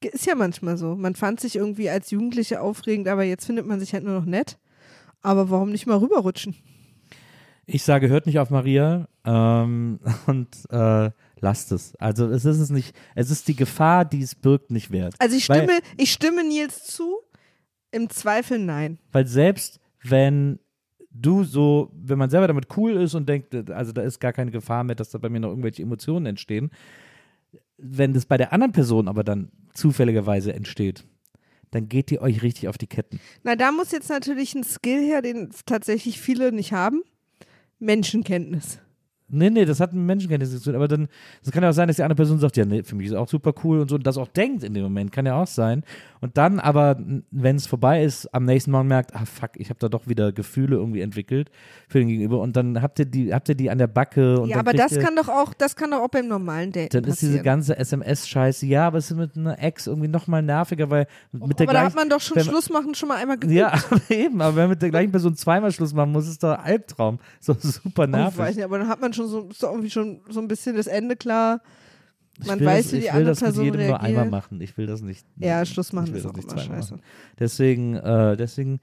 ist 0.03 0.27
ja 0.27 0.35
manchmal 0.35 0.79
so. 0.79 0.95
Man 0.95 1.15
fand 1.15 1.41
sich 1.41 1.57
irgendwie 1.57 1.91
als 1.91 2.11
Jugendliche 2.11 2.61
aufregend, 2.61 3.09
aber 3.09 3.25
jetzt 3.25 3.45
findet 3.45 3.67
man 3.67 3.81
sich 3.81 3.93
halt 3.93 4.05
nur 4.05 4.15
noch 4.15 4.25
nett. 4.25 4.59
Aber 5.21 5.51
warum 5.51 5.73
nicht 5.73 5.87
mal 5.87 5.99
rüberrutschen? 5.99 6.55
Ich 7.67 7.83
sage, 7.83 8.09
hört 8.09 8.27
nicht 8.27 8.39
auf 8.39 8.51
Maria 8.51 9.09
ähm, 9.25 9.99
und 10.27 10.49
äh, 10.71 11.11
lasst 11.41 11.73
es. 11.73 11.97
Also 11.97 12.29
es 12.29 12.45
ist 12.45 12.59
es 12.61 12.71
nicht, 12.71 12.95
es 13.15 13.31
ist 13.31 13.49
die 13.49 13.57
Gefahr, 13.57 14.05
die 14.05 14.23
es 14.23 14.35
birgt, 14.35 14.71
nicht 14.71 14.91
wert. 14.93 15.15
Also 15.19 15.37
ich 15.37 15.49
Weil- 15.49 15.65
stimme, 15.65 15.81
ich 15.97 16.13
stimme 16.13 16.45
Nils 16.47 16.85
zu, 16.85 17.19
im 17.91 18.09
Zweifel 18.09 18.59
nein. 18.59 18.99
Weil 19.13 19.27
selbst 19.27 19.81
wenn 20.03 20.61
du 21.11 21.45
so, 21.45 21.91
wenn 21.95 22.19
man 22.19 22.31
selber 22.31 22.47
damit 22.47 22.69
cool 22.77 22.93
ist 22.93 23.15
und 23.15 23.29
denkt, 23.29 23.55
also 23.71 23.93
da 23.93 24.03
ist 24.03 24.21
gar 24.21 24.33
keine 24.33 24.51
Gefahr 24.51 24.85
mehr, 24.85 24.95
dass 24.95 25.11
da 25.11 25.19
bei 25.19 25.29
mir 25.29 25.41
noch 25.41 25.49
irgendwelche 25.51 25.83
Emotionen 25.83 26.27
entstehen, 26.27 26.71
wenn 27.79 28.13
das 28.13 28.27
bei 28.27 28.37
der 28.37 28.53
anderen 28.53 28.73
Person 28.73 29.09
aber 29.09 29.25
dann 29.25 29.51
zufälligerweise 29.75 30.53
entsteht, 30.53 31.05
dann 31.71 31.89
geht 31.89 32.11
ihr 32.13 32.23
euch 32.23 32.43
richtig 32.43 32.69
auf 32.69 32.79
die 32.79 32.87
Ketten. 32.87 33.19
Na, 33.43 33.57
da 33.57 33.73
muss 33.73 33.93
jetzt 33.93 34.09
natürlich 34.09 34.55
ein 34.55 34.65
Skill 34.65 35.01
her, 35.05 35.21
den 35.21 35.51
tatsächlich 35.67 36.21
viele 36.21 36.53
nicht 36.53 36.73
haben. 36.73 37.03
Menschenkenntnis. 37.79 38.79
Nee, 39.29 39.51
nee, 39.51 39.65
das 39.65 39.81
hat 39.81 39.93
mit 39.93 40.05
Menschenkenntnis 40.05 40.51
zu 40.53 40.61
tun. 40.63 40.75
Aber 40.77 40.87
dann, 40.89 41.09
es 41.43 41.51
kann 41.51 41.63
ja 41.63 41.71
auch 41.71 41.75
sein, 41.75 41.89
dass 41.89 41.97
die 41.97 42.03
andere 42.03 42.17
Person 42.17 42.39
sagt, 42.39 42.57
ja, 42.57 42.65
nee, 42.65 42.83
für 42.85 42.95
mich 42.95 43.09
ist 43.09 43.15
auch 43.15 43.29
super 43.29 43.53
cool 43.65 43.81
und 43.81 43.89
so 43.89 43.97
und 43.97 44.07
das 44.07 44.17
auch 44.19 44.29
denkt 44.29 44.63
in 44.63 44.73
dem 44.75 44.85
Moment, 44.85 45.11
kann 45.11 45.27
ja 45.27 45.35
auch 45.41 45.47
sein. 45.49 45.83
Und 46.21 46.37
dann 46.39 46.61
aber, 46.61 46.99
wenn 47.31 47.57
es 47.57 47.67
vorbei 47.67 48.03
ist, 48.05 48.33
am 48.35 48.45
nächsten 48.45 48.71
Morgen 48.71 48.89
merkt, 48.89 49.15
ah 49.15 49.25
fuck, 49.25 49.51
ich 49.57 49.69
habe 49.69 49.79
da 49.81 49.89
doch 49.89 50.07
wieder 50.09 50.33
Gefühle 50.33 50.77
irgendwie 50.77 51.01
entwickelt 51.01 51.51
für 51.89 51.99
den 51.99 52.09
Gegenüber 52.09 52.41
und 52.41 52.57
dann 52.57 52.81
habt 52.83 52.99
ihr 52.99 53.05
die, 53.05 53.35
habt 53.35 53.49
ihr 53.49 53.55
die 53.55 53.69
an 53.71 53.79
der 53.79 53.87
Backe 53.89 54.41
und 54.41 54.49
ja, 54.49 54.59
aber 54.59 54.73
das 54.73 54.93
ihr- 54.93 55.03
kann 55.03 55.15
doch 55.17 55.29
auch, 55.29 55.53
das 55.55 55.77
kann 55.77 55.91
doch 55.91 56.01
auch 56.01 56.09
beim 56.09 56.27
normalen 56.29 56.73
Date 56.73 56.95
dann 56.95 57.05
ist 57.05 57.21
diese 57.21 57.33
passieren. 57.39 57.45
ganze 57.45 57.77
SMS-Scheiße, 57.79 58.67
ja, 58.67 58.87
aber 58.87 58.99
es 58.99 59.11
ist 59.11 59.17
mit 59.17 59.37
einer 59.37 59.61
Ex 59.63 59.87
irgendwie 59.87 60.09
nochmal 60.09 60.43
nerviger, 60.43 60.89
weil 60.89 61.07
mit 61.33 61.43
der 61.43 61.49
aber 61.49 61.57
da 61.59 61.65
gleichen, 61.81 61.87
hat 61.87 61.95
man 61.97 62.09
doch 62.11 62.21
schon 62.21 62.37
wenn 62.37 62.45
Schluss 62.45 62.71
machen 62.71 62.95
schon 62.95 63.09
mal 63.09 63.17
einmal 63.19 63.39
geübt. 63.39 63.53
Ja, 63.55 63.73
aber 63.91 64.01
eben, 64.11 64.41
aber 64.41 64.57
wenn 64.57 64.63
man 64.65 64.71
mit 64.71 64.83
der 64.83 64.91
gleichen 64.91 65.11
Person 65.11 65.37
zweimal 65.37 65.71
Schluss 65.73 65.93
machen 65.93 66.13
muss, 66.13 66.27
ist 66.29 66.43
doch 66.43 66.57
ein 66.59 66.65
Albtraum. 66.65 67.19
So 67.41 67.55
super 67.61 68.03
Oh, 68.03 68.05
ich 68.05 68.11
nervig. 68.11 68.39
weiß 68.39 68.57
nicht, 68.57 68.65
aber 68.65 68.79
dann 68.79 68.89
hat 68.89 69.01
man 69.01 69.13
schon 69.17 69.29
so, 69.29 69.49
ist 69.49 69.63
irgendwie 69.63 69.91
schon 69.91 70.21
so 70.29 70.41
ein 70.41 70.49
bisschen 70.49 70.77
das 70.77 70.87
Ende 70.87 71.17
klar. 71.17 71.61
Man 72.45 72.63
weiß, 72.63 72.85
das, 72.87 72.93
wie 72.93 72.99
die 72.99 73.07
ich 73.07 73.13
will 73.13 73.19
andere 73.21 73.31
das 73.31 73.41
mit 73.41 73.47
Person 73.49 73.65
jedem 73.65 73.87
nur 73.87 74.01
einmal 74.01 74.11
reagiert. 74.11 74.31
machen. 74.31 74.61
Ich 74.61 74.77
will 74.77 74.87
das 74.87 75.01
nicht. 75.01 75.27
Ja, 75.37 75.65
Schluss 75.65 75.93
machen 75.93 76.15
ist 76.15 76.25
das 76.25 76.33
auch 76.33 76.37
nicht 76.37 76.53
immer 76.53 76.61
scheiße. 76.61 76.95
machen. 76.95 77.03
Deswegen, 77.39 77.95
äh, 77.97 78.37
deswegen 78.37 78.81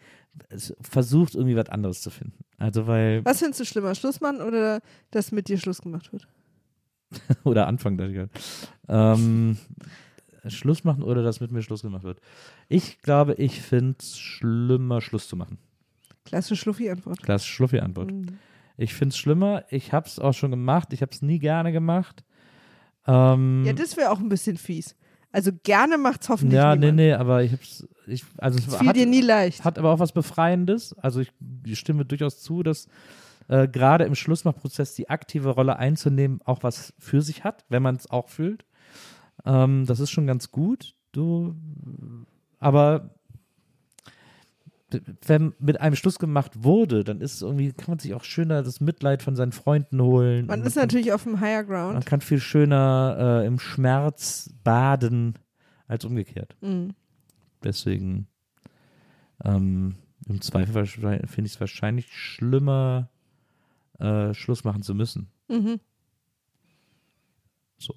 es, 0.49 0.75
versucht 0.81 1.35
irgendwie 1.35 1.55
was 1.55 1.69
anderes 1.69 2.01
zu 2.01 2.09
finden. 2.09 2.43
Also 2.57 2.87
weil, 2.87 3.23
Was 3.25 3.39
findest 3.39 3.59
du 3.59 3.65
schlimmer, 3.65 3.93
Schluss 3.95 4.21
machen 4.21 4.41
oder 4.41 4.81
dass 5.11 5.31
mit 5.31 5.47
dir 5.47 5.57
Schluss 5.59 5.81
gemacht 5.81 6.11
wird? 6.11 6.27
oder 7.43 7.67
Anfang, 7.67 7.97
gerade. 7.97 8.29
Ähm, 8.87 9.57
Schluss 10.47 10.83
machen 10.83 11.03
oder 11.03 11.23
dass 11.23 11.39
mit 11.39 11.51
mir 11.51 11.61
Schluss 11.61 11.83
gemacht 11.83 12.03
wird. 12.03 12.19
Ich 12.69 12.99
glaube, 13.01 13.35
ich 13.35 13.61
finde 13.61 13.97
es 13.99 14.17
schlimmer, 14.17 14.99
Schluss 15.01 15.27
zu 15.27 15.35
machen. 15.35 15.57
Klasse 16.25 16.55
Schluffi-Antwort. 16.55 17.21
Klasse 17.21 17.47
Schluffi-Antwort. 17.47 18.11
Mhm. 18.11 18.39
Ich 18.77 18.93
finde 18.93 19.13
es 19.13 19.17
schlimmer. 19.17 19.63
Ich 19.69 19.93
habe 19.93 20.07
es 20.07 20.19
auch 20.19 20.33
schon 20.33 20.51
gemacht. 20.51 20.93
Ich 20.93 21.01
habe 21.01 21.11
es 21.11 21.21
nie 21.21 21.39
gerne 21.39 21.71
gemacht. 21.71 22.23
Ähm, 23.07 23.63
Ja, 23.65 23.73
das 23.73 23.97
wäre 23.97 24.11
auch 24.11 24.19
ein 24.19 24.29
bisschen 24.29 24.57
fies. 24.57 24.95
Also 25.31 25.51
gerne 25.63 25.97
macht's 25.97 26.29
hoffentlich 26.29 26.55
ja, 26.55 26.75
nee, 26.75 26.91
niemand. 26.91 26.95
nee, 26.97 27.13
aber 27.13 27.43
ich 27.43 27.51
hab's, 27.53 27.87
ich, 28.05 28.23
also 28.37 28.59
es 28.59 28.75
fiel 28.75 28.87
hat, 28.87 28.95
dir 28.95 29.07
nie 29.07 29.21
leicht. 29.21 29.65
hat 29.65 29.79
aber 29.79 29.91
auch 29.91 29.99
was 29.99 30.11
Befreiendes. 30.11 30.93
Also 30.99 31.21
ich, 31.21 31.31
ich 31.65 31.79
stimme 31.79 32.05
durchaus 32.05 32.39
zu, 32.39 32.61
dass 32.61 32.87
äh, 33.47 33.67
gerade 33.67 34.05
im 34.05 34.13
Schlussmachprozess 34.13 34.93
die 34.93 35.09
aktive 35.09 35.49
Rolle 35.49 35.77
einzunehmen 35.77 36.39
auch 36.45 36.61
was 36.61 36.93
für 36.99 37.21
sich 37.21 37.43
hat, 37.43 37.65
wenn 37.69 37.81
man 37.81 37.95
es 37.95 38.09
auch 38.09 38.29
fühlt. 38.29 38.63
Ähm, 39.43 39.85
das 39.87 39.99
ist 39.99 40.11
schon 40.11 40.27
ganz 40.27 40.51
gut. 40.51 40.95
Du, 41.11 41.55
aber 42.59 43.09
wenn 45.25 45.53
mit 45.59 45.79
einem 45.81 45.95
Schluss 45.95 46.19
gemacht 46.19 46.63
wurde, 46.63 47.03
dann 47.03 47.21
ist 47.21 47.35
es 47.35 47.41
irgendwie, 47.41 47.71
kann 47.73 47.91
man 47.93 47.99
sich 47.99 48.13
auch 48.13 48.23
schöner 48.23 48.63
das 48.63 48.79
Mitleid 48.81 49.21
von 49.23 49.35
seinen 49.35 49.51
Freunden 49.51 50.01
holen. 50.01 50.45
Man 50.47 50.63
ist 50.63 50.75
kann- 50.75 50.83
natürlich 50.83 51.11
auf 51.13 51.23
dem 51.23 51.39
Higher 51.39 51.63
man 51.63 51.91
Ground. 51.93 52.05
kann 52.05 52.21
viel 52.21 52.39
schöner 52.39 53.41
äh, 53.43 53.47
im 53.47 53.59
Schmerz 53.59 54.49
baden 54.63 55.33
als 55.87 56.05
umgekehrt. 56.05 56.55
Mhm. 56.61 56.93
Deswegen 57.63 58.27
ähm, 59.43 59.95
im 60.27 60.41
Zweifel 60.41 60.85
finde 60.85 61.45
ich 61.45 61.53
es 61.53 61.59
wahrscheinlich 61.59 62.07
schlimmer, 62.13 63.09
äh, 63.99 64.33
Schluss 64.33 64.63
machen 64.63 64.83
zu 64.83 64.95
müssen. 64.95 65.27
Mhm. 65.49 65.79
So. 67.77 67.93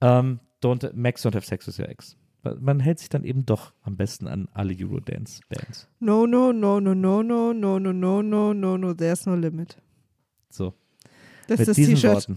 Ähm, 0.00 0.40
don't, 0.62 0.90
Max 0.94 1.24
don't 1.24 1.34
have 1.34 1.46
sex 1.46 1.66
with 1.66 1.78
your 1.78 1.88
ex. 1.88 2.16
Man 2.60 2.80
hält 2.80 2.98
sich 2.98 3.08
dann 3.08 3.24
eben 3.24 3.44
doch 3.46 3.72
am 3.82 3.96
besten 3.96 4.26
an 4.26 4.48
alle 4.52 4.74
Eurodance-Bands. 4.78 5.88
No, 6.00 6.26
no, 6.26 6.52
no, 6.52 6.80
no, 6.80 6.94
no, 6.94 7.22
no, 7.22 7.52
no, 7.52 7.78
no, 7.78 7.92
no, 7.92 8.22
no, 8.22 8.52
no, 8.52 8.76
no, 8.76 8.94
there's 8.94 9.26
no 9.26 9.34
limit. 9.34 9.76
So. 10.50 10.74
Das 11.48 11.60
Mit 11.60 11.68
ist 11.68 11.78
das 11.78 11.86
T-Shirt. 11.86 12.28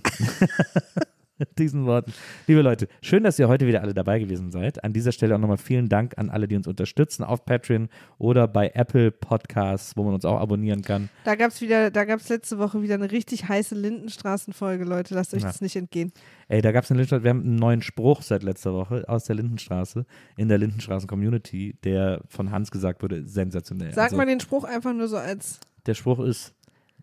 Diesen 1.58 1.86
Worten. 1.86 2.14
Liebe 2.48 2.62
Leute, 2.62 2.88
schön, 3.02 3.24
dass 3.24 3.40
ihr 3.40 3.48
heute 3.48 3.66
wieder 3.68 3.82
alle 3.82 3.94
dabei 3.94 4.20
gewesen 4.20 4.52
seid. 4.52 4.84
An 4.84 4.94
dieser 4.94 5.12
Stelle 5.12 5.36
auch 5.36 5.40
nochmal 5.40 5.58
vielen 5.58 5.90
Dank 5.90 6.18
an 6.18 6.30
alle, 6.30 6.48
die 6.48 6.56
uns 6.56 6.68
unterstützen 6.68 7.24
auf 7.24 7.46
Patreon 7.46 7.90
oder 8.18 8.48
bei 8.48 8.72
Apple 8.74 9.12
Podcasts, 9.12 9.96
wo 9.96 10.04
man 10.04 10.14
uns 10.14 10.26
auch 10.26 10.40
abonnieren 10.40 10.82
kann. 10.82 11.10
Da 11.24 11.36
gab 11.36 11.52
es 11.52 11.62
wieder, 11.62 11.92
da 11.92 12.06
gab 12.06 12.20
es 12.20 12.30
letzte 12.30 12.58
Woche 12.60 12.82
wieder 12.82 12.96
eine 12.96 13.12
richtig 13.12 13.48
heiße 13.48 13.76
Lindenstraßenfolge, 13.76 14.84
Leute. 14.84 15.16
Lasst 15.16 15.34
euch 15.34 15.42
Ja. 15.42 15.48
das 15.48 15.62
nicht 15.62 15.76
entgehen. 15.76 16.12
Ey, 16.48 16.62
da 16.62 16.72
gab 16.72 16.84
es 16.84 16.92
eine 16.92 16.98
Lindenstraße, 17.00 17.24
wir 17.24 17.30
haben 17.30 17.42
einen 17.42 17.56
neuen 17.56 17.82
Spruch 17.82 18.22
seit 18.22 18.44
letzter 18.44 18.74
Woche 18.74 19.04
aus 19.08 19.26
der 19.26 19.36
Lindenstraße, 19.36 20.06
in 20.36 20.50
der 20.50 20.58
Lindenstraßen-Community, 20.58 21.76
der 21.84 22.22
von 22.28 22.52
Hans 22.52 22.72
gesagt 22.72 23.02
wurde, 23.02 23.26
sensationell. 23.26 23.94
Sag 23.94 24.06
Also, 24.06 24.18
mal 24.18 24.26
den 24.26 24.40
Spruch 24.40 24.64
einfach 24.64 24.94
nur 24.94 25.08
so 25.08 25.18
als. 25.18 25.60
Der 25.86 25.94
Spruch 25.94 26.20
ist, 26.20 26.54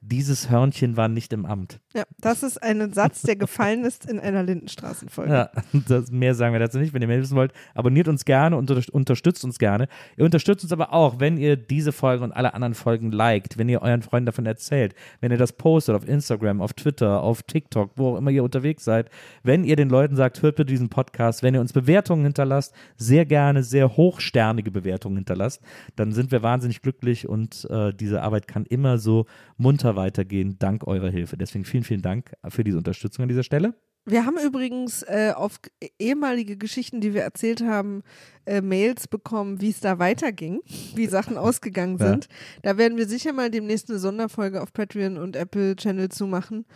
dieses 0.09 0.50
Hörnchen 0.50 0.96
war 0.96 1.09
nicht 1.09 1.32
im 1.32 1.46
Amt. 1.46 1.80
Ja, 1.94 2.04
das 2.20 2.42
ist 2.42 2.62
ein 2.62 2.92
Satz, 2.92 3.22
der 3.22 3.36
gefallen 3.36 3.84
ist 3.84 4.09
in 4.09 4.20
einer 4.20 4.42
Lindenstraßenfolge. 4.42 5.32
Ja, 5.32 5.50
das, 5.72 6.11
mehr 6.11 6.34
sagen 6.34 6.52
wir 6.52 6.61
dazu 6.61 6.78
nicht. 6.78 6.94
Wenn 6.94 7.02
ihr 7.02 7.09
mehr 7.09 7.20
wissen 7.20 7.36
wollt, 7.36 7.52
abonniert 7.74 8.07
uns 8.07 8.24
gerne 8.24 8.57
und 8.57 8.70
unter- 8.70 8.94
unterstützt 8.94 9.44
uns 9.44 9.59
gerne. 9.59 9.88
Ihr 10.16 10.24
unterstützt 10.24 10.62
uns 10.62 10.72
aber 10.72 10.92
auch, 10.92 11.18
wenn 11.18 11.36
ihr 11.38 11.57
diese 11.57 11.90
Folge 11.92 12.22
und 12.22 12.32
alle 12.32 12.54
anderen 12.54 12.74
Folgen 12.74 13.11
liked, 13.11 13.59
wenn 13.59 13.68
ihr 13.68 13.82
euren 13.82 14.02
Freunden 14.02 14.26
davon 14.26 14.46
erzählt, 14.46 14.94
wenn 15.20 15.32
ihr 15.32 15.38
das 15.38 15.52
postet 15.54 15.96
auf 15.96 16.07
Instagram, 16.07 16.61
auf 16.61 16.72
Twitter, 16.74 17.22
auf 17.22 17.42
TikTok, 17.42 17.90
wo 17.96 18.14
auch 18.14 18.18
immer 18.18 18.30
ihr 18.30 18.44
unterwegs 18.44 18.84
seid, 18.84 19.11
wenn 19.42 19.64
ihr 19.64 19.76
den 19.76 19.88
Leuten 19.88 20.14
sagt, 20.14 20.42
hört 20.42 20.57
bitte 20.57 20.66
diesen 20.70 20.88
Podcast, 20.88 21.42
wenn 21.42 21.54
ihr 21.54 21.61
uns 21.61 21.72
Bewertungen 21.72 22.22
hinterlasst, 22.24 22.74
sehr 22.96 23.24
gerne 23.24 23.62
sehr 23.64 23.96
hochsternige 23.96 24.70
Bewertungen 24.70 25.16
hinterlasst, 25.16 25.62
dann 25.96 26.12
sind 26.12 26.30
wir 26.30 26.42
wahnsinnig 26.42 26.82
glücklich 26.82 27.28
und 27.28 27.66
äh, 27.70 27.92
diese 27.92 28.22
Arbeit 28.22 28.46
kann 28.46 28.66
immer 28.66 28.98
so 28.98 29.26
munter 29.57 29.95
weitergehen, 29.97 30.57
dank 30.59 30.86
eurer 30.86 31.11
Hilfe. 31.11 31.36
Deswegen 31.36 31.64
vielen, 31.64 31.84
vielen 31.84 32.03
Dank 32.03 32.32
für 32.49 32.62
diese 32.64 32.78
Unterstützung 32.78 33.22
an 33.24 33.28
dieser 33.28 33.42
Stelle. 33.42 33.74
Wir 34.09 34.24
haben 34.24 34.36
übrigens 34.38 35.03
äh, 35.03 35.32
auf 35.34 35.59
ehemalige 35.99 36.57
Geschichten, 36.57 37.01
die 37.01 37.12
wir 37.12 37.22
erzählt 37.22 37.61
haben, 37.62 38.03
äh, 38.44 38.61
Mails 38.61 39.09
bekommen, 39.09 39.61
wie 39.61 39.70
es 39.70 39.80
da 39.80 39.99
weiterging, 39.99 40.61
wie 40.94 41.07
Sachen 41.07 41.36
ausgegangen 41.36 41.97
Ja. 42.01 42.11
sind. 42.11 42.28
Da 42.62 42.78
werden 42.78 42.97
wir 42.99 43.09
sicher 43.09 43.32
mal 43.32 43.51
demnächst 43.51 43.90
eine 43.90 43.99
Sonderfolge 43.99 44.62
auf 44.62 44.72
Patreon 44.72 45.16
und 45.18 45.34
Apple 45.34 45.74
Channel 45.74 46.09
zu 46.09 46.28
machen, 46.28 46.66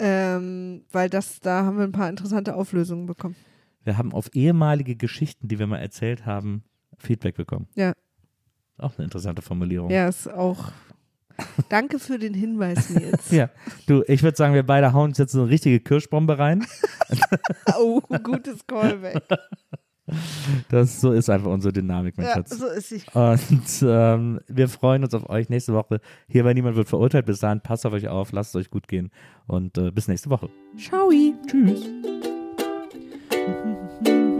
ähm, 0.00 0.82
weil 0.90 1.08
das, 1.08 1.38
da 1.38 1.64
haben 1.64 1.76
wir 1.76 1.84
ein 1.84 1.92
paar 1.92 2.08
interessante 2.08 2.56
Auflösungen 2.56 3.06
bekommen. 3.06 3.36
Wir 3.84 3.96
haben 3.96 4.12
auf 4.12 4.28
ehemalige 4.34 4.96
Geschichten, 4.96 5.46
die 5.46 5.60
wir 5.60 5.68
mal 5.68 5.78
erzählt 5.78 6.26
haben, 6.26 6.64
Feedback 6.98 7.36
bekommen. 7.36 7.68
Ja. 7.76 7.92
Auch 8.78 8.96
eine 8.98 9.04
interessante 9.04 9.42
Formulierung. 9.42 9.90
Ja, 9.90 10.08
ist 10.08 10.28
auch. 10.28 10.72
Danke 11.68 11.98
für 11.98 12.18
den 12.18 12.34
Hinweis, 12.34 12.90
Nils. 12.90 13.30
Ja, 13.30 13.50
du, 13.86 14.02
ich 14.06 14.22
würde 14.22 14.36
sagen, 14.36 14.54
wir 14.54 14.62
beide 14.64 14.92
hauen 14.92 15.10
uns 15.10 15.18
jetzt 15.18 15.32
so 15.32 15.42
eine 15.42 15.50
richtige 15.50 15.80
Kirschbombe 15.80 16.38
rein. 16.38 16.64
Oh, 17.78 18.00
gutes 18.22 18.64
Callback. 18.66 19.22
Das 20.68 21.00
so 21.00 21.12
ist 21.12 21.28
einfach 21.30 21.50
unsere 21.50 21.72
Dynamik, 21.72 22.16
mein 22.16 22.26
Ja, 22.26 22.34
Schatz. 22.34 22.50
so 22.58 22.66
ist 22.66 22.88
sie. 22.88 23.02
Und 23.14 23.62
ähm, 23.82 24.40
wir 24.48 24.68
freuen 24.68 25.04
uns 25.04 25.14
auf 25.14 25.28
euch 25.28 25.48
nächste 25.48 25.72
Woche. 25.72 26.00
Hier 26.28 26.44
bei 26.44 26.52
Niemand 26.54 26.76
wird 26.76 26.88
verurteilt. 26.88 27.26
Bis 27.26 27.40
dahin, 27.40 27.60
passt 27.60 27.86
auf 27.86 27.92
euch 27.92 28.08
auf, 28.08 28.32
lasst 28.32 28.50
es 28.50 28.60
euch 28.60 28.70
gut 28.70 28.88
gehen 28.88 29.10
und 29.46 29.76
äh, 29.78 29.90
bis 29.90 30.08
nächste 30.08 30.30
Woche. 30.30 30.50
Ciao. 30.76 31.10
Tschüss. 31.46 31.88